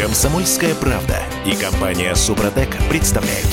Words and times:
Комсомольская 0.00 0.74
правда 0.74 1.22
и 1.44 1.54
компания 1.54 2.14
Супротек 2.14 2.70
представляют. 2.88 3.46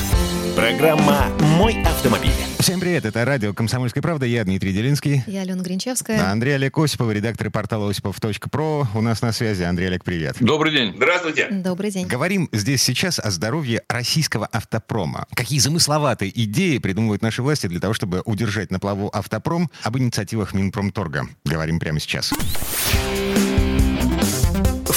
Программа 0.55 1.25
«Мой 1.57 1.83
автомобиль». 1.83 2.31
Всем 2.59 2.79
привет, 2.79 3.03
это 3.03 3.25
радио 3.25 3.53
«Комсомольская 3.53 4.01
правда», 4.01 4.25
я 4.25 4.45
Дмитрий 4.45 4.71
Делинский. 4.71 5.23
Я 5.27 5.41
Алена 5.41 5.61
Гринчевская. 5.61 6.31
Андрей 6.31 6.55
Олег 6.55 6.77
Осипов, 6.77 7.11
редактор 7.11 7.51
портала 7.51 7.89
осипов.про. 7.89 8.87
У 8.95 9.01
нас 9.01 9.21
на 9.21 9.33
связи. 9.33 9.63
Андрей 9.63 9.87
Олег, 9.87 10.05
привет. 10.05 10.37
Добрый 10.39 10.71
день. 10.71 10.93
Здравствуйте. 10.95 11.49
Добрый 11.51 11.91
день. 11.91 12.07
Говорим 12.07 12.47
здесь 12.53 12.81
сейчас 12.81 13.19
о 13.19 13.29
здоровье 13.29 13.83
российского 13.89 14.45
автопрома. 14.45 15.25
Какие 15.33 15.59
замысловатые 15.59 16.31
идеи 16.43 16.77
придумывают 16.77 17.23
наши 17.23 17.43
власти 17.43 17.67
для 17.67 17.81
того, 17.81 17.93
чтобы 17.93 18.21
удержать 18.23 18.71
на 18.71 18.79
плаву 18.79 19.09
автопром? 19.11 19.69
Об 19.83 19.97
инициативах 19.97 20.53
Минпромторга. 20.53 21.27
Говорим 21.43 21.77
прямо 21.77 21.99
сейчас. 21.99 22.33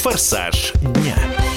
«Форсаж 0.02 0.72
дня». 0.80 1.49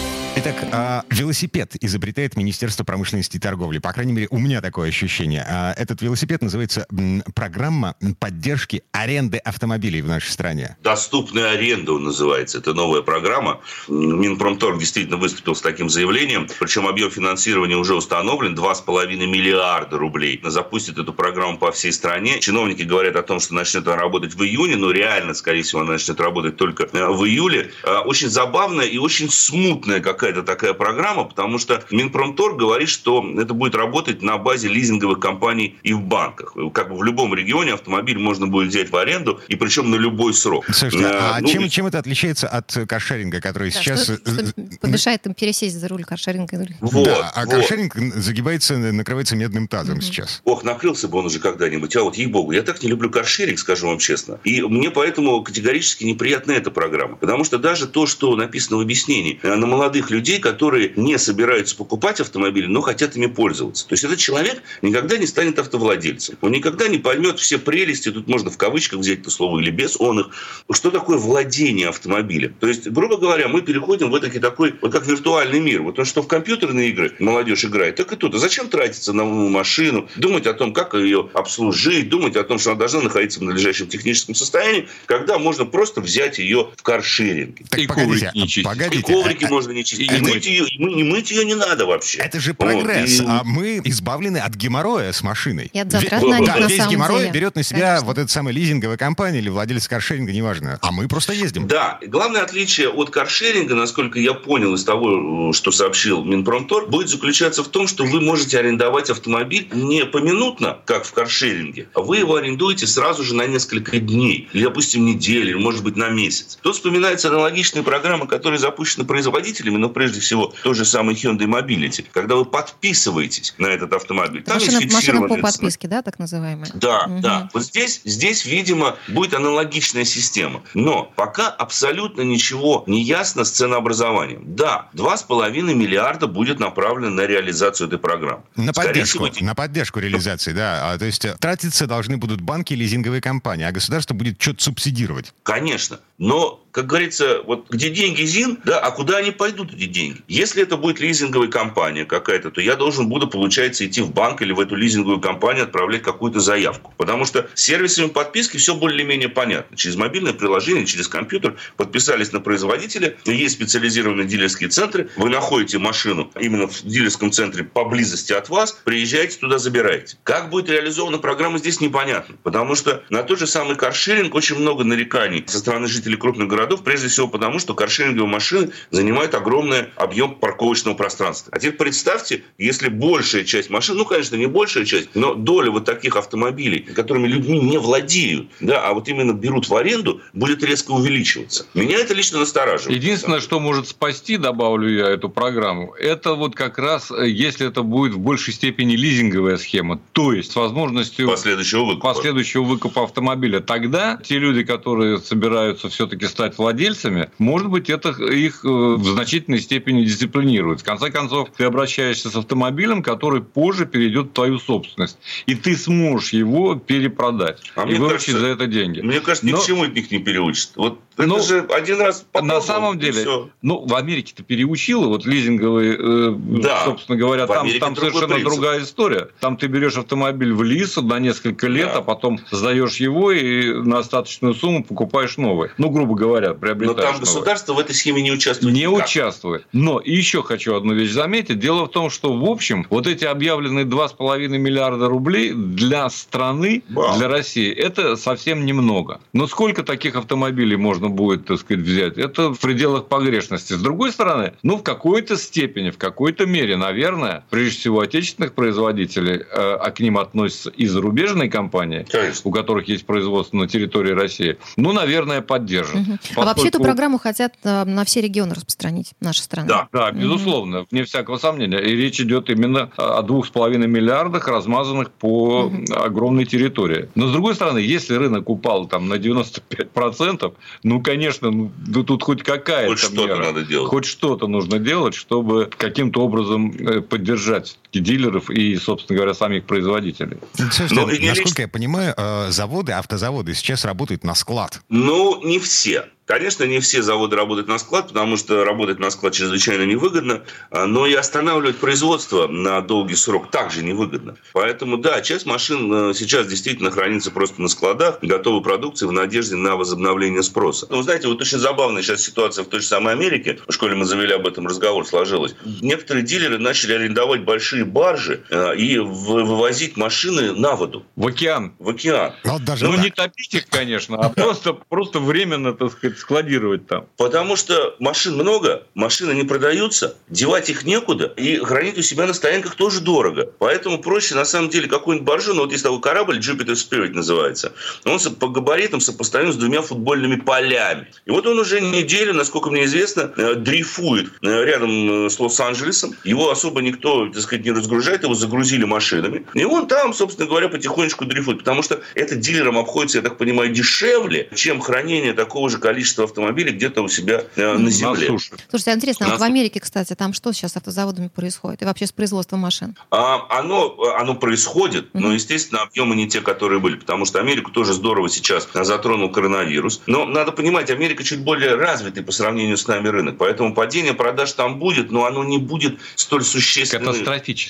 Итак, 0.46 0.68
а, 0.74 1.06
велосипед 1.10 1.78
изобретает 1.80 2.36
Министерство 2.36 2.84
промышленности 2.84 3.38
и 3.38 3.40
торговли. 3.40 3.78
По 3.78 3.94
крайней 3.94 4.12
мере, 4.12 4.28
у 4.30 4.38
меня 4.38 4.60
такое 4.60 4.90
ощущение. 4.90 5.46
А, 5.48 5.72
этот 5.78 6.02
велосипед 6.02 6.42
называется 6.42 6.86
«Программа 7.34 7.96
поддержки 8.20 8.84
аренды 8.92 9.38
автомобилей 9.38 10.02
в 10.02 10.08
нашей 10.10 10.32
стране». 10.32 10.76
Доступная 10.84 11.52
аренда 11.52 11.94
он 11.94 12.04
называется. 12.04 12.58
Это 12.58 12.74
новая 12.74 13.04
программа. 13.04 13.62
Минпромторг 13.88 14.80
действительно 14.80 15.16
выступил 15.16 15.56
с 15.56 15.62
таким 15.62 15.90
заявлением. 15.90 16.50
Причем 16.60 16.88
объем 16.88 17.10
финансирования 17.10 17.78
уже 17.78 17.96
установлен. 17.96 18.54
2,5 18.54 19.16
миллиарда 19.16 19.98
рублей. 19.98 20.42
Запустит 20.44 20.98
эту 20.98 21.14
программу 21.14 21.58
по 21.58 21.72
всей 21.72 21.94
стране. 21.94 22.42
Чиновники 22.42 22.82
говорят 22.82 23.16
о 23.16 23.24
том, 23.24 23.40
что 23.40 23.54
начнет 23.54 23.88
она 23.88 23.96
работать 23.96 24.34
в 24.34 24.44
июне, 24.44 24.76
но 24.76 24.92
реально, 24.92 25.36
скорее 25.36 25.64
всего, 25.64 25.84
она 25.84 25.94
начнет 25.94 26.20
работать 26.20 26.58
только 26.58 26.84
э, 26.92 27.08
в 27.08 27.24
июле. 27.24 27.72
А, 27.86 28.02
Очень 28.02 28.28
забавная 28.28 28.88
и 28.88 28.98
очень 28.98 29.30
смутная 29.30 30.02
какая-то 30.34 30.44
такая 30.44 30.74
программа, 30.74 31.24
потому 31.26 31.60
что 31.60 31.84
Минпромторг 31.92 32.58
говорит, 32.58 32.90
что 32.90 33.24
это 33.38 33.54
будет 33.54 33.76
работать 33.76 34.22
на 34.22 34.38
базе 34.38 34.68
лизинговых 34.68 35.20
компаний 35.20 35.78
и 35.84 35.94
в 35.94 36.02
банках. 36.02 36.56
Как 36.74 36.90
бы 36.90 36.98
в 36.98 37.04
любом 37.04 37.34
регионе 37.34 37.74
автомобиль 37.74 38.18
можно 38.18 38.48
будет 38.48 38.70
взять 38.70 38.92
в 38.92 38.96
аренду, 38.96 39.40
и 39.48 39.56
причем 39.56 39.92
на 39.92 39.96
любой 39.96 40.34
срок. 40.34 40.66
Слушайте, 40.70 41.04
Э, 41.04 41.20
а 41.20 41.40
ну, 41.42 41.48
чем, 41.48 41.70
чем 41.70 41.86
это 41.88 42.00
отличается 42.00 42.48
от 42.48 42.78
каршеринга, 42.88 43.42
который 43.42 43.72
Да, 43.72 43.80
сейчас... 43.80 44.04
что, 44.04 44.14
э, 44.14 44.18
что 44.18 44.54
помешает 44.80 45.26
им 45.26 45.34
пересесть 45.34 45.80
за 45.80 45.88
руль 45.88 46.04
каршеринга? 46.04 46.68
Вот, 46.80 47.06
да, 47.06 47.32
а 47.34 47.46
вот. 47.46 47.56
каршеринг 47.56 47.96
загибается, 48.16 48.78
накрывается 48.78 49.36
медным 49.36 49.68
тазом 49.68 50.02
сейчас. 50.02 50.42
Ох, 50.44 50.64
накрылся 50.64 51.08
бы 51.08 51.20
он 51.20 51.26
уже 51.26 51.40
когда-нибудь. 51.40 51.96
А 51.96 52.04
вот 52.04 52.16
ей-богу, 52.16 52.52
я 52.52 52.64
так 52.64 52.82
не 52.84 52.90
люблю 52.90 53.10
каршеринг, 53.10 53.60
скажу 53.60 53.88
вам 53.88 54.00
честно. 54.00 54.40
И 54.44 54.62
мне 54.62 54.92
поэтому 54.92 55.44
категорически 55.44 56.04
неприятна 56.04 56.54
эта 56.54 56.72
программа. 56.72 57.16
Потому 57.16 57.44
что 57.44 57.58
даже 57.58 57.88
то, 57.88 58.06
что 58.06 58.36
написано 58.36 58.78
в 58.78 58.82
объяснении, 58.82 59.40
э, 59.44 59.56
на 59.56 59.68
молодых 59.68 60.10
людей, 60.10 60.23
которые 60.40 60.94
не 60.96 61.18
собираются 61.18 61.76
покупать 61.76 62.20
автомобили, 62.20 62.66
но 62.68 62.82
хотят 62.82 63.16
ими 63.16 63.28
пользоваться. 63.28 63.88
То 63.88 63.94
есть 63.94 64.04
этот 64.04 64.20
человек 64.20 64.62
никогда 64.82 65.18
не 65.18 65.28
станет 65.28 65.60
автовладельцем. 65.60 66.38
Он 66.42 66.52
никогда 66.52 66.88
не 66.88 66.98
поймет 66.98 67.40
все 67.40 67.58
прелести, 67.58 68.12
тут 68.12 68.28
можно 68.28 68.50
в 68.50 68.58
кавычках 68.58 69.00
взять 69.00 69.20
это 69.20 69.30
слово 69.30 69.60
или 69.60 69.72
без 69.72 70.00
он 70.00 70.22
их, 70.22 70.28
что 70.72 70.92
такое 70.92 71.18
владение 71.18 71.90
автомобилем. 71.90 72.56
То 72.60 72.68
есть, 72.68 72.88
грубо 72.88 73.18
говоря, 73.18 73.48
мы 73.48 73.62
переходим 73.62 74.10
в 74.10 74.16
этакий 74.16 74.40
такой, 74.40 74.76
вот 74.82 74.92
как 74.92 75.06
виртуальный 75.06 75.60
мир. 75.60 75.82
Вот 75.82 75.96
то, 75.96 76.06
что 76.06 76.22
в 76.22 76.28
компьютерные 76.28 76.90
игры 76.90 77.14
молодежь 77.20 77.66
играет, 77.66 77.96
так 77.96 78.12
и 78.12 78.16
тут. 78.16 78.36
А 78.36 78.38
зачем 78.38 78.70
тратиться 78.70 79.14
на 79.14 79.24
новую 79.24 79.50
машину, 79.50 80.08
думать 80.16 80.48
о 80.48 80.54
том, 80.54 80.74
как 80.74 80.94
ее 80.94 81.30
обслужить, 81.34 82.10
думать 82.10 82.36
о 82.36 82.44
том, 82.44 82.60
что 82.60 82.72
она 82.72 82.80
должна 82.80 83.02
находиться 83.02 83.40
в 83.40 83.44
надлежащем 83.44 83.88
техническом 83.88 84.36
состоянии, 84.36 84.88
когда 85.06 85.38
можно 85.40 85.66
просто 85.66 86.02
взять 86.02 86.40
ее 86.40 86.70
в 86.76 86.84
каршеринге. 86.84 87.66
Так 87.70 87.80
И 87.80 87.88
погодите, 87.88 88.26
коврики 88.28 88.38
не 88.38 88.48
чистить. 88.48 88.94
И 88.94 89.02
коврики 89.02 89.46
а- 89.46 89.50
можно 89.50 89.72
не 89.72 89.84
чистить. 89.84 90.12
и 90.12 90.13
И 90.18 90.22
не 90.22 90.32
мыть 90.34 90.46
ее, 90.46 90.66
мы- 90.78 90.94
не 90.94 91.04
мыть 91.04 91.32
ее 91.32 91.46
не 91.46 91.56
надо 91.56 91.86
вообще. 91.86 92.20
Это 92.20 92.40
же 92.40 92.52
Вот, 92.52 92.58
прогресс, 92.60 93.20
и- 93.20 93.26
а 93.26 93.42
мы 93.44 93.82
избавлены 93.84 94.38
от 94.38 94.54
геморроя 94.56 95.12
с 95.12 95.24
машиной. 95.24 95.70
И 95.74 95.80
от 95.80 95.88
Ве- 95.88 95.92
затрат 96.02 96.22
на 96.24 96.40
них, 96.40 96.48
да, 96.48 96.56
на 96.58 96.68
весь 96.68 96.78
самом 96.78 96.92
геморрой 96.92 97.20
деле. 97.20 97.32
берет 97.32 97.56
на 97.56 97.64
себя 97.64 97.80
Конечно. 97.88 98.06
вот 98.08 98.18
эта 98.18 98.32
самая 98.32 98.54
лизинговая 98.54 98.98
компания 98.98 99.40
или 99.40 99.50
владелец 99.50 99.88
каршеринга, 99.88 100.32
неважно. 100.32 100.80
А 100.82 100.92
мы 100.92 101.08
просто 101.08 101.34
ездим. 101.34 101.68
Да, 101.68 102.00
главное 102.06 102.42
отличие 102.42 102.90
от 102.90 103.10
каршеринга, 103.10 103.76
насколько 103.76 104.20
я 104.20 104.34
понял 104.34 104.74
из 104.76 104.84
того, 104.84 105.52
что 105.54 105.72
сообщил 105.72 106.24
Минпромторг, 106.24 106.90
будет 106.90 107.10
заключаться 107.10 107.64
в 107.64 107.68
том, 107.68 107.88
что 107.88 108.04
вы 108.06 108.22
можете 108.22 108.60
арендовать 108.60 109.10
автомобиль 109.10 109.68
не 109.74 110.06
поминутно, 110.06 110.78
как 110.86 111.06
в 111.06 111.14
каршеринге, 111.14 111.88
а 111.94 112.02
вы 112.02 112.18
его 112.18 112.36
арендуете 112.36 112.88
сразу 112.88 113.24
же 113.24 113.36
на 113.36 113.46
несколько 113.48 114.00
дней, 114.00 114.48
или, 114.54 114.64
допустим, 114.64 115.06
недели, 115.06 115.50
или, 115.52 115.54
может 115.56 115.84
быть, 115.84 115.96
на 115.96 116.10
месяц. 116.10 116.58
Тут 116.62 116.76
вспоминаются 116.76 117.30
аналогичные 117.30 117.84
программы, 117.84 118.28
которые 118.28 118.60
запущены 118.60 119.06
производителями, 119.06 119.78
но 119.78 119.90
прежде 120.04 120.20
всего 120.20 120.54
тот 120.64 120.76
же 120.76 120.84
самый 120.84 121.16
Hyundai 121.16 121.46
Mobility, 121.46 122.06
когда 122.12 122.36
вы 122.36 122.44
подписываетесь 122.44 123.56
на 123.58 123.68
этот 123.68 123.94
автомобиль. 123.94 124.44
Там 124.44 124.56
Машина, 124.56 124.80
есть 124.80 124.94
машина 124.94 125.28
по 125.30 125.38
подписке, 125.38 125.88
да, 125.88 126.02
так 126.02 126.20
называемая? 126.20 126.70
Да, 126.74 127.08
Мгм. 127.08 127.22
да. 127.22 127.50
Вот 127.54 127.64
здесь, 127.64 128.02
здесь, 128.04 128.46
видимо, 128.46 128.98
будет 129.08 129.34
аналогичная 129.34 130.04
система. 130.04 130.62
Но 130.74 131.06
пока 131.16 131.48
абсолютно 131.48 132.22
ничего 132.22 132.84
не 132.86 133.02
ясно 133.02 133.46
с 133.46 133.52
ценообразованием. 133.52 134.56
Да, 134.56 134.90
2,5 134.94 135.74
миллиарда 135.74 136.28
будет 136.28 136.60
направлено 136.60 137.12
на 137.12 137.22
реализацию 137.22 137.88
этой 137.88 137.98
программы. 138.00 138.44
На 138.58 138.74
Скорее 138.74 138.88
поддержку, 138.90 139.32
всего, 139.32 139.46
на 139.46 139.56
поддержку 139.56 140.00
реализации, 140.00 140.52
да. 140.52 140.92
А, 140.92 140.98
то 140.98 141.06
есть 141.06 141.24
э, 141.24 141.38
тратиться 141.40 141.88
должны 141.88 142.18
будут 142.18 142.42
банки 142.42 142.74
и 142.74 142.76
лизинговые 142.76 143.22
компании, 143.22 143.64
а 143.66 143.72
государство 143.72 144.14
будет 144.14 144.42
что-то 144.42 144.66
субсидировать. 144.66 145.34
Конечно. 145.44 146.02
Но, 146.18 146.63
как 146.74 146.88
говорится, 146.88 147.42
вот 147.46 147.70
где 147.70 147.92
деньги 147.92 148.24
ЗИН, 148.24 148.58
да, 148.66 148.80
а 148.80 148.90
куда 148.90 149.18
они 149.18 149.30
пойдут, 149.30 149.74
эти 149.74 149.86
деньги? 149.86 150.22
Если 150.28 150.64
это 150.64 150.76
будет 150.76 151.00
лизинговая 151.00 151.48
компания 151.48 152.04
какая-то, 152.04 152.50
то 152.50 152.62
я 152.62 152.76
должен 152.76 153.08
буду, 153.08 153.28
получается, 153.28 153.86
идти 153.86 154.02
в 154.02 154.12
банк 154.12 154.42
или 154.42 154.52
в 154.54 154.60
эту 154.60 154.74
лизинговую 154.76 155.22
компанию 155.22 155.66
отправлять 155.66 156.02
какую-то 156.02 156.40
заявку. 156.40 156.92
Потому 156.98 157.26
что 157.26 157.48
с 157.54 157.62
сервисами 157.62 158.08
подписки 158.08 158.58
все 158.58 158.74
более-менее 158.74 159.30
понятно. 159.30 159.78
Через 159.78 159.98
мобильное 159.98 160.34
приложение, 160.34 160.88
через 160.88 161.08
компьютер 161.08 161.58
подписались 161.78 162.32
на 162.32 162.40
производителя, 162.40 163.16
есть 163.24 163.54
специализированные 163.54 164.26
дилерские 164.26 164.70
центры, 164.70 165.10
вы 165.16 165.30
находите 165.30 165.78
машину 165.78 166.32
именно 166.40 166.68
в 166.68 166.82
дилерском 166.82 167.32
центре 167.32 167.64
поблизости 167.64 168.34
от 168.34 168.50
вас, 168.50 168.72
приезжаете 168.84 169.38
туда, 169.38 169.60
забираете. 169.60 170.18
Как 170.24 170.50
будет 170.50 170.70
реализована 170.70 171.20
программа, 171.20 171.60
здесь 171.60 171.82
непонятно. 171.82 172.36
Потому 172.42 172.74
что 172.74 173.04
на 173.12 173.22
тот 173.22 173.38
же 173.38 173.46
самый 173.46 173.76
каршеринг 173.76 174.34
очень 174.34 174.56
много 174.56 174.84
нареканий 174.84 175.44
со 175.46 175.60
стороны 175.60 175.86
жителей 175.86 176.18
крупных 176.18 176.48
городов, 176.48 176.63
прежде 176.84 177.08
всего 177.08 177.28
потому, 177.28 177.60
что 177.60 177.74
каршеринговые 177.74 178.30
машины 178.30 178.72
занимают 178.92 179.36
огромный 179.36 179.86
объем 179.96 180.36
парковочного 180.36 180.96
пространства. 180.96 181.52
А 181.56 181.60
теперь 181.60 181.78
представьте, 181.78 182.44
если 182.58 182.90
большая 182.90 183.44
часть 183.44 183.70
машин, 183.70 183.98
ну, 183.98 184.06
конечно, 184.06 184.36
не 184.36 184.48
большая 184.48 184.86
часть, 184.86 185.10
но 185.14 185.34
доля 185.34 185.72
вот 185.72 185.86
таких 185.86 186.16
автомобилей, 186.16 186.80
которыми 186.80 187.28
людьми 187.28 187.60
не 187.60 187.78
владеют, 187.78 188.48
да, 188.60 188.82
а 188.88 188.94
вот 188.94 189.08
именно 189.08 189.34
берут 189.34 189.68
в 189.70 189.76
аренду, 189.76 190.22
будет 190.34 190.64
резко 190.64 190.92
увеличиваться. 190.92 191.66
Меня 191.74 191.98
это 191.98 192.14
лично 192.14 192.40
настораживает. 192.40 193.02
Единственное, 193.02 193.40
что 193.40 193.60
может 193.60 193.88
спасти, 193.88 194.38
добавлю 194.38 194.90
я 194.90 195.10
эту 195.10 195.30
программу, 195.30 195.94
это 195.94 196.34
вот 196.34 196.56
как 196.56 196.78
раз, 196.78 197.12
э, 197.12 197.30
если 197.30 197.68
это 197.68 197.84
будет 197.84 198.14
в 198.14 198.20
большей 198.20 198.54
степени 198.54 198.96
лизинговая 198.96 199.58
схема, 199.58 200.00
то 200.14 200.34
есть 200.34 200.52
с 200.52 200.56
возможностью 200.56 201.28
Последующего 201.28 201.86
выкупа. 201.86 202.14
последующего 202.14 202.64
выкупа 202.64 203.04
автомобиля. 203.04 203.60
Тогда 203.60 204.20
те 204.24 204.38
люди, 204.40 204.64
которые 204.64 205.20
собираются 205.20 205.90
все-таки 205.90 206.26
стать 206.28 206.53
владельцами, 206.58 207.30
может 207.38 207.70
быть, 207.70 207.90
это 207.90 208.10
их 208.10 208.64
э, 208.64 208.68
в 208.68 209.04
значительной 209.06 209.60
степени 209.60 210.04
дисциплинирует. 210.04 210.82
В 210.82 210.84
конце 210.84 211.10
концов, 211.12 211.50
ты 211.56 211.64
обращаешься 211.66 212.30
с 212.30 212.36
автомобилем, 212.36 213.04
который 213.04 213.42
позже 213.42 213.86
перейдет 213.86 214.28
в 214.28 214.34
твою 214.34 214.60
собственность. 214.60 215.18
И 215.46 215.56
ты 215.56 215.76
сможешь 215.76 216.34
его 216.34 216.76
перепродать 216.76 217.60
А 217.76 217.88
и 217.88 217.96
выручить 217.96 218.28
кажется, 218.34 218.40
за 218.40 218.48
это 218.48 218.68
деньги. 218.68 219.02
Мне 219.02 219.20
кажется, 219.20 219.46
ни 219.46 219.52
Но- 219.52 219.62
к 219.62 219.66
чему 219.66 219.86
это 219.86 220.00
их 220.00 220.12
не 220.12 220.20
переучит. 220.20 220.72
Вот 220.76 221.00
это 221.18 221.28
Ну, 221.28 221.40
же 221.42 221.60
один 221.70 222.00
раз 222.02 222.22
На 222.34 222.40
попробовал, 222.42 222.62
самом 222.62 222.96
и 222.96 223.00
деле, 223.00 223.22
всё. 223.22 223.50
ну, 223.62 223.86
в 223.86 223.94
Америке-то 223.96 224.44
переучило, 224.44 225.08
вот 225.08 225.26
лизинговые, 225.26 225.96
э, 225.98 226.36
Да. 226.38 226.84
собственно 226.86 227.18
говоря, 227.18 227.48
там, 227.48 227.68
там 227.80 227.96
совершенно 227.96 228.28
принцип. 228.36 228.46
другая 228.46 228.82
история. 228.84 229.30
Там 229.40 229.58
ты 229.58 229.68
берешь 229.68 229.98
автомобиль 229.98 230.54
в 230.54 230.64
лис 230.64 230.98
на 230.98 231.20
несколько 231.20 231.68
лет, 231.68 231.90
Да. 231.94 232.00
а 232.00 232.02
потом 232.02 232.40
сдаешь 232.52 232.98
его 232.98 233.32
и 233.32 233.74
на 233.74 234.00
остаточную 234.00 234.54
сумму 234.56 234.84
покупаешь 234.84 235.38
новый. 235.38 235.70
Ну, 235.78 235.90
грубо 235.90 236.16
говоря, 236.16 236.50
Но 236.50 236.56
приобретаешь 236.56 236.96
там 236.98 237.06
новый. 237.14 237.20
государство 237.22 237.74
в 237.74 237.80
этой 237.80 237.94
схеме 237.96 238.22
не 238.22 238.32
участвует. 238.32 238.74
Не 238.74 238.82
никак. 238.86 239.06
участвует. 239.06 239.66
Но 239.74 240.02
еще 240.04 240.44
хочу 240.44 240.76
одну 240.76 240.94
вещь 240.94 241.12
заметить. 241.12 241.60
Дело 241.60 241.86
в 241.86 241.90
том, 241.90 242.10
что 242.10 242.34
в 242.34 242.44
общем 242.46 242.86
вот 242.90 243.08
эти 243.08 243.26
объявленные 243.26 243.86
2,5 243.86 244.58
миллиарда 244.58 245.08
рублей 245.08 245.54
для 245.54 246.10
страны, 246.10 246.84
Да. 246.90 247.18
для 247.18 247.28
России, 247.28 247.72
это 247.72 248.16
совсем 248.16 248.66
немного. 248.66 249.20
Но 249.34 249.48
сколько 249.48 249.84
таких 249.84 250.16
автомобилей 250.16 250.76
можно 250.76 251.03
можно 251.04 251.10
будет, 251.10 251.46
так 251.46 251.60
сказать, 251.60 251.84
взять, 251.84 252.18
это 252.18 252.54
в 252.54 252.60
пределах 252.60 253.08
погрешности. 253.08 253.74
С 253.74 253.82
другой 253.82 254.12
стороны, 254.12 254.54
ну, 254.64 254.78
в 254.78 254.84
какой-то 254.84 255.38
степени, 255.38 255.90
в 255.90 255.98
какой-то 255.98 256.46
мере, 256.46 256.78
наверное, 256.78 257.44
прежде 257.50 257.80
всего, 257.80 258.00
отечественных 258.02 258.54
производителей, 258.54 259.38
э, 259.38 259.44
а 259.52 259.92
к 259.92 260.00
ним 260.00 260.18
относятся 260.18 260.70
и 260.70 260.86
зарубежные 260.86 261.50
компании, 261.50 262.06
Конечно. 262.10 262.42
у 262.50 262.52
которых 262.52 262.88
есть 262.88 263.06
производство 263.06 263.58
на 263.58 263.68
территории 263.68 264.12
России, 264.12 264.58
ну, 264.78 264.94
наверное, 264.94 265.42
поддержат. 265.42 265.96
Угу. 265.96 266.12
Поскольку... 266.20 266.42
А 266.42 266.46
вообще 266.46 266.68
эту 266.68 266.80
программу 266.80 267.18
хотят 267.18 267.54
э, 267.64 267.84
на 267.84 268.06
все 268.06 268.22
регионы 268.22 268.54
распространить 268.54 269.14
нашей 269.20 269.42
страны. 269.42 269.68
Да, 269.68 269.88
да, 269.92 270.12
безусловно, 270.12 270.80
угу. 270.80 270.88
вне 270.92 271.04
всякого 271.04 271.38
сомнения. 271.38 271.80
И 271.80 271.96
речь 271.96 272.20
идет 272.20 272.50
именно 272.50 272.90
о 272.98 273.22
двух 273.22 273.48
с 273.48 273.50
половиной 273.50 273.88
миллиардах, 273.88 274.48
размазанных 274.48 275.12
по 275.12 275.66
угу. 275.66 275.84
огромной 275.94 276.46
территории. 276.46 277.10
Но, 277.16 277.28
с 277.28 277.32
другой 277.32 277.56
стороны, 277.56 277.80
если 277.80 278.16
рынок 278.16 278.50
упал 278.50 278.86
там 278.88 279.08
на 279.10 279.16
95%, 279.16 280.54
ну, 280.84 280.93
конечно, 281.02 281.52
ну, 281.52 281.72
тут 282.04 282.24
хоть 282.24 282.44
какая-то 282.44 282.90
Хоть 282.90 283.00
что-то 283.00 283.36
надо 283.38 283.64
делать. 283.64 283.90
Хоть 283.90 284.06
что-то 284.06 284.48
нужно 284.48 284.80
делать, 284.80 285.16
чтобы 285.16 285.70
каким-то 285.78 286.22
образом 286.22 286.72
э, 286.72 287.02
поддержать 287.02 287.78
дилеров 288.00 288.50
и, 288.50 288.76
собственно 288.78 289.18
говоря, 289.18 289.34
самих 289.34 289.66
производителей. 289.66 290.38
Слушайте, 290.54 290.96
Но, 290.96 291.08
насколько 291.08 291.62
я 291.64 291.68
понимаю, 291.68 292.14
э, 292.16 292.48
заводы, 292.50 292.94
автозаводы 292.94 293.54
сейчас 293.54 293.86
работают 293.86 294.24
на 294.24 294.36
склад. 294.36 294.82
Ну, 294.90 295.42
не 295.44 295.60
все. 295.60 296.06
Конечно, 296.26 296.64
не 296.64 296.80
все 296.80 297.02
заводы 297.02 297.36
работают 297.36 297.68
на 297.68 297.78
склад, 297.78 298.08
потому 298.08 298.38
что 298.38 298.64
работать 298.64 298.98
на 298.98 299.10
склад 299.10 299.34
чрезвычайно 299.34 299.84
невыгодно, 299.84 300.44
а, 300.72 300.86
но 300.86 301.06
и 301.06 301.14
останавливать 301.14 301.78
производство 301.78 302.48
на 302.48 302.80
долгий 302.82 303.16
срок 303.16 303.52
также 303.52 303.84
невыгодно. 303.84 304.38
Поэтому, 304.54 304.98
да, 304.98 305.22
часть 305.22 305.46
машин 305.46 305.92
э, 305.92 306.14
сейчас 306.14 306.48
действительно 306.48 306.92
хранится 306.92 307.30
просто 307.30 307.62
на 307.62 307.68
складах, 307.68 308.20
готовой 308.22 308.64
продукции 308.64 309.06
в 309.06 309.12
надежде 309.12 309.58
на 309.58 309.76
возобновление 309.76 310.44
спроса. 310.44 310.88
Ну, 310.90 311.02
знаете, 311.02 311.28
вот 311.28 311.42
очень 311.42 311.58
забавная 311.58 312.02
сейчас 312.02 312.22
ситуация 312.22 312.64
в 312.64 312.68
той 312.70 312.80
же 312.80 312.88
самой 312.88 313.14
Америке, 313.14 313.60
в 313.68 313.74
школе 313.74 313.96
мы 313.96 314.06
завели 314.06 314.34
об 314.34 314.48
этом 314.48 314.66
разговор, 314.66 315.06
сложилось. 315.06 315.56
Некоторые 315.82 316.24
дилеры 316.24 316.58
начали 316.58 316.94
арендовать 316.94 317.44
большие 317.44 317.83
баржи 317.84 318.44
э, 318.50 318.76
и 318.76 318.98
вывозить 318.98 319.98
машины 319.98 320.54
на 320.54 320.76
воду. 320.76 321.06
В 321.16 321.28
океан. 321.28 321.74
В 321.80 321.90
океан. 321.90 322.34
Ну, 322.44 322.60
даже 322.60 322.86
ну 322.86 322.96
не 322.96 323.10
топить 323.10 323.54
их, 323.54 323.68
конечно, 323.68 324.18
а 324.18 324.30
просто, 324.30 324.74
просто 324.74 325.20
временно, 325.20 325.74
так 325.74 325.92
сказать, 325.92 326.18
складировать 326.18 326.88
там? 326.88 327.08
Потому 327.18 327.56
что 327.56 327.96
машин 328.00 328.36
много, 328.36 328.84
машины 328.94 329.34
не 329.34 329.44
продаются, 329.44 330.16
девать 330.30 330.70
их 330.70 330.84
некуда, 330.86 331.26
и 331.26 331.58
хранить 331.58 331.98
у 331.98 332.02
себя 332.02 332.26
на 332.26 332.34
стоянках 332.34 332.76
тоже 332.76 333.02
дорого. 333.02 333.50
Поэтому 333.60 334.00
проще, 334.00 334.36
на 334.36 334.46
самом 334.46 334.70
деле, 334.70 334.88
какую-нибудь 334.88 335.28
баржу, 335.28 335.54
ну 335.54 335.62
вот 335.64 335.72
есть 335.72 335.84
такой 335.84 336.02
корабль, 336.02 336.40
Jupiter 336.40 336.74
Spirit 336.74 337.14
называется, 337.14 337.74
он 338.06 338.20
по 338.40 338.48
габаритам 338.48 339.00
сопоставим 339.00 339.52
с 339.52 339.56
двумя 339.56 339.82
футбольными 339.82 340.38
полями. 340.38 341.08
И 341.26 341.32
вот 341.32 341.46
он 341.46 341.60
уже 341.60 341.82
неделю, 341.82 342.34
насколько 342.34 342.70
мне 342.70 342.86
известно, 342.86 343.32
э, 343.36 343.56
дрейфует 343.56 344.32
э, 344.42 344.64
рядом 344.64 345.30
с 345.30 345.40
Лос-Анджелесом. 345.40 346.16
Его 346.24 346.50
особо 346.50 346.82
никто, 346.82 347.28
так 347.28 347.42
сказать, 347.42 347.66
не 347.66 347.72
разгружает, 347.74 348.24
его 348.24 348.34
загрузили 348.34 348.86
машинами. 348.86 349.46
И 349.54 349.64
он 349.64 349.88
там, 349.88 350.14
собственно 350.14 350.48
говоря, 350.48 350.70
потихонечку 350.70 351.26
дрейфует. 351.26 351.60
Потому 351.60 351.82
что 351.84 352.02
это 352.16 352.36
дилерам 352.36 352.78
обходится, 352.78 353.20
я 353.20 353.24
так 353.24 353.38
понимаю, 353.38 353.72
дешевле, 353.72 354.50
чем 354.56 354.82
хранение 354.82 355.34
такого 355.34 355.70
же 355.70 355.78
количества 355.78 356.26
автомобилей 356.26 356.72
где-то 356.72 357.02
у 357.02 357.08
себя 357.08 357.44
э, 357.56 357.78
на 357.78 357.90
земле. 357.90 358.32
На 358.32 358.40
Слушайте, 358.70 358.92
а 358.92 358.94
интересно, 358.94 359.26
а 359.28 359.30
вот 359.32 359.40
в 359.40 359.44
Америке, 359.44 359.80
кстати, 359.80 360.14
там 360.16 360.34
что 360.34 360.52
сейчас 360.54 360.74
с 360.74 360.78
автозаводами 360.78 361.28
происходит? 361.28 361.82
И 361.82 361.86
вообще 361.86 362.08
с 362.08 362.12
производством 362.12 362.60
машин? 362.60 362.96
А, 363.12 363.46
оно, 363.50 363.96
оно 364.18 364.36
происходит, 364.36 365.06
mm-hmm. 365.06 365.20
но, 365.20 365.34
естественно, 365.34 365.82
объемы 365.82 366.16
не 366.16 366.28
те, 366.28 366.42
которые 366.42 366.80
были, 366.80 366.96
потому 366.96 367.26
что 367.26 367.40
Америку 367.40 367.72
тоже 367.72 367.94
здорово 367.94 368.30
сейчас 368.30 368.68
затронул 368.74 369.32
коронавирус. 369.32 370.02
Но 370.06 370.26
надо 370.26 370.52
понимать, 370.52 370.90
Америка 370.90 371.24
чуть 371.24 371.40
более 371.40 371.76
развитый 371.76 372.24
по 372.24 372.32
сравнению 372.32 372.78
с 372.78 372.88
нами 372.88 373.08
рынок, 373.08 373.38
поэтому 373.38 373.74
падение 373.74 374.14
продаж 374.14 374.52
там 374.54 374.80
будет, 374.80 375.12
но 375.12 375.26
оно 375.26 375.44
не 375.44 375.58
будет 375.58 376.00
столь 376.16 376.44
существенным. 376.44 377.14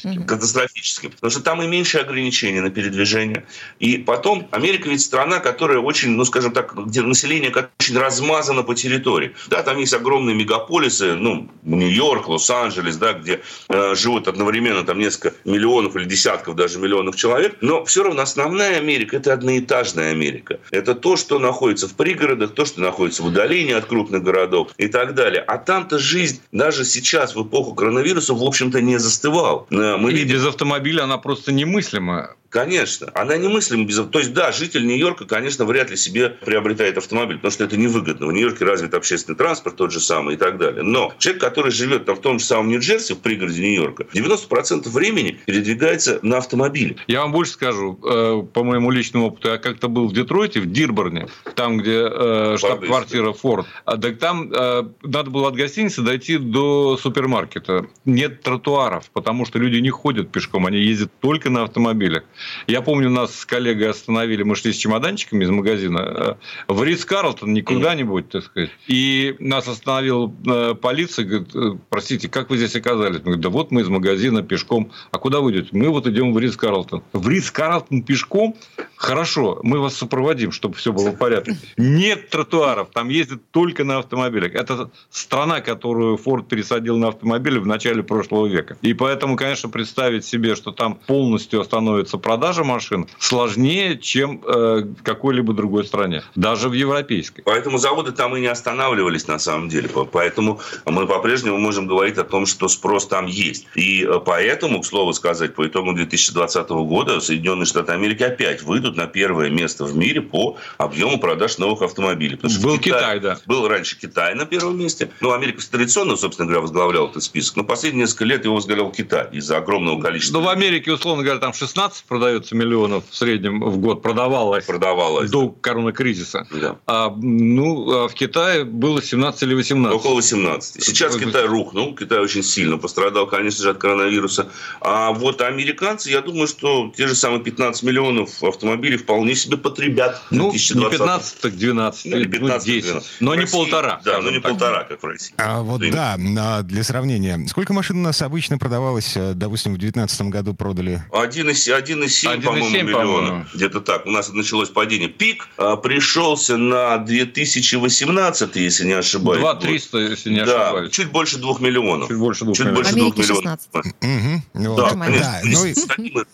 Катастрофическим. 0.02 0.22
Mm-hmm. 0.24 0.26
Катастрофическим. 0.26 1.12
Потому 1.12 1.32
что 1.32 1.42
там 1.42 1.62
и 1.62 1.68
меньше 1.68 2.00
ограничений 2.00 2.62
на 2.62 2.70
передвижение. 2.70 3.46
И 3.80 3.98
потом, 3.98 4.48
Америка 4.52 4.90
ведь 4.90 5.02
страна, 5.02 5.40
которая 5.40 5.80
очень, 5.80 6.12
ну, 6.12 6.26
скажем 6.26 6.52
так, 6.52 6.76
где 6.76 7.02
население 7.02 7.54
очень 7.80 7.98
размазано 7.98 8.24
размазано 8.24 8.64
по 8.64 8.76
территории. 8.76 9.32
Да, 9.50 9.64
там 9.64 9.78
есть 9.78 9.94
огромные 9.94 10.36
мегаполисы, 10.36 11.16
ну, 11.16 11.50
Нью-Йорк, 11.64 12.28
Лос-Анджелес, 12.28 12.98
да, 12.98 13.14
где 13.14 13.42
э, 13.70 13.96
живут 13.96 14.28
одновременно 14.28 14.84
там 14.84 15.00
несколько 15.00 15.34
миллионов 15.46 15.96
или 15.96 16.06
десятков 16.06 16.56
даже 16.56 16.80
миллионов 16.80 17.16
человек, 17.16 17.58
но 17.62 17.84
все 17.86 18.04
равно 18.04 18.22
основная 18.22 18.78
Америка– 18.78 19.18
это 19.18 19.34
одноэтажная 19.34 20.12
Америка. 20.12 20.60
Это 20.72 20.96
то, 20.96 21.16
что 21.16 21.40
находится 21.40 21.88
в 21.88 21.94
пригородах, 21.94 22.54
то, 22.54 22.66
что 22.66 22.82
находится 22.82 23.24
в 23.24 23.28
удалении 23.28 23.74
от 23.74 23.86
крупных 23.86 24.24
городов 24.24 24.72
и 24.78 24.88
так 24.88 25.14
далее. 25.16 25.42
А 25.42 25.58
там-то 25.58 26.00
жизнь 26.00 26.42
даже 26.52 26.86
сейчас, 26.86 27.36
в 27.36 27.44
эпоху 27.44 27.74
коронавируса, 27.74 28.34
в 28.34 28.44
общем-то, 28.44 28.82
не 28.82 29.00
застывала. 29.00 29.66
Э, 29.84 29.98
мы 29.98 30.12
и 30.12 30.16
видим... 30.16 30.36
без 30.36 30.46
автомобиля 30.46 31.04
она 31.04 31.18
просто 31.18 31.52
немыслима. 31.52 32.36
Конечно. 32.54 33.10
Она 33.16 33.36
немыслима 33.36 33.86
без... 33.86 33.98
То 33.98 34.20
есть, 34.20 34.32
да, 34.34 34.52
житель 34.52 34.86
Нью-Йорка, 34.86 35.26
конечно, 35.26 35.66
вряд 35.66 35.90
ли 35.90 35.98
себе 35.98 36.30
приобретает 36.30 37.00
автомобиль, 37.00 37.38
потому 37.38 37.52
что 37.52 37.64
это 37.64 37.78
невыгодно. 37.78 38.28
В 38.28 38.32
Нью-Йорке 38.32 38.64
развит 38.64 38.94
общественный 38.94 39.36
транспорт 39.36 39.76
тот 39.76 39.92
же 39.92 40.00
самый 40.00 40.36
и 40.36 40.38
так 40.38 40.60
далее. 40.60 40.84
Но 40.84 41.12
человек, 41.18 41.42
который 41.42 41.72
живет 41.72 42.06
там, 42.06 42.16
в 42.16 42.20
том 42.20 42.38
же 42.38 42.46
самом 42.46 42.68
Нью-Джерси, 42.68 43.16
в 43.16 43.22
пригороде 43.22 43.60
Нью-Йорка, 43.64 44.06
90% 44.14 44.88
времени 44.90 45.40
передвигается 45.48 46.20
на 46.22 46.38
автомобиле. 46.38 46.96
Я 47.08 47.22
вам 47.22 47.32
больше 47.32 47.54
скажу, 47.54 48.00
э, 48.04 48.44
по 48.54 48.64
моему 48.64 48.92
личному 48.92 49.30
опыту, 49.30 49.50
я 49.50 49.58
как-то 49.58 49.88
был 49.88 50.08
в 50.08 50.14
Детройте, 50.14 50.60
в 50.60 50.72
Дирборне, 50.72 51.30
там, 51.56 51.80
где 51.80 52.08
э, 52.08 52.58
штаб-квартира 52.60 53.34
Форд. 53.34 53.66
А, 53.86 53.98
так 53.98 54.20
там 54.20 54.52
э, 54.54 54.84
надо 55.02 55.32
было 55.32 55.48
от 55.48 55.56
гостиницы 55.56 56.04
дойти 56.04 56.38
до 56.38 56.98
супермаркета. 56.98 57.88
Нет 58.06 58.44
тротуаров, 58.44 59.10
потому 59.12 59.48
что 59.48 59.58
люди 59.64 59.78
не 59.78 59.90
ходят 59.90 60.32
пешком, 60.32 60.66
они 60.66 60.78
ездят 60.80 61.12
только 61.20 61.50
на 61.50 61.64
автомобилях. 61.64 62.24
Я 62.68 62.82
помню, 62.82 63.10
нас 63.10 63.36
с 63.40 63.46
коллегой 63.46 63.90
остановили, 63.90 64.44
мы 64.44 64.56
шли 64.56 64.74
с 64.74 64.78
чемоданчиками 64.78 65.44
из 65.44 65.50
магазина 65.50 66.00
э, 66.00 66.74
в 66.74 66.84
Ридс 66.84 67.06
Карлтон, 67.06 67.54
не 67.54 67.62
куда-нибудь, 67.62 68.30
так 68.30 68.44
сказать. 68.44 68.72
И 68.88 69.36
нас 69.40 69.68
остановила 69.68 70.34
э, 70.46 70.76
полиция, 70.76 71.26
говорит, 71.26 71.56
«Э, 71.56 71.78
простите, 71.90 72.30
как 72.30 72.50
вы 72.50 72.58
здесь 72.58 72.76
оказались? 72.76 73.18
Мы 73.18 73.24
говорим, 73.24 73.42
да 73.42 73.50
вот 73.50 73.72
мы 73.72 73.82
из 73.82 73.88
магазина 73.88 74.44
пешком. 74.44 74.92
А 75.12 75.18
куда 75.18 75.40
вы 75.40 75.52
идете? 75.52 75.70
Мы 75.72 75.90
вот 75.90 76.08
идем 76.08 76.34
в 76.34 76.40
Ридс 76.40 76.58
Карлтон. 76.58 77.04
В 77.14 77.28
Ридс 77.28 77.52
Карлтон 77.52 78.04
пешком? 78.04 78.56
Хорошо, 78.96 79.60
мы 79.64 79.80
вас 79.80 79.96
сопроводим, 79.96 80.52
чтобы 80.52 80.76
все 80.76 80.94
было 80.94 81.12
в 81.12 81.18
порядке. 81.18 81.58
Нет 81.78 82.30
тротуаров, 82.30 82.90
там 82.94 83.10
ездят 83.10 83.42
только 83.52 83.84
на 83.84 84.00
автомобилях. 84.00 84.56
Это 84.56 84.92
страна, 85.10 85.62
которую 85.62 86.18
Форд 86.18 86.48
пересадил 86.48 86.98
на 86.98 87.10
автомобили 87.10 87.60
в 87.60 87.68
начале 87.68 88.02
прошлого 88.04 88.48
века. 88.48 88.78
И 88.82 88.94
поэтому, 88.94 89.36
конечно, 89.36 89.53
представить 89.70 90.26
себе, 90.26 90.56
что 90.56 90.72
там 90.72 90.96
полностью 90.96 91.62
остановится 91.62 92.18
продажа 92.18 92.64
машин, 92.64 93.08
сложнее, 93.20 93.98
чем 93.98 94.42
э, 94.46 94.86
какой-либо 95.04 95.54
другой 95.54 95.86
стране, 95.86 96.24
даже 96.36 96.70
в 96.70 96.74
европейской. 96.74 97.42
Поэтому 97.44 97.78
заводы 97.78 98.12
там 98.12 98.36
и 98.36 98.42
не 98.42 98.48
останавливались 98.48 99.28
на 99.28 99.40
самом 99.40 99.70
деле. 99.70 99.90
Поэтому 100.12 100.60
мы 100.86 101.08
по-прежнему 101.08 101.58
можем 101.58 101.88
говорить 101.88 102.18
о 102.18 102.24
том, 102.24 102.46
что 102.46 102.68
спрос 102.68 103.08
там 103.08 103.26
есть. 103.26 103.68
И 103.76 104.04
э, 104.04 104.20
поэтому, 104.26 104.82
к 104.82 104.86
слову 104.86 105.14
сказать, 105.14 105.56
по 105.56 105.68
итогам 105.68 105.96
2020 105.96 106.70
года 106.70 107.20
Соединенные 107.20 107.66
Штаты 107.66 107.92
Америки 107.92 108.24
опять 108.24 108.64
выйдут 108.64 108.96
на 108.98 109.08
первое 109.08 109.50
место 109.50 109.86
в 109.86 109.96
мире 109.96 110.22
по 110.22 110.58
объему 110.78 111.20
продаж 111.20 111.58
новых 111.58 111.82
автомобилей. 111.82 112.36
Потому 112.36 112.62
был 112.62 112.78
Китай, 112.80 113.00
Китай, 113.00 113.20
да. 113.20 113.38
Был 113.46 113.68
раньше 113.68 114.00
Китай 114.00 114.36
на 114.36 114.46
первом 114.46 114.78
месте. 114.78 115.10
Ну, 115.22 115.34
Америка 115.34 115.62
традиционно, 115.70 116.16
собственно 116.16 116.48
говоря, 116.48 116.62
возглавлял 116.62 117.10
этот 117.10 117.24
список. 117.24 117.58
Но 117.58 117.64
последние 117.64 118.04
несколько 118.04 118.26
лет 118.26 118.46
его 118.46 118.56
возглавлял 118.56 118.92
Китай 118.92 119.28
из-за 119.44 119.58
огромного 119.58 120.02
количества. 120.02 120.40
Ну, 120.40 120.46
в 120.46 120.50
Америке, 120.50 120.92
условно 120.92 121.24
говоря, 121.24 121.40
там 121.40 121.54
16 121.54 122.06
продается 122.06 122.56
миллионов 122.56 123.04
в 123.10 123.16
среднем 123.16 123.60
в 123.62 123.78
год. 123.78 124.02
Продавалось. 124.02 124.66
Продавалось. 124.66 125.30
До 125.30 125.46
да. 125.46 125.54
коронакризиса. 125.62 126.48
Да. 126.52 126.78
А, 126.88 127.14
ну, 127.16 128.06
а 128.06 128.08
в 128.08 128.14
Китае 128.14 128.64
было 128.64 129.02
17 129.02 129.44
или 129.44 129.54
18. 129.54 129.96
Около 129.96 130.16
18. 130.16 130.84
Сейчас 130.84 131.16
Китай 131.16 131.46
рухнул. 131.46 131.96
Китай 131.96 132.20
очень 132.20 132.44
сильно 132.44 132.78
пострадал, 132.78 133.28
конечно 133.28 133.64
же, 133.64 133.70
от 133.70 133.78
коронавируса. 133.78 134.50
А 134.82 135.12
вот 135.12 135.42
американцы, 135.42 136.10
я 136.10 136.22
думаю, 136.22 136.48
что 136.48 136.92
те 136.96 137.08
же 137.08 137.16
самые 137.16 137.44
15 137.44 137.84
миллионов 137.84 138.44
автомобилей 138.44 138.98
вполне 138.98 139.36
себе 139.36 139.58
потребят. 139.58 140.22
Ну, 140.32 140.52
не 140.52 140.58
15, 140.58 141.42
так 141.42 141.56
12, 141.56 142.06
ну, 142.06 142.18
или 142.18 142.28
15, 142.28 142.68
ну, 142.68 142.74
10. 142.74 142.84
12. 142.86 143.10
Но 143.20 143.32
в 143.32 143.36
не 143.36 143.42
России, 143.42 143.58
полтора. 143.58 144.02
Да, 144.04 144.22
но 144.22 144.30
не 144.30 144.40
так. 144.40 144.52
полтора, 144.52 144.84
как 144.84 145.04
в 145.04 145.06
России. 145.06 145.34
А 145.38 145.62
вот 145.62 145.82
да, 145.92 146.16
да, 146.18 146.62
для 146.62 146.84
сравнения. 146.84 147.46
Сколько 147.48 147.74
машин 147.74 147.98
у 147.98 148.02
нас 148.02 148.22
обычно 148.22 148.58
продавалось, 148.58 149.14
э, 149.16 149.33
допустим, 149.34 149.74
в 149.74 149.78
2019 149.78 150.22
году 150.24 150.54
продали? 150.54 151.04
1,7 151.12 151.84
1,7, 151.84 152.42
по-моему, 152.42 152.70
миллиона. 152.70 153.48
По 153.52 153.58
Где-то 153.58 153.82
так. 153.82 154.06
У 154.06 154.12
нас 154.12 154.32
началось 154.32 154.70
падение. 154.70 155.10
Пик 155.10 155.48
а, 155.58 155.76
пришелся 155.78 156.58
на 156.58 156.98
2018, 156.98 158.56
если 158.56 158.86
не 158.86 158.94
ошибаюсь. 158.94 159.42
2 159.42 159.56
300, 159.56 159.98
если 159.98 160.30
не 160.32 160.46
да, 160.46 160.68
ошибаюсь. 160.68 160.92
чуть 160.92 161.12
больше 161.12 161.38
2 161.38 161.60
миллионов. 161.60 162.08
Чуть 162.10 162.18
больше 162.18 162.46
2 162.46 162.54
чуть 162.54 162.66
миллионов. 162.66 162.84
Больше 162.84 162.96
2 162.96 163.10
миллионов. 163.10 163.28
16. 163.28 163.70
Угу. 163.76 164.76
Да, 164.76 164.92
да, 164.94 165.42
ну 165.44 165.66
и, 165.66 165.74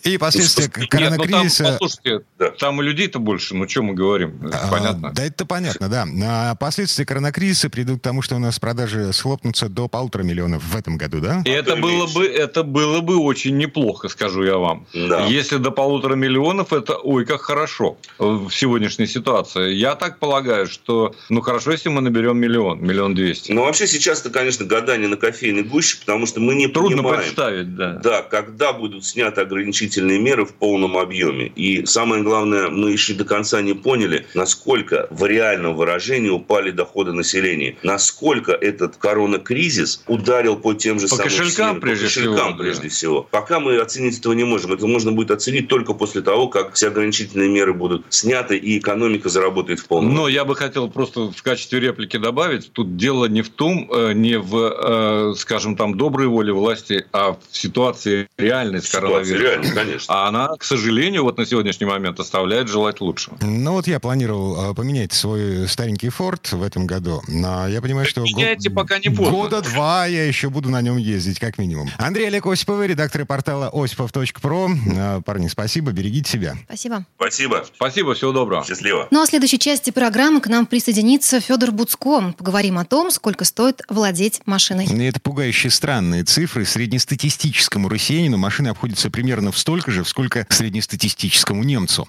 и 0.03 0.17
последствия 0.17 0.69
коронакризиса... 0.69 1.63
Нет, 1.63 1.71
ну 1.71 1.87
там, 1.87 1.89
послушайте, 1.89 2.25
да. 2.37 2.51
там 2.51 2.81
и 2.81 2.85
людей-то 2.85 3.19
больше, 3.19 3.55
ну 3.55 3.67
что 3.67 3.83
мы 3.83 3.93
говорим, 3.93 4.45
это 4.45 4.59
а, 4.59 4.67
понятно. 4.69 5.11
Да, 5.13 5.23
это 5.23 5.45
понятно, 5.45 5.89
да. 5.89 6.05
А 6.23 6.55
последствия 6.55 7.05
коронакризиса 7.05 7.69
придут 7.69 7.99
к 7.99 8.03
тому, 8.03 8.21
что 8.21 8.35
у 8.35 8.39
нас 8.39 8.59
продажи 8.59 9.11
схлопнутся 9.13 9.69
до 9.69 9.87
полутора 9.87 10.23
миллионов 10.23 10.63
в 10.63 10.75
этом 10.75 10.97
году, 10.97 11.19
да? 11.19 11.41
И 11.45 11.49
это 11.49 11.75
было 11.75 12.07
бы, 12.07 12.25
это 12.25 12.63
было 12.63 12.88
бы 13.01 13.17
очень 13.17 13.57
неплохо, 13.57 14.09
скажу 14.09 14.43
я 14.43 14.57
вам. 14.57 14.85
Да. 14.93 15.25
Если 15.25 15.57
до 15.57 15.71
полутора 15.71 16.15
миллионов, 16.15 16.73
это 16.73 16.97
ой, 16.97 17.25
как 17.25 17.41
хорошо 17.41 17.97
в 18.17 18.49
сегодняшней 18.49 19.07
ситуации. 19.07 19.73
Я 19.73 19.95
так 19.95 20.19
полагаю, 20.19 20.67
что 20.67 21.15
ну 21.29 21.41
хорошо, 21.41 21.71
если 21.71 21.89
мы 21.89 22.01
наберем 22.01 22.37
миллион, 22.37 22.81
миллион 22.81 23.13
двести. 23.13 23.51
Ну 23.51 23.63
вообще 23.63 23.87
сейчас-то, 23.87 24.29
конечно, 24.29 24.65
гадание 24.65 25.07
на 25.07 25.17
кофейной 25.17 25.63
гуще, 25.63 25.97
потому 25.99 26.25
что 26.25 26.39
мы 26.39 26.55
не 26.55 26.67
Трудно 26.67 26.97
понимаем, 26.97 27.21
представить, 27.21 27.75
да. 27.75 27.93
Да, 28.03 28.21
когда 28.21 28.73
будут 28.73 29.05
сняты 29.05 29.41
ограничительные 29.41 30.19
меры 30.19 30.45
в 30.45 30.53
полном 30.53 30.97
объеме. 30.97 31.47
И 31.55 31.85
самое 31.85 32.23
главное, 32.23 32.69
мы 32.69 32.91
еще 32.91 33.13
до 33.13 33.25
конца 33.25 33.61
не 33.61 33.73
поняли, 33.73 34.25
насколько 34.33 35.07
в 35.09 35.25
реальном 35.25 35.75
выражении 35.75 36.29
упали 36.29 36.71
доходы 36.71 37.13
населения, 37.13 37.75
насколько 37.83 38.51
этот 38.51 38.97
коронакризис 38.97 40.03
ударил 40.07 40.55
по 40.55 40.73
тем 40.73 40.99
же 40.99 41.07
по 41.07 41.15
самым 41.15 41.23
кошелькам, 41.25 41.51
всем, 41.51 41.81
прежде 41.81 42.05
по 42.05 42.13
кошелькам 42.13 42.47
всего, 42.47 42.57
прежде 42.57 42.78
да. 42.83 42.89
всего. 42.89 43.27
Пока 43.29 43.59
мы 43.59 43.77
оценить 43.77 44.19
этого 44.19 44.33
не 44.33 44.43
можем. 44.43 44.73
Это 44.73 44.87
можно 44.87 45.11
будет 45.11 45.31
оценить 45.31 45.67
только 45.67 45.93
после 45.93 46.21
того, 46.21 46.47
как 46.47 46.73
все 46.73 46.87
ограничительные 46.87 47.49
меры 47.49 47.73
будут 47.73 48.05
сняты 48.09 48.57
и 48.57 48.77
экономика 48.79 49.29
заработает 49.29 49.79
в 49.79 49.87
полном. 49.87 50.13
Но 50.13 50.27
я 50.27 50.45
бы 50.45 50.55
хотел 50.55 50.89
просто 50.89 51.31
в 51.31 51.43
качестве 51.43 51.79
реплики 51.79 52.17
добавить, 52.17 52.71
тут 52.71 52.97
дело 52.97 53.25
не 53.25 53.41
в 53.41 53.49
том, 53.49 53.89
э, 53.91 54.13
не 54.13 54.37
в, 54.37 54.55
э, 54.55 55.33
скажем 55.37 55.75
там, 55.75 55.97
доброй 55.97 56.27
воле 56.27 56.53
власти, 56.53 57.05
а 57.11 57.33
в 57.33 57.39
ситуации 57.51 58.27
реальной 58.37 58.81
с 58.81 58.89
коронавирусом. 58.89 59.41
реальной, 59.41 59.71
конечно. 59.71 60.13
А 60.13 60.27
она, 60.27 60.55
к 60.57 60.63
сожалению, 60.63 61.23
вот 61.23 61.37
на 61.37 61.45
сегодняшний 61.45 61.85
момент 61.85 62.19
оставляет 62.19 62.67
желать 62.67 63.01
лучшего. 63.01 63.37
Ну 63.41 63.73
вот 63.73 63.87
я 63.87 63.99
планировал 63.99 64.71
э, 64.71 64.75
поменять 64.75 65.13
свой 65.13 65.67
старенький 65.67 66.09
Форд 66.09 66.51
в 66.51 66.63
этом 66.63 66.87
году, 66.87 67.21
но 67.27 67.67
я 67.67 67.81
понимаю, 67.81 68.05
что... 68.05 68.21
Меняйте, 68.21 68.69
пока 68.69 68.99
не 68.99 69.09
поздно. 69.09 69.31
Года 69.31 69.61
два 69.61 70.05
я 70.05 70.25
еще 70.25 70.49
буду 70.49 70.69
на 70.69 70.81
нем 70.81 70.97
ездить, 70.97 71.39
как 71.39 71.57
минимум. 71.57 71.89
Андрей 71.97 72.27
Олег 72.27 72.45
Осиповый, 72.69 72.85
редактор 72.85 73.25
портала 73.25 73.71
осипов.про. 73.73 75.21
Парни, 75.25 75.47
спасибо, 75.47 75.91
берегите 75.91 76.29
себя. 76.29 76.55
Спасибо. 76.65 77.03
Спасибо. 77.15 77.65
Спасибо, 77.75 78.13
всего 78.13 78.31
доброго. 78.31 78.63
Счастливо. 78.63 79.07
Ну 79.09 79.23
а 79.23 79.25
в 79.25 79.27
следующей 79.27 79.57
части 79.57 79.89
программы 79.89 80.39
к 80.39 80.45
нам 80.45 80.67
присоединится 80.67 81.39
Федор 81.39 81.71
Буцко. 81.71 82.31
Поговорим 82.37 82.77
о 82.77 82.85
том, 82.85 83.09
сколько 83.09 83.43
стоит 83.43 83.81
владеть 83.89 84.41
машиной. 84.45 84.85
Это 84.85 85.19
пугающие 85.19 85.71
странные 85.71 86.23
цифры. 86.25 86.63
Среднестатистическому 86.63 87.89
россиянину 87.89 88.37
машины 88.37 88.67
обходятся 88.67 89.09
примерно 89.09 89.51
в 89.51 89.57
столько 89.57 89.89
же, 89.89 90.05
сколько 90.05 90.45
среднестатистическому 90.49 91.63
немцу. 91.63 92.07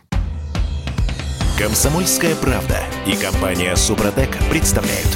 Комсомольская 1.56 2.34
правда 2.34 2.82
и 3.06 3.16
компания 3.16 3.74
Супротек 3.76 4.36
представляют. 4.50 5.08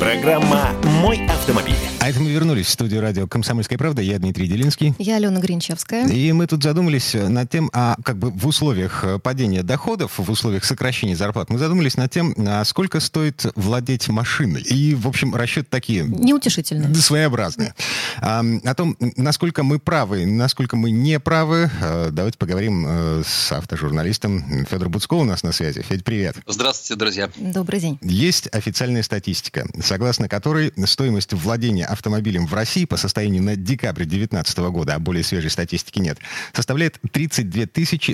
Программа 0.00 0.72
«Мой 0.82 1.24
автомобиль». 1.26 1.76
А 2.02 2.08
это 2.08 2.18
мы 2.18 2.30
вернулись 2.30 2.64
в 2.64 2.70
студию 2.70 3.02
радио 3.02 3.26
«Комсомольская 3.26 3.76
правда». 3.76 4.00
Я 4.00 4.18
Дмитрий 4.18 4.48
Делинский. 4.48 4.94
Я 4.98 5.16
Алена 5.16 5.38
Гринчевская. 5.38 6.08
И 6.08 6.32
мы 6.32 6.46
тут 6.46 6.62
задумались 6.62 7.12
над 7.12 7.50
тем, 7.50 7.68
а 7.74 7.94
как 8.02 8.16
бы 8.16 8.30
в 8.30 8.46
условиях 8.46 9.04
падения 9.22 9.62
доходов, 9.62 10.12
в 10.16 10.30
условиях 10.30 10.64
сокращения 10.64 11.14
зарплат, 11.14 11.50
мы 11.50 11.58
задумались 11.58 11.98
над 11.98 12.10
тем, 12.10 12.34
а 12.38 12.64
сколько 12.64 13.00
стоит 13.00 13.44
владеть 13.54 14.08
машиной. 14.08 14.62
И, 14.62 14.94
в 14.94 15.06
общем, 15.06 15.34
расчет 15.34 15.68
такие... 15.68 16.04
Неутешительные. 16.04 16.94
Своеобразные. 16.94 17.74
А, 18.16 18.42
о 18.64 18.74
том, 18.74 18.96
насколько 19.18 19.62
мы 19.62 19.78
правы, 19.78 20.24
насколько 20.24 20.76
мы 20.76 20.90
не 20.90 21.20
правы, 21.20 21.70
а, 21.82 22.08
давайте 22.10 22.38
поговорим 22.38 23.22
с 23.26 23.52
автожурналистом 23.52 24.64
Федор 24.70 24.88
Буцко 24.88 25.14
у 25.14 25.24
нас 25.24 25.42
на 25.42 25.52
связи. 25.52 25.82
Федь, 25.82 26.02
привет. 26.02 26.36
Здравствуйте, 26.46 26.98
друзья. 26.98 27.28
Добрый 27.36 27.78
день. 27.78 27.98
Есть 28.00 28.48
официальная 28.52 29.02
статистика, 29.02 29.66
согласно 29.84 30.30
которой 30.30 30.72
стоимость 30.86 31.34
владения 31.34 31.89
автомобилем 31.90 32.46
в 32.46 32.54
России 32.54 32.84
по 32.84 32.96
состоянию 32.96 33.42
на 33.42 33.56
декабрь 33.56 34.04
2019 34.04 34.58
года, 34.70 34.94
а 34.94 34.98
более 34.98 35.24
свежей 35.24 35.50
статистики 35.50 35.98
нет, 35.98 36.18
составляет 36.52 36.98
32 37.12 37.66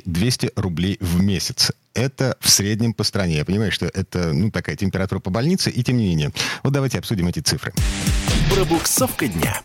200 0.04 0.52
рублей 0.56 0.96
в 1.00 1.22
месяц. 1.22 1.72
Это 1.94 2.36
в 2.40 2.50
среднем 2.50 2.92
по 2.92 3.04
стране. 3.04 3.36
Я 3.36 3.44
понимаю, 3.44 3.72
что 3.72 3.86
это 3.86 4.32
ну, 4.32 4.50
такая 4.50 4.76
температура 4.76 5.18
по 5.18 5.30
больнице, 5.30 5.70
и 5.70 5.82
тем 5.82 5.96
не 5.96 6.04
менее. 6.04 6.32
Вот 6.62 6.72
давайте 6.72 6.98
обсудим 6.98 7.26
эти 7.28 7.40
цифры. 7.40 7.72
Пробуксовка 8.50 9.28
дня. 9.28 9.60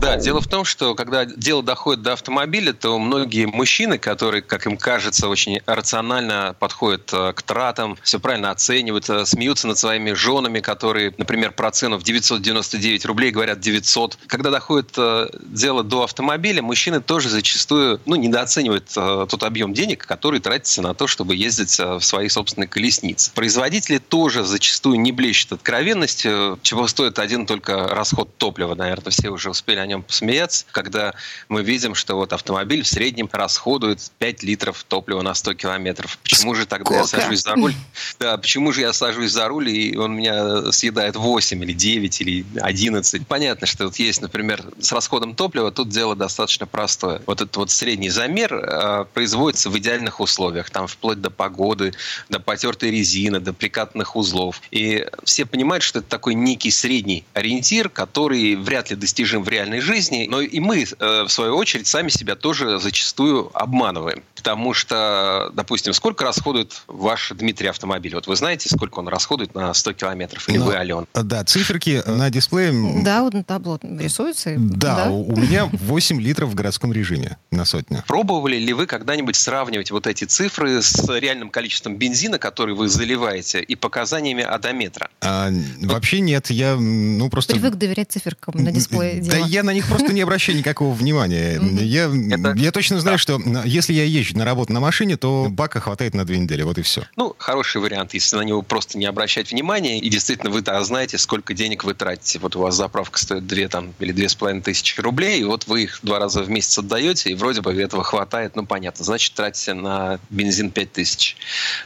Да, 0.00 0.16
дело 0.16 0.40
в 0.40 0.46
том, 0.46 0.64
что 0.64 0.94
когда 0.94 1.24
дело 1.24 1.62
доходит 1.62 2.02
до 2.02 2.12
автомобиля, 2.12 2.72
то 2.72 2.98
многие 2.98 3.46
мужчины, 3.46 3.98
которые, 3.98 4.42
как 4.42 4.66
им 4.66 4.76
кажется, 4.76 5.28
очень 5.28 5.60
рационально 5.66 6.54
подходят 6.58 7.10
э, 7.12 7.32
к 7.32 7.42
тратам, 7.42 7.98
все 8.02 8.20
правильно 8.20 8.50
оценивают, 8.50 9.08
э, 9.10 9.26
смеются 9.26 9.66
над 9.66 9.78
своими 9.78 10.12
женами, 10.12 10.60
которые, 10.60 11.14
например, 11.18 11.52
про 11.52 11.70
цену 11.70 11.98
в 11.98 12.04
999 12.04 13.04
рублей 13.06 13.30
говорят 13.30 13.60
900. 13.60 14.18
Когда 14.26 14.50
доходит 14.50 14.90
э, 14.96 15.28
дело 15.42 15.82
до 15.82 16.04
автомобиля, 16.04 16.62
мужчины 16.62 17.00
тоже 17.00 17.28
зачастую 17.28 18.00
ну, 18.06 18.14
недооценивают 18.16 18.88
тот 18.88 19.42
объем 19.42 19.74
денег, 19.74 20.06
который 20.06 20.40
тратится 20.40 20.82
на 20.82 20.94
то, 20.94 21.06
чтобы 21.06 21.34
ездить 21.34 21.78
в 21.78 22.00
своей 22.00 22.28
собственной 22.28 22.66
колеснице. 22.66 23.32
Производители 23.34 23.98
тоже 23.98 24.44
зачастую 24.44 25.00
не 25.00 25.12
блещут 25.12 25.52
откровенностью, 25.52 26.58
чего 26.62 26.86
стоит 26.86 27.18
один 27.18 27.46
только 27.46 27.88
расход 27.88 28.36
топлива. 28.36 28.74
Наверное, 28.74 29.10
все 29.10 29.30
уже 29.30 29.50
успели 29.50 29.78
нем 29.88 30.02
посмеяться, 30.02 30.64
когда 30.70 31.14
мы 31.48 31.62
видим, 31.62 31.94
что 31.94 32.16
вот 32.16 32.32
автомобиль 32.32 32.82
в 32.82 32.88
среднем 32.88 33.28
расходует 33.32 34.00
5 34.18 34.42
литров 34.42 34.84
топлива 34.84 35.22
на 35.22 35.34
100 35.34 35.54
километров. 35.54 36.18
Почему 36.22 36.54
же 36.54 36.66
тогда 36.66 37.04
Сколько? 37.04 37.16
я 37.16 37.22
сажусь 37.22 37.42
за 37.42 37.54
руль? 37.54 37.74
Да, 38.18 38.36
почему 38.36 38.72
же 38.72 38.80
я 38.80 38.92
сажусь 38.92 39.32
за 39.32 39.48
руль, 39.48 39.70
и 39.70 39.96
он 39.96 40.14
меня 40.14 40.72
съедает 40.72 41.16
8 41.16 41.62
или 41.64 41.72
9 41.72 42.20
или 42.20 42.44
11? 42.60 43.26
Понятно, 43.26 43.66
что 43.66 43.84
вот 43.84 43.96
есть, 43.96 44.22
например, 44.22 44.64
с 44.80 44.92
расходом 44.92 45.34
топлива, 45.34 45.70
тут 45.70 45.88
дело 45.88 46.16
достаточно 46.16 46.66
простое. 46.66 47.22
Вот 47.26 47.40
этот 47.40 47.56
вот 47.56 47.70
средний 47.70 48.10
замер 48.10 48.54
э, 48.54 49.04
производится 49.14 49.70
в 49.70 49.78
идеальных 49.78 50.20
условиях, 50.20 50.70
там 50.70 50.86
вплоть 50.86 51.20
до 51.20 51.30
погоды, 51.30 51.94
до 52.28 52.40
потертой 52.40 52.90
резины, 52.90 53.40
до 53.40 53.52
прикатных 53.52 54.16
узлов. 54.16 54.60
И 54.70 55.06
все 55.24 55.46
понимают, 55.46 55.82
что 55.82 56.00
это 56.00 56.08
такой 56.08 56.34
некий 56.34 56.70
средний 56.70 57.24
ориентир, 57.34 57.88
который 57.88 58.56
вряд 58.56 58.90
ли 58.90 58.96
достижим 58.96 59.42
в 59.42 59.48
реальной 59.48 59.77
реальной 59.78 59.80
жизни, 59.80 60.26
но 60.28 60.40
и 60.40 60.60
мы, 60.60 60.84
э, 60.84 61.22
в 61.24 61.28
свою 61.28 61.56
очередь, 61.56 61.86
сами 61.86 62.08
себя 62.08 62.34
тоже 62.34 62.78
зачастую 62.78 63.50
обманываем. 63.54 64.22
Потому 64.34 64.74
что, 64.74 65.50
допустим, 65.54 65.92
сколько 65.92 66.24
расходует 66.24 66.82
ваш 66.86 67.32
Дмитрий 67.34 67.68
автомобиль? 67.68 68.14
Вот 68.14 68.26
вы 68.26 68.36
знаете, 68.36 68.68
сколько 68.68 69.00
он 69.00 69.08
расходует 69.08 69.54
на 69.54 69.74
100 69.74 69.92
километров? 69.94 70.48
Или 70.48 70.58
но, 70.58 70.64
ну, 70.64 70.70
вы, 70.70 70.76
Ален? 70.76 71.06
Да, 71.14 71.44
циферки 71.44 72.02
на 72.06 72.30
дисплее... 72.30 72.72
Да, 73.02 73.22
вот 73.22 73.34
на 73.34 73.44
табло 73.44 73.78
рисуется. 73.82 74.54
Да, 74.56 75.04
да, 75.04 75.10
у 75.10 75.36
меня 75.36 75.68
8 75.72 76.20
литров 76.20 76.50
в 76.50 76.54
городском 76.54 76.92
режиме 76.92 77.36
на 77.50 77.64
сотню. 77.64 78.04
Пробовали 78.06 78.56
ли 78.56 78.72
вы 78.72 78.86
когда-нибудь 78.86 79.36
сравнивать 79.36 79.90
вот 79.90 80.06
эти 80.06 80.24
цифры 80.24 80.82
с 80.82 81.08
реальным 81.08 81.50
количеством 81.50 81.96
бензина, 81.96 82.38
который 82.38 82.74
вы 82.74 82.88
заливаете, 82.88 83.60
и 83.60 83.74
показаниями 83.74 84.44
одометра? 84.44 85.10
А, 85.20 85.50
вообще 85.82 86.20
нет, 86.20 86.50
я 86.50 86.76
ну 86.76 87.28
просто... 87.28 87.54
Привык 87.54 87.74
доверять 87.74 88.12
циферкам 88.12 88.62
на 88.62 88.70
дисплее. 88.70 89.22
Да 89.22 89.36
я 89.36 89.62
на 89.68 89.74
них 89.74 89.86
просто 89.86 90.14
не 90.14 90.22
обращаю 90.22 90.56
никакого 90.56 90.94
внимания. 90.94 91.60
Я, 91.60 92.10
я 92.56 92.72
точно 92.72 93.00
знаю, 93.00 93.18
что 93.18 93.38
если 93.66 93.92
я 93.92 94.04
езжу 94.04 94.36
на 94.36 94.46
работу 94.46 94.72
на 94.72 94.80
машине, 94.80 95.18
то 95.18 95.48
бака 95.50 95.80
хватает 95.80 96.14
на 96.14 96.24
две 96.24 96.38
недели, 96.38 96.62
вот 96.62 96.78
и 96.78 96.82
все. 96.82 97.02
Ну, 97.16 97.34
хороший 97.36 97.82
вариант, 97.82 98.14
если 98.14 98.36
на 98.36 98.42
него 98.42 98.62
просто 98.62 98.96
не 98.96 99.04
обращать 99.04 99.50
внимания, 99.52 100.00
и 100.00 100.08
действительно 100.08 100.50
вы 100.50 100.60
-то 100.60 100.82
знаете, 100.84 101.18
сколько 101.18 101.52
денег 101.52 101.84
вы 101.84 101.92
тратите. 101.92 102.38
Вот 102.38 102.56
у 102.56 102.60
вас 102.60 102.76
заправка 102.76 103.18
стоит 103.18 103.46
2 103.46 103.68
там, 103.68 103.92
или 103.98 104.12
две 104.12 104.30
с 104.30 104.34
половиной 104.34 104.62
тысячи 104.62 104.98
рублей, 105.00 105.40
и 105.40 105.44
вот 105.44 105.66
вы 105.66 105.82
их 105.82 105.98
два 106.02 106.18
раза 106.18 106.42
в 106.42 106.48
месяц 106.48 106.78
отдаете, 106.78 107.30
и 107.30 107.34
вроде 107.34 107.60
бы 107.60 107.74
этого 107.74 108.02
хватает, 108.02 108.56
ну, 108.56 108.64
понятно, 108.64 109.04
значит, 109.04 109.34
тратите 109.34 109.74
на 109.74 110.18
бензин 110.30 110.70
5 110.70 110.92
тысяч. 110.92 111.36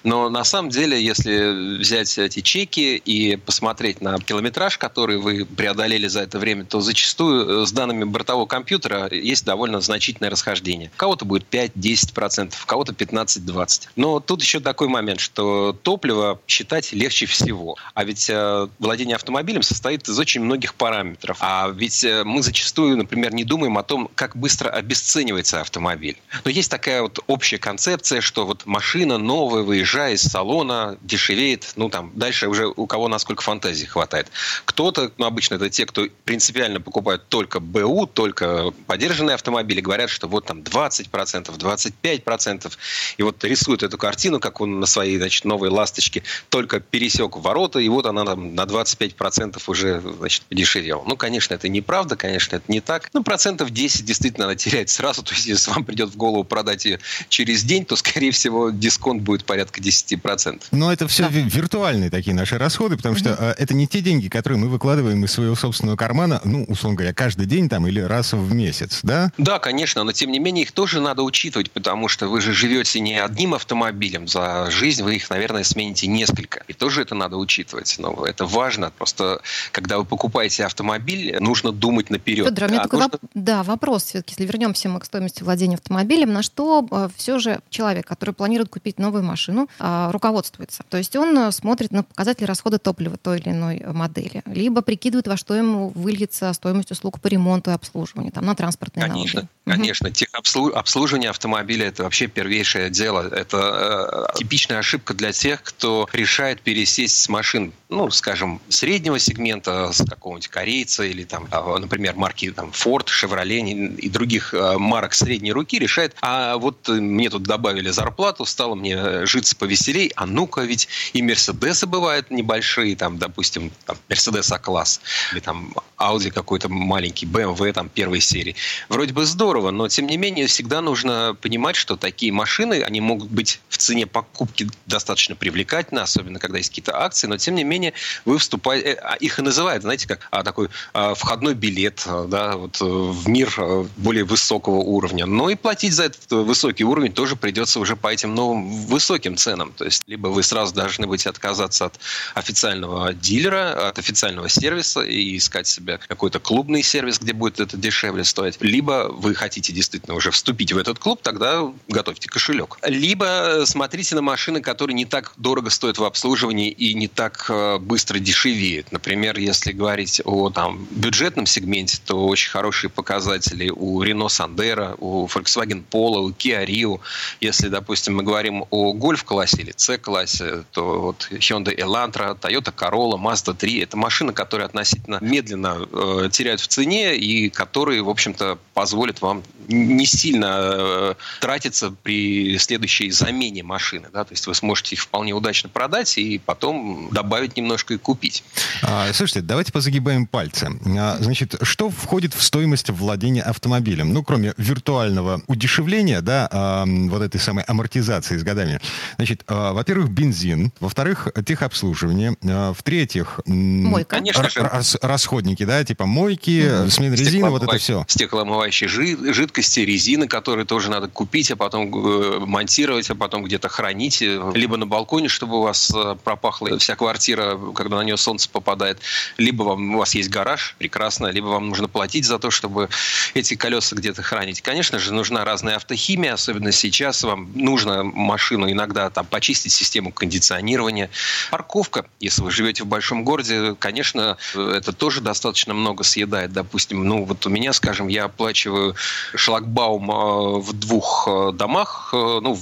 Но 0.04 0.30
на 0.30 0.44
самом 0.44 0.70
деле, 0.70 1.02
если 1.02 1.78
взять 1.78 2.16
эти 2.16 2.40
чеки 2.40 2.96
и 2.96 3.34
посмотреть 3.36 4.00
на 4.00 4.20
километраж, 4.20 4.78
который 4.78 5.18
вы 5.18 5.44
преодолели 5.44 6.06
за 6.06 6.20
это 6.20 6.38
время, 6.38 6.64
то 6.64 6.80
зачастую 6.80 7.66
с 7.72 7.74
данными 7.74 8.04
бортового 8.04 8.46
компьютера 8.46 9.08
есть 9.10 9.46
довольно 9.46 9.80
значительное 9.80 10.30
расхождение. 10.30 10.90
У 10.94 10.96
кого-то 10.98 11.24
будет 11.24 11.46
5-10%, 11.50 12.52
у 12.62 12.66
кого-то 12.66 12.92
15-20%. 12.92 13.88
Но 13.96 14.20
тут 14.20 14.42
еще 14.42 14.60
такой 14.60 14.88
момент, 14.88 15.20
что 15.20 15.72
топливо 15.82 16.38
считать 16.46 16.92
легче 16.92 17.24
всего. 17.24 17.76
А 17.94 18.04
ведь 18.04 18.28
э, 18.28 18.68
владение 18.78 19.16
автомобилем 19.16 19.62
состоит 19.62 20.06
из 20.06 20.18
очень 20.18 20.42
многих 20.42 20.74
параметров. 20.74 21.38
А 21.40 21.70
ведь 21.74 22.04
э, 22.04 22.24
мы 22.24 22.42
зачастую, 22.42 22.98
например, 22.98 23.32
не 23.32 23.44
думаем 23.44 23.78
о 23.78 23.82
том, 23.82 24.10
как 24.14 24.36
быстро 24.36 24.68
обесценивается 24.68 25.62
автомобиль. 25.62 26.18
Но 26.44 26.50
есть 26.50 26.70
такая 26.70 27.00
вот 27.00 27.20
общая 27.26 27.58
концепция, 27.58 28.20
что 28.20 28.44
вот 28.44 28.66
машина 28.66 29.16
новая, 29.16 29.62
выезжая 29.62 30.12
из 30.12 30.22
салона, 30.22 30.98
дешевеет. 31.00 31.72
Ну, 31.76 31.88
там, 31.88 32.12
дальше 32.14 32.48
уже 32.48 32.66
у 32.66 32.86
кого 32.86 33.08
насколько 33.08 33.42
фантазии 33.42 33.86
хватает. 33.86 34.28
Кто-то, 34.66 35.10
ну, 35.16 35.24
обычно 35.24 35.54
это 35.54 35.70
те, 35.70 35.86
кто 35.86 36.06
принципиально 36.24 36.80
покупают 36.82 37.28
только 37.28 37.61
БУ, 37.62 38.06
только 38.06 38.72
подержанные 38.86 39.34
автомобили, 39.34 39.80
говорят, 39.80 40.10
что 40.10 40.28
вот 40.28 40.46
там 40.46 40.60
20%, 40.60 41.10
25%. 41.56 42.72
И 43.16 43.22
вот 43.22 43.42
рисуют 43.44 43.82
эту 43.82 43.98
картину, 43.98 44.40
как 44.40 44.60
он 44.60 44.80
на 44.80 44.86
своей, 44.86 45.16
значит, 45.18 45.44
новой 45.44 45.70
ласточке 45.70 46.22
только 46.48 46.80
пересек 46.80 47.36
ворота, 47.36 47.78
и 47.78 47.88
вот 47.88 48.06
она 48.06 48.24
там 48.24 48.54
на 48.54 48.62
25% 48.62 49.62
уже, 49.66 50.02
значит, 50.18 50.42
подешевела. 50.42 51.02
Ну, 51.06 51.16
конечно, 51.16 51.54
это 51.54 51.68
неправда, 51.68 52.16
конечно, 52.16 52.56
это 52.56 52.64
не 52.68 52.80
так. 52.80 53.10
Ну, 53.12 53.22
процентов 53.22 53.70
10 53.70 54.04
действительно 54.04 54.46
она 54.46 54.54
теряет 54.54 54.90
сразу. 54.90 55.22
То 55.22 55.34
есть, 55.34 55.46
если 55.46 55.70
вам 55.70 55.84
придет 55.84 56.10
в 56.10 56.16
голову 56.16 56.44
продать 56.44 56.84
ее 56.84 57.00
через 57.28 57.62
день, 57.62 57.84
то, 57.84 57.96
скорее 57.96 58.32
всего, 58.32 58.70
дисконт 58.70 59.22
будет 59.22 59.44
порядка 59.44 59.80
10%. 59.80 60.62
Но 60.70 60.92
это 60.92 61.08
все 61.08 61.24
да. 61.24 61.28
виртуальные 61.30 62.10
такие 62.10 62.34
наши 62.34 62.58
расходы, 62.58 62.96
потому 62.96 63.16
что 63.16 63.30
mm-hmm. 63.30 63.54
это 63.58 63.74
не 63.74 63.86
те 63.86 64.00
деньги, 64.00 64.28
которые 64.28 64.58
мы 64.58 64.68
выкладываем 64.68 65.24
из 65.24 65.32
своего 65.32 65.54
собственного 65.54 65.96
кармана, 65.96 66.40
ну, 66.44 66.64
условно 66.64 66.96
говоря, 66.96 67.14
каждый 67.14 67.46
день 67.52 67.68
там 67.68 67.86
или 67.86 68.00
раз 68.00 68.32
в 68.32 68.54
месяц, 68.54 69.00
да? 69.02 69.30
Да, 69.36 69.58
конечно, 69.58 70.04
но 70.04 70.12
тем 70.12 70.32
не 70.32 70.38
менее 70.38 70.62
их 70.62 70.72
тоже 70.72 71.00
надо 71.00 71.22
учитывать, 71.22 71.70
потому 71.70 72.08
что 72.08 72.28
вы 72.28 72.40
же 72.40 72.52
живете 72.52 73.00
не 73.00 73.22
одним 73.22 73.52
автомобилем, 73.54 74.26
за 74.26 74.70
жизнь 74.70 75.02
вы 75.02 75.16
их, 75.16 75.28
наверное, 75.28 75.62
смените 75.62 76.06
несколько. 76.06 76.64
И 76.68 76.72
тоже 76.72 77.02
это 77.02 77.14
надо 77.14 77.36
учитывать. 77.36 77.94
Но 77.98 78.24
это 78.26 78.46
важно. 78.46 78.90
Просто, 78.90 79.42
когда 79.70 79.98
вы 79.98 80.04
покупаете 80.04 80.64
автомобиль, 80.64 81.36
нужно 81.40 81.72
думать 81.72 82.08
наперед. 82.08 82.46
Федор, 82.46 82.64
а 82.64 82.66
у 82.66 82.70
меня 82.70 82.82
такой 82.82 83.00
нужно... 83.00 83.18
воп... 83.20 83.30
да, 83.34 83.62
вопрос 83.62 84.04
все-таки, 84.04 84.34
если 84.38 84.46
вернемся 84.46 84.88
мы 84.88 85.00
к 85.00 85.04
стоимости 85.04 85.42
владения 85.42 85.74
автомобилем, 85.74 86.32
на 86.32 86.42
что 86.42 86.86
э, 86.90 87.08
все 87.16 87.38
же 87.38 87.60
человек, 87.68 88.06
который 88.06 88.32
планирует 88.32 88.70
купить 88.70 88.98
новую 88.98 89.24
машину, 89.24 89.68
э, 89.78 90.08
руководствуется? 90.10 90.84
То 90.88 90.96
есть 90.96 91.14
он 91.16 91.36
э, 91.36 91.52
смотрит 91.52 91.92
на 91.92 92.02
показатели 92.02 92.46
расхода 92.46 92.78
топлива 92.78 93.18
той 93.18 93.40
или 93.40 93.50
иной 93.50 93.82
модели, 93.92 94.42
либо 94.46 94.80
прикидывает, 94.80 95.28
во 95.28 95.36
что 95.36 95.54
ему 95.54 95.90
выльется 95.90 96.50
стоимость 96.54 96.90
услуг 96.90 97.20
по 97.20 97.28
ремонту 97.32 97.70
и 97.70 97.74
обслуживанию, 97.74 98.32
там, 98.32 98.44
на 98.44 98.54
транспортные 98.54 99.06
Конечно, 99.06 99.48
налоги. 99.64 99.80
конечно. 99.82 100.08
Угу. 100.08 100.74
Обслуживание 100.74 101.30
автомобиля– 101.30 101.86
это 101.88 102.04
вообще 102.04 102.26
первейшее 102.26 102.90
дело. 102.90 103.28
Это 103.28 104.28
э, 104.34 104.38
типичная 104.38 104.78
ошибка 104.78 105.14
для 105.14 105.32
тех, 105.32 105.62
кто 105.62 106.08
решает 106.12 106.60
пересесть 106.60 107.20
с 107.20 107.28
машин, 107.28 107.72
ну, 107.88 108.10
скажем, 108.10 108.60
среднего 108.68 109.18
сегмента, 109.18 109.92
с 109.92 110.04
какого-нибудь 110.04 110.48
корейца 110.48 111.04
или, 111.04 111.24
там, 111.24 111.48
а, 111.50 111.78
например, 111.78 112.14
марки 112.16 112.50
там, 112.50 112.70
Ford, 112.70 113.06
Chevrolet 113.06 113.96
и 113.96 114.08
других 114.08 114.54
э, 114.54 114.78
марок 114.78 115.14
средней 115.14 115.52
руки, 115.52 115.78
решает, 115.78 116.14
а 116.20 116.56
вот 116.56 116.88
мне 116.88 117.30
тут 117.30 117.42
добавили 117.42 117.90
зарплату, 117.90 118.44
стало 118.44 118.74
мне 118.74 119.26
житься 119.26 119.56
повеселей, 119.56 120.12
а 120.16 120.26
ну-ка 120.26 120.62
ведь 120.62 120.88
и 121.12 121.22
Мерседесы 121.22 121.86
бывают 121.86 122.30
небольшие, 122.30 122.96
там, 122.96 123.18
допустим, 123.18 123.70
там, 123.86 123.96
Mercedes 124.08 124.52
А-класс, 124.52 125.00
или 125.32 125.40
там 125.40 125.74
Audi 125.98 126.30
какой-то 126.30 126.68
маленький, 126.68 127.21
BMW 127.26 127.72
там 127.72 127.88
первой 127.88 128.20
серии. 128.20 128.56
Вроде 128.88 129.12
бы 129.12 129.24
здорово, 129.24 129.70
но 129.70 129.88
тем 129.88 130.06
не 130.06 130.16
менее 130.16 130.46
всегда 130.46 130.80
нужно 130.80 131.36
понимать, 131.40 131.76
что 131.76 131.96
такие 131.96 132.32
машины, 132.32 132.82
они 132.82 133.00
могут 133.00 133.30
быть 133.30 133.60
в 133.68 133.76
цене 133.78 134.06
покупки 134.06 134.68
достаточно 134.86 135.34
привлекательны, 135.34 136.00
особенно 136.00 136.38
когда 136.38 136.58
есть 136.58 136.70
какие-то 136.70 137.00
акции, 137.00 137.26
но 137.26 137.36
тем 137.36 137.54
не 137.54 137.64
менее 137.64 137.92
вы 138.24 138.38
вступаете, 138.38 138.90
э, 138.90 138.94
а 139.02 139.14
их 139.16 139.38
и 139.38 139.42
называют, 139.42 139.82
знаете, 139.82 140.06
как 140.08 140.28
а, 140.30 140.42
такой 140.42 140.68
а, 140.92 141.14
входной 141.14 141.54
билет 141.54 142.06
да, 142.28 142.56
вот, 142.56 142.80
э, 142.80 142.84
в 142.84 143.28
мир 143.28 143.52
э, 143.58 143.84
более 143.96 144.24
высокого 144.24 144.76
уровня. 144.76 145.26
Но 145.26 145.50
и 145.50 145.54
платить 145.54 145.94
за 145.94 146.04
этот 146.04 146.30
высокий 146.30 146.84
уровень 146.84 147.12
тоже 147.12 147.36
придется 147.36 147.80
уже 147.80 147.96
по 147.96 148.08
этим 148.08 148.34
новым 148.34 148.70
высоким 148.86 149.36
ценам. 149.36 149.72
То 149.72 149.84
есть 149.84 150.02
либо 150.06 150.28
вы 150.28 150.42
сразу 150.42 150.74
должны 150.74 151.06
будете 151.06 151.30
отказаться 151.30 151.86
от 151.86 151.98
официального 152.34 153.12
дилера, 153.12 153.88
от 153.88 153.98
официального 153.98 154.48
сервиса 154.48 155.02
и 155.02 155.36
искать 155.36 155.66
себе 155.66 155.98
какой-то 155.98 156.40
клубный 156.40 156.82
сервис, 156.82 157.11
где 157.18 157.32
будет 157.32 157.60
это 157.60 157.76
дешевле 157.76 158.24
стоить. 158.24 158.56
Либо 158.60 159.08
вы 159.10 159.34
хотите 159.34 159.72
действительно 159.72 160.14
уже 160.14 160.30
вступить 160.30 160.72
в 160.72 160.78
этот 160.78 160.98
клуб, 160.98 161.20
тогда 161.22 161.72
готовьте 161.88 162.28
кошелек. 162.28 162.78
Либо 162.86 163.62
смотрите 163.66 164.14
на 164.14 164.22
машины, 164.22 164.60
которые 164.60 164.94
не 164.94 165.04
так 165.04 165.32
дорого 165.36 165.70
стоят 165.70 165.98
в 165.98 166.04
обслуживании 166.04 166.70
и 166.70 166.94
не 166.94 167.08
так 167.08 167.46
э, 167.48 167.78
быстро 167.78 168.18
дешевеют. 168.18 168.92
Например, 168.92 169.38
если 169.38 169.72
говорить 169.72 170.20
о 170.24 170.50
там, 170.50 170.86
бюджетном 170.90 171.46
сегменте, 171.46 171.98
то 172.04 172.26
очень 172.26 172.50
хорошие 172.50 172.90
показатели 172.90 173.70
у 173.70 174.02
Renault 174.02 174.28
Sandero, 174.28 174.96
у 174.98 175.26
Volkswagen 175.26 175.82
Polo, 175.90 176.20
у 176.20 176.30
Kia 176.30 176.64
Rio. 176.66 177.00
Если, 177.40 177.68
допустим, 177.68 178.16
мы 178.16 178.22
говорим 178.22 178.64
о 178.70 178.92
гольф-классе 178.92 179.62
или 179.62 179.72
C-классе, 179.76 180.64
то 180.72 181.00
вот 181.00 181.28
Hyundai 181.30 181.76
Elantra, 181.76 182.38
Toyota 182.38 182.72
Corolla, 182.74 183.18
Mazda 183.18 183.54
3– 183.54 183.80
это 183.82 183.96
машины, 183.96 184.32
которые 184.32 184.66
относительно 184.66 185.18
медленно 185.20 185.86
э, 185.92 186.28
теряют 186.30 186.60
в 186.60 186.68
цене 186.68 187.01
и 187.10 187.48
которые, 187.48 188.02
в 188.02 188.08
общем-то, 188.08 188.58
позволят 188.74 189.20
вам 189.20 189.42
не 189.68 190.06
сильно 190.06 190.60
э, 190.60 191.14
тратиться 191.40 191.94
при 192.02 192.58
следующей 192.58 193.10
замене 193.10 193.62
машины. 193.62 194.08
Да? 194.12 194.24
То 194.24 194.32
есть 194.32 194.46
вы 194.46 194.54
сможете 194.54 194.96
их 194.96 195.02
вполне 195.02 195.32
удачно 195.32 195.68
продать 195.68 196.18
и 196.18 196.38
потом 196.38 197.08
добавить 197.12 197.56
немножко 197.56 197.94
и 197.94 197.96
купить. 197.96 198.44
А, 198.82 199.12
слушайте, 199.12 199.40
давайте 199.40 199.72
позагибаем 199.72 200.26
пальцы. 200.26 200.70
А, 200.98 201.16
значит, 201.20 201.56
что 201.62 201.90
входит 201.90 202.34
в 202.34 202.42
стоимость 202.42 202.90
владения 202.90 203.42
автомобилем? 203.42 204.12
Ну, 204.12 204.22
кроме 204.24 204.54
виртуального 204.56 205.42
удешевления, 205.46 206.20
да, 206.20 206.48
а, 206.50 206.84
вот 206.86 207.22
этой 207.22 207.40
самой 207.40 207.64
амортизации 207.64 208.36
с 208.36 208.42
годами. 208.42 208.80
Значит, 209.16 209.42
а, 209.46 209.72
во-первых, 209.72 210.10
бензин, 210.10 210.72
во-вторых, 210.80 211.28
техобслуживание, 211.46 212.36
а, 212.44 212.72
в-третьих, 212.72 213.40
Мойка. 213.46 214.16
Конечно 214.16 214.48
же. 214.48 214.68
расходники, 215.00 215.64
да, 215.64 215.84
типа 215.84 216.06
мойки, 216.06 216.88
смена 216.92 217.14
резины, 217.14 217.50
вот 217.50 217.62
это 217.62 217.78
все. 217.78 218.04
Стеклоомывающие 218.08 218.88
жидкости, 218.88 219.80
резины, 219.80 220.28
которые 220.28 220.66
тоже 220.66 220.90
надо 220.90 221.08
купить, 221.08 221.50
а 221.50 221.56
потом 221.56 221.92
э, 221.94 222.38
монтировать, 222.40 223.10
а 223.10 223.14
потом 223.14 223.44
где-то 223.44 223.68
хранить, 223.68 224.22
э, 224.22 224.52
либо 224.54 224.76
на 224.76 224.86
балконе, 224.86 225.28
чтобы 225.28 225.58
у 225.58 225.62
вас 225.62 225.90
э, 225.94 226.16
пропахла 226.22 226.78
вся 226.78 226.96
квартира, 226.96 227.58
когда 227.74 227.96
на 227.96 228.02
нее 228.02 228.16
солнце 228.16 228.48
попадает, 228.48 228.98
либо 229.38 229.62
вам, 229.62 229.94
у 229.94 229.98
вас 229.98 230.14
есть 230.14 230.30
гараж, 230.30 230.74
прекрасно, 230.78 231.28
либо 231.28 231.46
вам 231.46 231.68
нужно 231.68 231.88
платить 231.88 232.24
за 232.24 232.38
то, 232.38 232.50
чтобы 232.50 232.88
эти 233.34 233.54
колеса 233.54 233.96
где-то 233.96 234.22
хранить. 234.22 234.60
Конечно 234.60 234.98
же, 234.98 235.12
нужна 235.12 235.44
разная 235.44 235.76
автохимия, 235.76 236.34
особенно 236.34 236.72
сейчас 236.72 237.22
вам 237.22 237.50
нужно 237.54 238.04
машину 238.04 238.70
иногда 238.70 239.10
там 239.10 239.26
почистить 239.26 239.72
систему 239.72 240.12
кондиционирования. 240.12 241.10
Парковка, 241.50 242.06
если 242.20 242.42
вы 242.42 242.50
живете 242.50 242.84
в 242.84 242.86
большом 242.86 243.24
городе, 243.24 243.74
конечно, 243.78 244.36
это 244.54 244.92
тоже 244.92 245.20
достаточно 245.20 245.74
много 245.74 246.04
съедает. 246.04 246.52
Допустим, 246.52 246.81
ну 246.90 247.24
вот 247.24 247.46
у 247.46 247.50
меня, 247.50 247.72
скажем, 247.72 248.08
я 248.08 248.24
оплачиваю 248.24 248.94
шлагбаум 249.34 250.10
э, 250.10 250.60
в 250.60 250.72
двух 250.72 251.28
э, 251.28 251.52
домах, 251.52 252.10
э, 252.12 252.40
ну, 252.42 252.58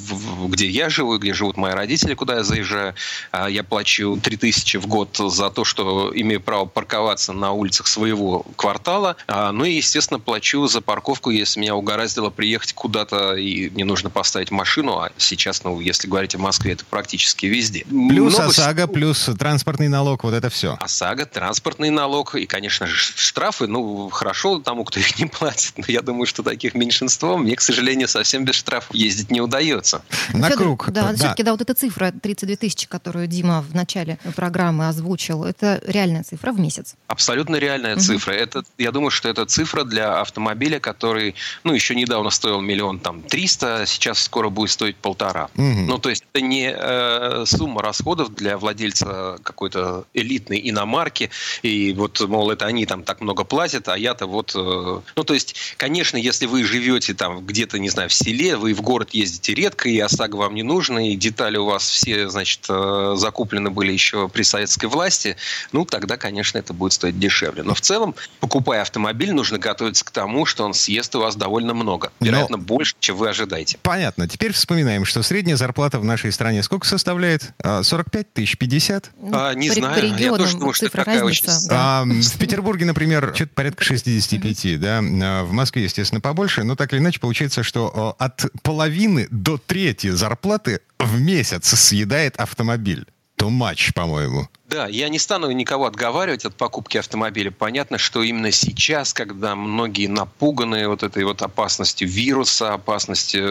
где 0.48 0.68
я 0.68 0.90
живу, 0.90 1.18
где 1.18 1.34
живут 1.34 1.56
мои 1.56 1.72
родители, 1.72 2.14
куда 2.14 2.36
я 2.36 2.44
заезжаю. 2.44 2.94
А 3.32 3.48
я 3.48 3.64
плачу 3.64 4.18
3000 4.22 4.78
в 4.78 4.86
год 4.86 5.16
за 5.16 5.50
то, 5.50 5.64
что 5.64 6.12
имею 6.14 6.40
право 6.40 6.66
парковаться 6.66 7.32
на 7.32 7.52
улицах 7.52 7.86
своего 7.86 8.44
квартала. 8.56 9.16
А, 9.26 9.52
ну 9.52 9.64
и, 9.64 9.72
естественно, 9.72 10.20
плачу 10.20 10.66
за 10.66 10.80
парковку, 10.80 11.30
если 11.30 11.60
меня 11.60 11.74
угораздило 11.74 12.30
приехать 12.30 12.72
куда-то 12.72 13.34
и 13.34 13.70
мне 13.70 13.84
нужно 13.84 14.10
поставить 14.10 14.50
машину. 14.50 14.98
А 14.98 15.10
сейчас, 15.16 15.64
ну, 15.64 15.80
если 15.80 16.08
говорить 16.08 16.34
о 16.34 16.38
Москве, 16.38 16.72
это 16.72 16.84
практически 16.84 17.46
везде. 17.46 17.84
Плюс 17.84 18.34
Много 18.34 18.50
ОСАГО, 18.50 18.86
плюс 18.88 19.30
транспортный 19.38 19.88
налог, 19.88 20.24
вот 20.24 20.34
это 20.34 20.50
все. 20.50 20.76
ОСАГО, 20.80 21.26
транспортный 21.26 21.90
налог 21.90 22.34
и, 22.34 22.46
конечно 22.46 22.86
же, 22.86 22.96
штрафы. 22.96 23.66
Ну, 23.66 24.09
хорошо 24.10 24.60
тому, 24.60 24.84
кто 24.84 25.00
их 25.00 25.18
не 25.18 25.26
платит, 25.26 25.74
но 25.76 25.84
я 25.88 26.00
думаю, 26.00 26.26
что 26.26 26.42
таких 26.42 26.70
их 26.70 26.74
меньшинство, 26.74 27.36
мне, 27.36 27.56
к 27.56 27.60
сожалению, 27.60 28.08
совсем 28.08 28.44
без 28.44 28.54
штрафов 28.54 28.94
ездить 28.94 29.30
не 29.30 29.40
удается. 29.40 30.02
На 30.32 30.48
Федор, 30.48 30.64
круг. 30.64 30.90
Да, 30.90 31.08
да. 31.08 31.14
все-таки, 31.14 31.42
да, 31.42 31.52
вот 31.52 31.60
эта 31.60 31.74
цифра 31.74 32.12
32 32.12 32.56
тысячи, 32.56 32.88
которую 32.88 33.26
Дима 33.26 33.62
в 33.62 33.74
начале 33.74 34.18
программы 34.36 34.88
озвучил, 34.88 35.44
это 35.44 35.80
реальная 35.86 36.22
цифра 36.22 36.52
в 36.52 36.60
месяц. 36.60 36.94
Абсолютно 37.06 37.56
реальная 37.56 37.94
Мгм. 37.96 38.00
цифра. 38.00 38.32
Это, 38.32 38.62
я 38.78 38.92
думаю, 38.92 39.10
что 39.10 39.28
это 39.28 39.46
цифра 39.46 39.84
для 39.84 40.20
автомобиля, 40.20 40.80
который, 40.80 41.34
ну, 41.64 41.72
еще 41.74 41.94
недавно 41.94 42.30
стоил 42.30 42.60
миллион 42.60 42.98
там 43.00 43.22
триста, 43.22 43.84
сейчас 43.86 44.20
скоро 44.22 44.48
будет 44.48 44.70
стоить 44.70 44.96
полтора. 44.96 45.48
Мгм. 45.54 45.86
Ну, 45.86 45.98
то 45.98 46.10
есть 46.10 46.24
это 46.32 46.44
не 46.44 46.72
э, 46.74 47.44
сумма 47.46 47.82
расходов 47.82 48.34
для 48.34 48.56
владельца 48.58 49.38
какой-то 49.42 50.04
элитной 50.14 50.60
иномарки, 50.70 51.30
и 51.62 51.92
вот, 51.92 52.20
мол, 52.20 52.50
это 52.50 52.66
они 52.66 52.86
там 52.86 53.02
так 53.02 53.20
много 53.20 53.44
платят, 53.44 53.88
а 53.88 53.96
я-то 54.00 54.26
вот... 54.26 54.52
э, 54.54 55.00
ну, 55.16 55.24
то 55.24 55.34
есть, 55.34 55.54
конечно, 55.76 56.16
если 56.16 56.46
вы 56.46 56.64
живете 56.64 57.14
там 57.14 57.44
где-то, 57.46 57.78
не 57.78 57.88
знаю, 57.90 58.08
в 58.08 58.12
селе, 58.12 58.56
вы 58.56 58.74
в 58.74 58.80
город 58.82 59.10
ездите 59.12 59.54
редко, 59.54 59.88
и 59.88 59.98
ОСАГО 59.98 60.36
вам 60.36 60.54
не 60.54 60.62
нужно, 60.62 61.10
и 61.10 61.16
детали 61.16 61.56
у 61.56 61.66
вас 61.66 61.82
все, 61.88 62.28
значит, 62.28 62.66
э, 62.68 63.14
закуплены 63.16 63.70
были 63.70 63.92
еще 63.92 64.28
при 64.28 64.42
советской 64.42 64.86
власти, 64.86 65.36
ну, 65.72 65.84
тогда, 65.84 66.16
конечно, 66.16 66.58
это 66.58 66.72
будет 66.72 66.92
стоить 66.92 67.18
дешевле. 67.18 67.62
Но 67.62 67.74
в 67.74 67.80
целом, 67.80 68.14
покупая 68.40 68.82
автомобиль, 68.82 69.32
нужно 69.32 69.58
готовиться 69.58 70.04
к 70.04 70.10
тому, 70.10 70.46
что 70.46 70.64
он 70.64 70.74
съест 70.74 71.14
у 71.16 71.20
вас 71.20 71.36
довольно 71.36 71.74
много. 71.74 72.12
Но- 72.20 72.26
Вероятно, 72.26 72.58
больше, 72.58 72.94
чем 73.00 73.16
вы 73.16 73.28
ожидаете. 73.28 73.78
Понятно. 73.82 74.28
Теперь 74.28 74.52
вспоминаем, 74.52 75.04
что 75.04 75.22
средняя 75.22 75.56
зарплата 75.56 75.98
в 75.98 76.04
нашей 76.04 76.32
стране 76.32 76.62
сколько 76.62 76.86
составляет? 76.86 77.52
А, 77.62 77.82
45 77.82 78.32
тысяч, 78.32 78.56
50? 78.56 79.10
Ну, 79.20 79.30
А, 79.32 79.54
не 79.54 79.68
по, 79.68 79.74
знаю. 79.74 79.94
по 80.00 80.04
Я 80.04 80.14
регионам 80.14 80.38
тоже 80.40 80.56
думаю, 80.56 80.72
что 80.74 80.86
цифра 80.86 80.98
такая 81.04 81.20
разница. 81.20 81.50
очень- 81.56 81.68
да. 81.68 82.00
А, 82.00 82.04
в 82.04 82.38
Петербурге, 82.38 82.84
например, 82.84 83.32
что-то 83.34 83.50
порядка 83.54 83.84
65, 83.90 84.80
да. 84.80 84.98
А, 85.00 85.44
В 85.44 85.52
Москве, 85.52 85.82
естественно, 85.82 86.20
побольше. 86.20 86.62
Но 86.62 86.76
так 86.76 86.92
или 86.92 87.00
иначе, 87.00 87.18
получается, 87.18 87.62
что 87.62 88.16
а, 88.18 88.24
от 88.24 88.44
половины 88.62 89.26
до 89.30 89.58
трети 89.58 90.10
зарплаты 90.10 90.80
в 90.98 91.20
месяц 91.20 91.66
съедает 91.76 92.36
автомобиль. 92.36 93.06
Too 93.36 93.50
much, 93.50 93.92
по-моему. 93.94 94.48
Да, 94.70 94.86
я 94.86 95.08
не 95.08 95.18
стану 95.18 95.50
никого 95.50 95.86
отговаривать 95.86 96.44
от 96.44 96.54
покупки 96.54 96.96
автомобиля. 96.96 97.50
Понятно, 97.50 97.98
что 97.98 98.22
именно 98.22 98.52
сейчас, 98.52 99.12
когда 99.12 99.56
многие 99.56 100.06
напуганы 100.06 100.86
вот 100.86 101.02
этой 101.02 101.24
вот 101.24 101.42
опасностью 101.42 102.06
вируса, 102.06 102.74
опасностью 102.74 103.42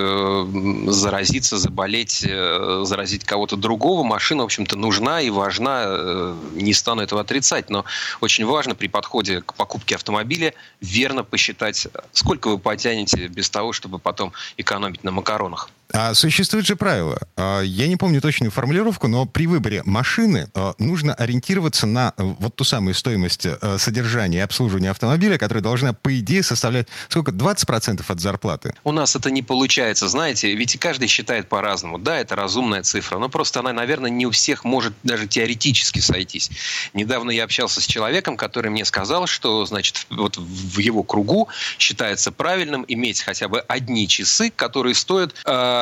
э, 0.88 0.89
заразиться, 0.89 1.58
заболеть, 1.58 2.23
э, 2.25 2.84
заразить 2.86 3.25
кого-то 3.25 3.58
другого, 3.58 4.03
машина, 4.03 4.43
в 4.43 4.45
общем-то, 4.45 4.77
нужна 4.77 5.19
и 5.19 5.29
важна. 5.29 5.84
э, 5.88 6.36
Не 6.53 6.73
стану 6.73 7.01
этого 7.01 7.19
отрицать, 7.19 7.69
но 7.69 7.84
очень 8.21 8.45
важно 8.45 8.73
при 8.73 8.88
подходе 8.88 9.41
к 9.41 9.55
покупке 9.55 9.95
автомобиля 9.95 10.53
верно 10.79 11.25
посчитать, 11.25 11.86
сколько 12.13 12.47
вы 12.47 12.60
потянете 12.60 13.27
без 13.27 13.49
того, 13.49 13.73
чтобы 13.73 13.99
потом 13.99 14.32
экономить 14.55 15.03
на 15.03 15.12
макаронах. 15.12 15.69
А 15.91 16.13
существует 16.13 16.65
же 16.65 16.75
правило. 16.75 17.17
А, 17.36 17.62
Я 17.62 17.88
не 17.88 17.95
помню 17.95 18.21
точную 18.21 18.52
формулировку, 18.52 19.08
но 19.08 19.25
при 19.25 19.47
выборе 19.47 19.82
машины 19.86 20.49
а, 20.54 20.75
нужно 20.78 21.15
ориентироваться 21.15 21.88
на 21.88 22.13
э, 22.15 22.23
вот 22.23 22.56
ту 22.56 22.63
самую 22.63 22.93
стоимость 22.93 23.47
э, 23.47 23.78
содержания 23.80 24.38
и 24.38 24.41
обслуживания 24.41 24.91
автомобиля, 24.91 25.38
которая 25.38 25.63
должна, 25.63 25.93
по 25.93 26.17
идее, 26.19 26.43
составлять 26.43 26.88
сколько? 27.08 27.32
20% 27.32 28.04
от 28.08 28.19
зарплаты. 28.19 28.75
У 28.84 28.91
нас 28.91 29.15
это 29.15 29.32
не 29.32 29.41
получается, 29.41 30.08
знаете, 30.10 30.54
ведь 30.54 30.78
каждый 30.80 31.08
считает 31.08 31.49
по-разному. 31.49 31.97
Да, 31.97 32.19
это 32.19 32.36
разумная 32.36 32.84
цифра, 32.84 33.17
но 33.17 33.28
просто 33.30 33.60
она, 33.62 33.73
наверное, 33.73 34.12
не 34.12 34.28
у 34.28 34.32
всех 34.32 34.63
может 34.63 34.93
даже 35.04 35.28
теоретически 35.28 35.99
сойтись. 35.99 36.52
Недавно 36.93 37.32
я 37.32 37.45
общался 37.45 37.82
с 37.82 37.86
человеком, 37.88 38.38
который 38.38 38.69
мне 38.69 38.86
сказал, 38.86 39.25
что, 39.25 39.65
значит, 39.65 40.06
вот 40.12 40.38
в 40.38 40.78
его 40.78 41.02
кругу 41.02 41.47
считается 41.80 42.32
правильным 42.32 42.86
иметь 42.88 43.21
хотя 43.21 43.47
бы 43.47 43.62
одни 43.62 44.08
часы, 44.08 44.52
которые 44.56 44.93
стоят, 44.93 45.34
э, 45.45 45.78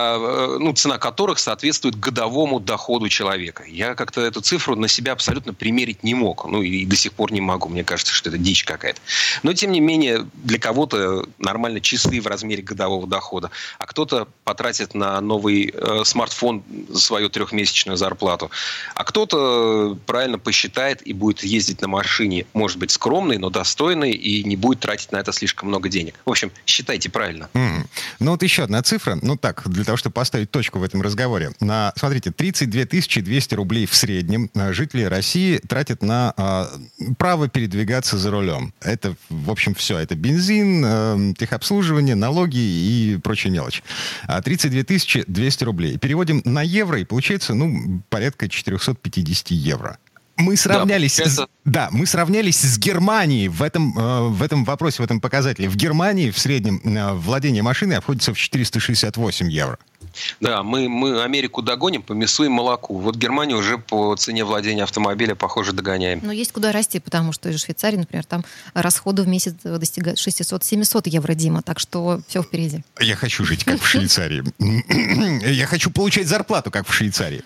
ну, 0.59 0.73
цена 0.73 0.97
которых 0.97 1.39
соответствует 1.39 1.99
годовому 1.99 2.59
доходу 2.59 3.09
человека. 3.09 3.63
Я 3.67 3.95
как-то 3.95 4.21
эту 4.21 4.41
цифру 4.41 4.75
на 4.75 4.87
себя 4.87 5.13
абсолютно 5.13 5.53
примерить 5.53 6.03
не 6.03 6.13
мог. 6.13 6.45
Ну, 6.45 6.61
и 6.61 6.85
до 6.85 6.95
сих 6.95 7.13
пор 7.13 7.31
не 7.31 7.41
могу. 7.41 7.69
Мне 7.69 7.83
кажется, 7.83 8.13
что 8.13 8.29
это 8.29 8.37
дичь 8.37 8.63
какая-то. 8.63 8.99
Но, 9.43 9.53
тем 9.53 9.71
не 9.71 9.79
менее, 9.79 10.27
для 10.33 10.59
кого-то 10.59 11.25
нормально 11.39 11.81
часы 11.81 12.19
в 12.21 12.27
размере 12.27 12.63
годового 12.63 13.07
дохода, 13.07 13.51
а 13.79 13.85
кто-то 13.85 14.27
потратит 14.43 14.93
на 14.93 15.19
новый 15.21 15.73
э, 15.73 16.03
смартфон 16.03 16.63
свою 16.93 17.29
трехмесячную 17.29 17.97
зарплату, 17.97 18.51
а 18.95 19.03
кто-то 19.03 19.97
правильно 20.05 20.39
посчитает 20.39 21.05
и 21.05 21.13
будет 21.13 21.43
ездить 21.43 21.81
на 21.81 21.87
машине, 21.87 22.45
может 22.53 22.77
быть, 22.77 22.91
скромной, 22.91 23.37
но 23.37 23.49
достойной, 23.49 24.11
и 24.11 24.43
не 24.43 24.55
будет 24.55 24.79
тратить 24.79 25.11
на 25.11 25.17
это 25.17 25.31
слишком 25.31 25.69
много 25.69 25.89
денег. 25.89 26.15
В 26.25 26.31
общем, 26.31 26.51
считайте 26.65 27.09
правильно. 27.09 27.49
Мгм. 27.53 27.87
Ну 28.19 28.31
вот 28.31 28.43
еще 28.43 28.63
одна 28.63 28.81
цифра, 28.83 29.17
ну 29.21 29.37
так, 29.37 29.67
для 29.69 29.83
того, 29.87 29.97
чтобы 29.97 30.13
поставить 30.13 30.51
точку 30.51 30.79
в 30.79 30.83
этом 30.83 31.01
разговоре. 31.01 31.51
На, 31.61 31.93
смотрите, 31.95 32.31
32 32.31 33.23
200 33.23 33.55
рублей 33.55 33.85
в 33.85 33.95
среднем 33.95 34.51
а, 34.53 34.73
жители 34.73 35.03
России 35.03 35.57
тратят 35.57 36.03
на 36.03 36.33
а, 36.35 36.69
право 37.17 37.47
передвигаться 37.47 38.17
за 38.17 38.29
рулем. 38.29 38.73
Это, 38.81 39.15
в 39.29 39.49
общем, 39.49 39.73
все. 39.73 39.97
Это 39.97 40.15
бензин, 40.15 40.83
э, 40.85 41.33
техобслуживание, 41.37 42.15
налоги 42.15 42.57
и 42.57 43.17
прочая 43.23 43.53
мелочь. 43.53 43.81
А 44.23 44.41
32 44.41 45.23
200 45.25 45.63
рублей. 45.63 45.97
Переводим 45.97 46.41
на 46.43 46.61
евро, 46.61 46.99
и 46.99 47.05
получается, 47.05 47.53
ну, 47.53 48.01
порядка 48.09 48.49
450 48.49 49.51
евро. 49.51 49.97
Мы 50.37 50.55
сравнялись, 50.55 51.13
с, 51.13 51.17
получается- 51.17 51.47
да, 51.65 51.89
мы 51.91 52.05
сравнялись 52.05 52.57
с 52.59 52.77
Германией 52.77 53.47
в 53.47 53.61
этом, 53.63 53.97
э, 53.97 54.27
в 54.29 54.43
этом 54.43 54.63
вопросе, 54.65 55.01
в 55.01 55.05
этом 55.05 55.19
показателе. 55.19 55.67
В 55.67 55.75
Германии 55.75 56.29
в 56.31 56.37
среднем 56.37 56.79
э, 56.83 57.13
владение 57.13 57.63
машиной 57.63 57.97
обходится 57.97 58.33
в 58.33 58.37
468 58.37 59.49
евро. 59.51 59.79
Да, 60.39 60.63
мы, 60.63 60.89
мы 60.89 61.21
Америку 61.23 61.61
догоним 61.61 62.01
по 62.01 62.13
мясу 62.13 62.43
и 62.43 62.47
молоку. 62.47 62.97
Вот 62.99 63.15
Германию 63.15 63.57
уже 63.57 63.77
по 63.77 64.15
цене 64.15 64.43
владения 64.43 64.83
автомобиля, 64.83 65.35
похоже, 65.35 65.73
догоняем. 65.73 66.21
Но 66.23 66.31
есть 66.31 66.51
куда 66.51 66.71
расти, 66.71 66.99
потому 66.99 67.31
что 67.33 67.49
в 67.49 67.57
Швейцарии, 67.57 67.97
например, 67.97 68.25
там 68.25 68.43
расходы 68.73 69.23
в 69.23 69.27
месяц 69.27 69.53
достигают 69.63 70.19
600-700 70.19 71.09
евро, 71.09 71.33
Дима, 71.33 71.61
так 71.61 71.79
что 71.79 72.21
все 72.27 72.41
впереди. 72.41 72.83
Я 72.99 73.15
хочу 73.15 73.45
жить, 73.45 73.63
как 73.63 73.81
в 73.81 73.87
Швейцарии. 73.87 74.43
Я 75.47 75.65
хочу 75.67 75.91
получать 75.91 76.27
зарплату, 76.27 76.71
как 76.71 76.87
в 76.87 76.93
Швейцарии. 76.93 77.43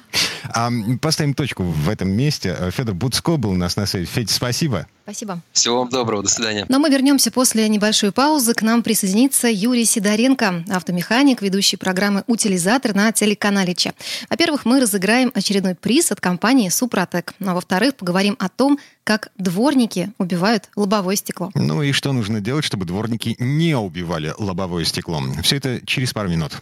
А, 0.53 0.71
Поставим 1.01 1.33
точку 1.33 1.63
в 1.63 1.89
этом 1.89 2.09
месте. 2.09 2.71
Федор 2.71 2.95
Буцко 2.95 3.37
был 3.37 3.51
у 3.51 3.55
нас 3.55 3.75
на 3.75 3.85
связи. 3.85 4.05
Федь, 4.05 4.29
спасибо. 4.29 4.87
Спасибо. 5.03 5.41
Всего 5.51 5.79
вам 5.79 5.89
доброго, 5.89 6.23
до 6.23 6.29
свидания. 6.29 6.65
Но 6.69 6.79
мы 6.79 6.89
вернемся 6.89 7.31
после 7.31 7.67
небольшой 7.67 8.11
паузы. 8.11 8.53
К 8.53 8.61
нам 8.61 8.83
присоединится 8.83 9.49
Юрий 9.49 9.83
Сидоренко, 9.85 10.63
автомеханик, 10.69 11.41
ведущий 11.41 11.75
программы 11.75 12.23
«Утилизатор» 12.41 12.95
на 12.95 13.11
телеканале 13.11 13.75
Че. 13.75 13.93
Во-первых, 14.27 14.65
мы 14.65 14.79
разыграем 14.79 15.31
очередной 15.35 15.75
приз 15.75 16.11
от 16.11 16.19
компании 16.19 16.69
«Супротек». 16.69 17.35
А 17.39 17.53
во-вторых, 17.53 17.95
поговорим 17.95 18.35
о 18.39 18.49
том, 18.49 18.79
как 19.03 19.29
дворники 19.37 20.11
убивают 20.17 20.69
лобовое 20.75 21.15
стекло. 21.17 21.51
Ну 21.53 21.83
и 21.83 21.91
что 21.91 22.13
нужно 22.13 22.41
делать, 22.41 22.65
чтобы 22.65 22.85
дворники 22.85 23.35
не 23.37 23.77
убивали 23.77 24.33
лобовое 24.39 24.85
стекло? 24.85 25.21
Все 25.43 25.57
это 25.57 25.85
через 25.85 26.13
пару 26.13 26.29
минут. 26.29 26.53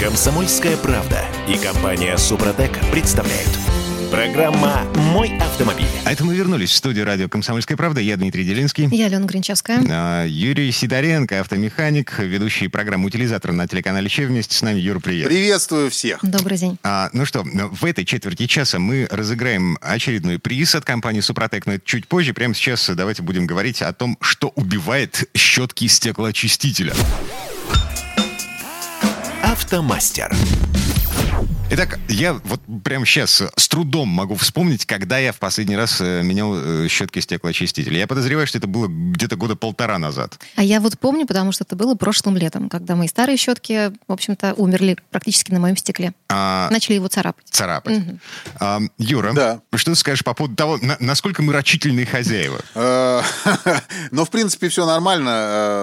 Комсомольская 0.00 0.76
правда 0.78 1.24
и 1.48 1.56
компания 1.56 2.16
Супротек 2.16 2.72
представляют. 2.90 3.77
Программа 4.10 4.84
«Мой 5.12 5.36
автомобиль». 5.38 5.84
А 6.06 6.12
это 6.12 6.24
мы 6.24 6.34
вернулись 6.34 6.70
в 6.70 6.74
студию 6.74 7.04
радио 7.04 7.28
«Комсомольская 7.28 7.76
правда». 7.76 8.00
Я 8.00 8.16
Дмитрий 8.16 8.44
Делинский. 8.44 8.88
Я 8.90 9.06
Алена 9.06 9.26
Гринчевская. 9.26 9.82
А, 9.90 10.24
Юрий 10.24 10.72
Сидоренко, 10.72 11.40
автомеханик, 11.40 12.18
ведущий 12.18 12.68
программу 12.68 13.08
«Утилизатор» 13.08 13.52
на 13.52 13.68
телеканале 13.68 14.08
Че. 14.08 14.26
Вместе 14.26 14.56
с 14.56 14.62
нами, 14.62 14.80
Юра, 14.80 14.98
привет. 14.98 15.28
Приветствую 15.28 15.90
всех. 15.90 16.20
Добрый 16.22 16.56
день. 16.56 16.78
А, 16.82 17.10
ну 17.12 17.26
что, 17.26 17.44
в 17.44 17.84
этой 17.84 18.06
четверти 18.06 18.46
часа 18.46 18.78
мы 18.78 19.06
разыграем 19.10 19.76
очередной 19.82 20.38
приз 20.38 20.74
от 20.74 20.86
компании 20.86 21.20
«Супротек», 21.20 21.66
но 21.66 21.74
это 21.74 21.84
чуть 21.84 22.08
позже. 22.08 22.32
Прямо 22.32 22.54
сейчас 22.54 22.88
давайте 22.88 23.22
будем 23.22 23.46
говорить 23.46 23.82
о 23.82 23.92
том, 23.92 24.16
что 24.22 24.48
убивает 24.54 25.28
щетки 25.36 25.86
стеклоочистителя. 25.86 26.94
Автомастер. 29.42 30.34
Итак, 31.70 31.98
я 32.08 32.32
вот 32.32 32.60
прямо 32.82 33.04
сейчас 33.04 33.42
с 33.54 33.68
трудом 33.68 34.08
могу 34.08 34.36
вспомнить, 34.36 34.86
когда 34.86 35.18
я 35.18 35.32
в 35.32 35.38
последний 35.38 35.76
раз 35.76 36.00
э, 36.00 36.22
менял 36.22 36.54
э, 36.56 36.88
щетки 36.88 37.18
стеклоочистителя. 37.18 37.98
Я 37.98 38.06
подозреваю, 38.06 38.46
что 38.46 38.56
это 38.56 38.66
было 38.66 38.86
где-то 38.88 39.36
года 39.36 39.54
полтора 39.54 39.98
назад. 39.98 40.38
А 40.56 40.62
я 40.64 40.80
вот 40.80 40.98
помню, 40.98 41.26
потому 41.26 41.52
что 41.52 41.64
это 41.64 41.76
было 41.76 41.94
прошлым 41.94 42.38
летом, 42.38 42.70
когда 42.70 42.96
мои 42.96 43.06
старые 43.06 43.36
щетки, 43.36 43.92
в 44.08 44.12
общем-то, 44.12 44.54
умерли 44.54 44.96
практически 45.10 45.52
на 45.52 45.60
моем 45.60 45.76
стекле. 45.76 46.14
А, 46.30 46.70
Начали 46.70 46.94
его 46.94 47.08
царапать. 47.08 47.44
царапать. 47.50 47.98
Мгм. 47.98 48.20
А, 48.60 48.80
Юра, 48.96 49.32
Да. 49.34 49.60
что 49.76 49.90
ты 49.90 49.96
скажешь 49.98 50.24
по 50.24 50.32
поводу 50.32 50.56
того, 50.56 50.78
на- 50.80 50.96
насколько 51.00 51.42
мы 51.42 51.52
рачительные 51.52 52.06
хозяева? 52.06 52.60
Э, 52.74 53.20
Э, 53.44 53.74
но, 54.10 54.24
в 54.24 54.30
принципе, 54.30 54.70
все 54.70 54.86
нормально. 54.86 55.30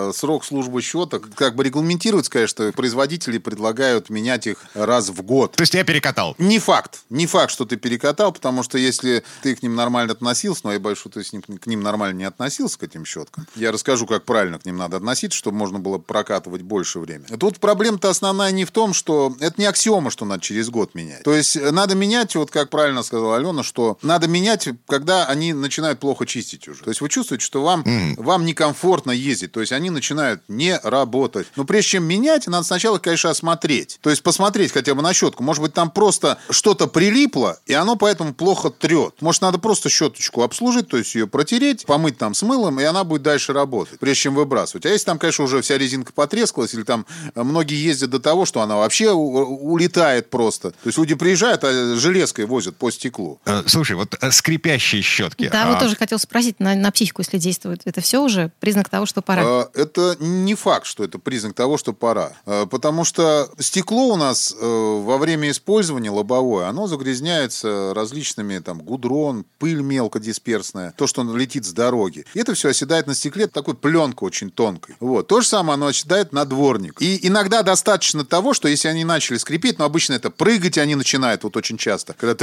Э, 0.10 0.12
срок 0.15 0.45
службы 0.45 0.82
щеток 0.82 1.30
как 1.36 1.56
бы 1.56 1.63
регламентируется, 1.63 2.32
конечно, 2.32 2.71
производители 2.71 3.38
предлагают 3.38 4.10
менять 4.10 4.48
их 4.48 4.65
раз 4.74 5.10
в 5.10 5.21
год. 5.21 5.52
То 5.56 5.62
есть 5.62 5.74
я 5.77 5.83
перекатал? 5.83 6.35
Не 6.38 6.59
факт. 6.59 7.01
Не 7.09 7.27
факт, 7.27 7.51
что 7.51 7.65
ты 7.65 7.77
перекатал, 7.77 8.31
потому 8.31 8.63
что 8.63 8.77
если 8.77 9.23
ты 9.41 9.55
к 9.55 9.63
ним 9.63 9.75
нормально 9.75 10.13
относился, 10.13 10.61
но 10.65 10.73
я 10.73 10.79
боюсь, 10.79 10.97
что 10.97 11.09
ты 11.09 11.23
с 11.23 11.33
ним, 11.33 11.41
к 11.41 11.65
ним 11.67 11.81
нормально 11.81 12.17
не 12.17 12.23
относился, 12.25 12.79
к 12.79 12.83
этим 12.83 13.05
щеткам. 13.05 13.47
Я 13.55 13.71
расскажу, 13.71 14.07
как 14.07 14.25
правильно 14.25 14.59
к 14.59 14.65
ним 14.65 14.77
надо 14.77 14.97
относиться, 14.97 15.38
чтобы 15.38 15.57
можно 15.57 15.79
было 15.79 15.97
прокатывать 15.97 16.61
больше 16.61 16.99
времени. 16.99 17.35
Тут 17.38 17.59
проблема-то 17.59 18.09
основная 18.09 18.51
не 18.51 18.65
в 18.65 18.71
том, 18.71 18.93
что 18.93 19.35
это 19.39 19.59
не 19.59 19.65
аксиома, 19.65 20.09
что 20.11 20.25
надо 20.25 20.41
через 20.41 20.69
год 20.69 20.95
менять. 20.95 21.23
То 21.23 21.33
есть 21.33 21.59
надо 21.59 21.95
менять, 21.95 22.35
вот 22.35 22.51
как 22.51 22.69
правильно 22.69 23.03
сказала 23.03 23.38
Алена, 23.38 23.63
что 23.63 23.97
надо 24.01 24.27
менять, 24.27 24.69
когда 24.88 25.25
они 25.25 25.53
начинают 25.53 25.99
плохо 25.99 26.25
чистить 26.25 26.67
уже. 26.67 26.83
То 26.83 26.89
есть 26.89 27.01
вы 27.01 27.09
чувствуете, 27.09 27.43
что 27.43 27.63
вам, 27.63 27.81
mm. 27.81 28.21
вам 28.21 28.45
некомфортно 28.45 29.11
ездить. 29.11 29.51
То 29.51 29.61
есть 29.61 29.71
они 29.71 29.89
начинают 29.89 30.41
не 30.47 30.79
работать. 30.83 31.47
Но 31.55 31.65
прежде 31.65 31.91
чем 31.91 32.03
менять, 32.05 32.47
надо 32.47 32.65
сначала, 32.65 32.97
конечно, 32.99 33.29
осмотреть. 33.29 33.99
То 34.01 34.09
есть 34.09 34.23
посмотреть 34.23 34.71
хотя 34.71 34.95
бы 34.95 35.01
на 35.01 35.13
щетку. 35.13 35.43
Может 35.43 35.61
быть, 35.65 35.73
там 35.73 35.91
просто 35.91 36.38
что-то 36.49 36.88
прилипло, 36.88 37.60
и 37.65 37.73
оно 37.73 37.95
поэтому 37.95 38.34
плохо 38.34 38.69
трет. 38.69 39.21
Может, 39.21 39.41
надо 39.41 39.58
просто 39.58 39.89
щеточку 39.89 40.43
обслужить, 40.43 40.88
то 40.88 40.97
есть 40.97 41.15
ее 41.15 41.28
протереть, 41.28 41.86
помыть 41.86 42.17
там 42.17 42.34
с 42.34 42.41
мылом, 42.41 42.80
и 42.80 42.84
она 42.84 43.04
будет 43.04 43.23
дальше 43.23 43.54
работать, 43.54 43.99
прежде 43.99 44.23
чем 44.23 44.36
выбрасывать. 44.36 44.86
А 44.86 44.89
если 44.89 45.06
там, 45.06 45.19
конечно, 45.19 45.43
уже 45.43 45.62
вся 45.62 45.78
резинка 45.78 46.13
потрескалась, 46.13 46.73
или 46.73 46.84
там 46.84 47.06
многие 47.36 47.78
ездят 47.78 48.10
до 48.10 48.19
того, 48.19 48.45
что 48.45 48.62
она 48.62 48.78
вообще 48.78 49.12
улетает 49.12 50.30
просто. 50.30 50.71
То 50.71 50.88
есть 50.88 50.97
люди 50.97 51.15
приезжают, 51.15 51.63
а 51.63 51.95
железкой 51.95 52.45
возят 52.45 52.75
по 52.75 52.91
стеклу. 52.91 53.39
Э, 53.45 53.63
слушай, 53.67 53.95
вот 53.95 54.15
э, 54.19 54.32
скрипящие 54.32 55.01
щетки. 55.01 55.49
Да, 55.51 55.63
а... 55.63 55.71
вот 55.71 55.80
тоже 55.80 55.95
хотел 55.95 56.19
спросить, 56.19 56.60
на, 56.60 56.75
на 56.75 56.91
психику, 56.91 57.21
если 57.21 57.38
действует, 57.38 57.82
это 57.86 58.01
все 58.01 58.21
уже 58.21 58.51
признак 58.60 58.89
того, 58.89 59.06
что 59.06 59.21
пора? 59.21 59.67
Это 59.73 60.15
не 60.19 60.56
факт, 60.56 60.86
что 60.86 61.04
это 61.04 61.19
признак 61.19 61.54
того, 61.54 61.78
что 61.78 61.93
пора. 61.93 62.34
Потому 62.45 63.04
что 63.04 63.49
стекло 63.60 64.08
у 64.08 64.15
нас 64.15 64.54
э, 64.60 64.65
во 64.65 65.17
время 65.17 65.51
использования 65.56 66.12
лобовое, 66.12 66.68
оно 66.68 66.88
загрязняется 66.88 67.94
различными, 67.94 68.60
там, 68.60 68.80
гудрон, 68.82 69.46
пыль 69.58 69.82
мелкодисперсная, 69.82 70.94
то, 70.98 71.08
что 71.08 71.24
летит 71.24 71.65
с 71.65 71.74
дороги. 71.74 72.26
И 72.34 72.39
это 72.39 72.54
все 72.54 72.70
оседает 72.70 73.08
на 73.08 73.15
стекле 73.15 73.48
такой 73.48 73.74
пленкой 73.74 74.28
очень 74.28 74.52
тонкой. 74.52 74.96
Вот. 75.00 75.28
То 75.28 75.41
же 75.41 75.48
самое 75.48 75.76
оно 75.76 75.88
оседает 75.88 76.34
на 76.34 76.46
дворник. 76.46 77.02
И 77.02 77.28
иногда 77.28 77.63
достаточно 77.63 78.24
того, 78.26 78.54
что 78.54 78.68
если 78.68 78.88
они 78.88 79.04
начали 79.04 79.38
скрипеть, 79.38 79.80
но 79.80 79.86
обычно 79.86 80.13
это 80.13 80.30
прыгать 80.30 80.78
они 80.78 80.96
начинают 80.96 81.44
вот 81.44 81.58
очень 81.58 81.78
часто, 81.78 82.13
когда 82.13 82.36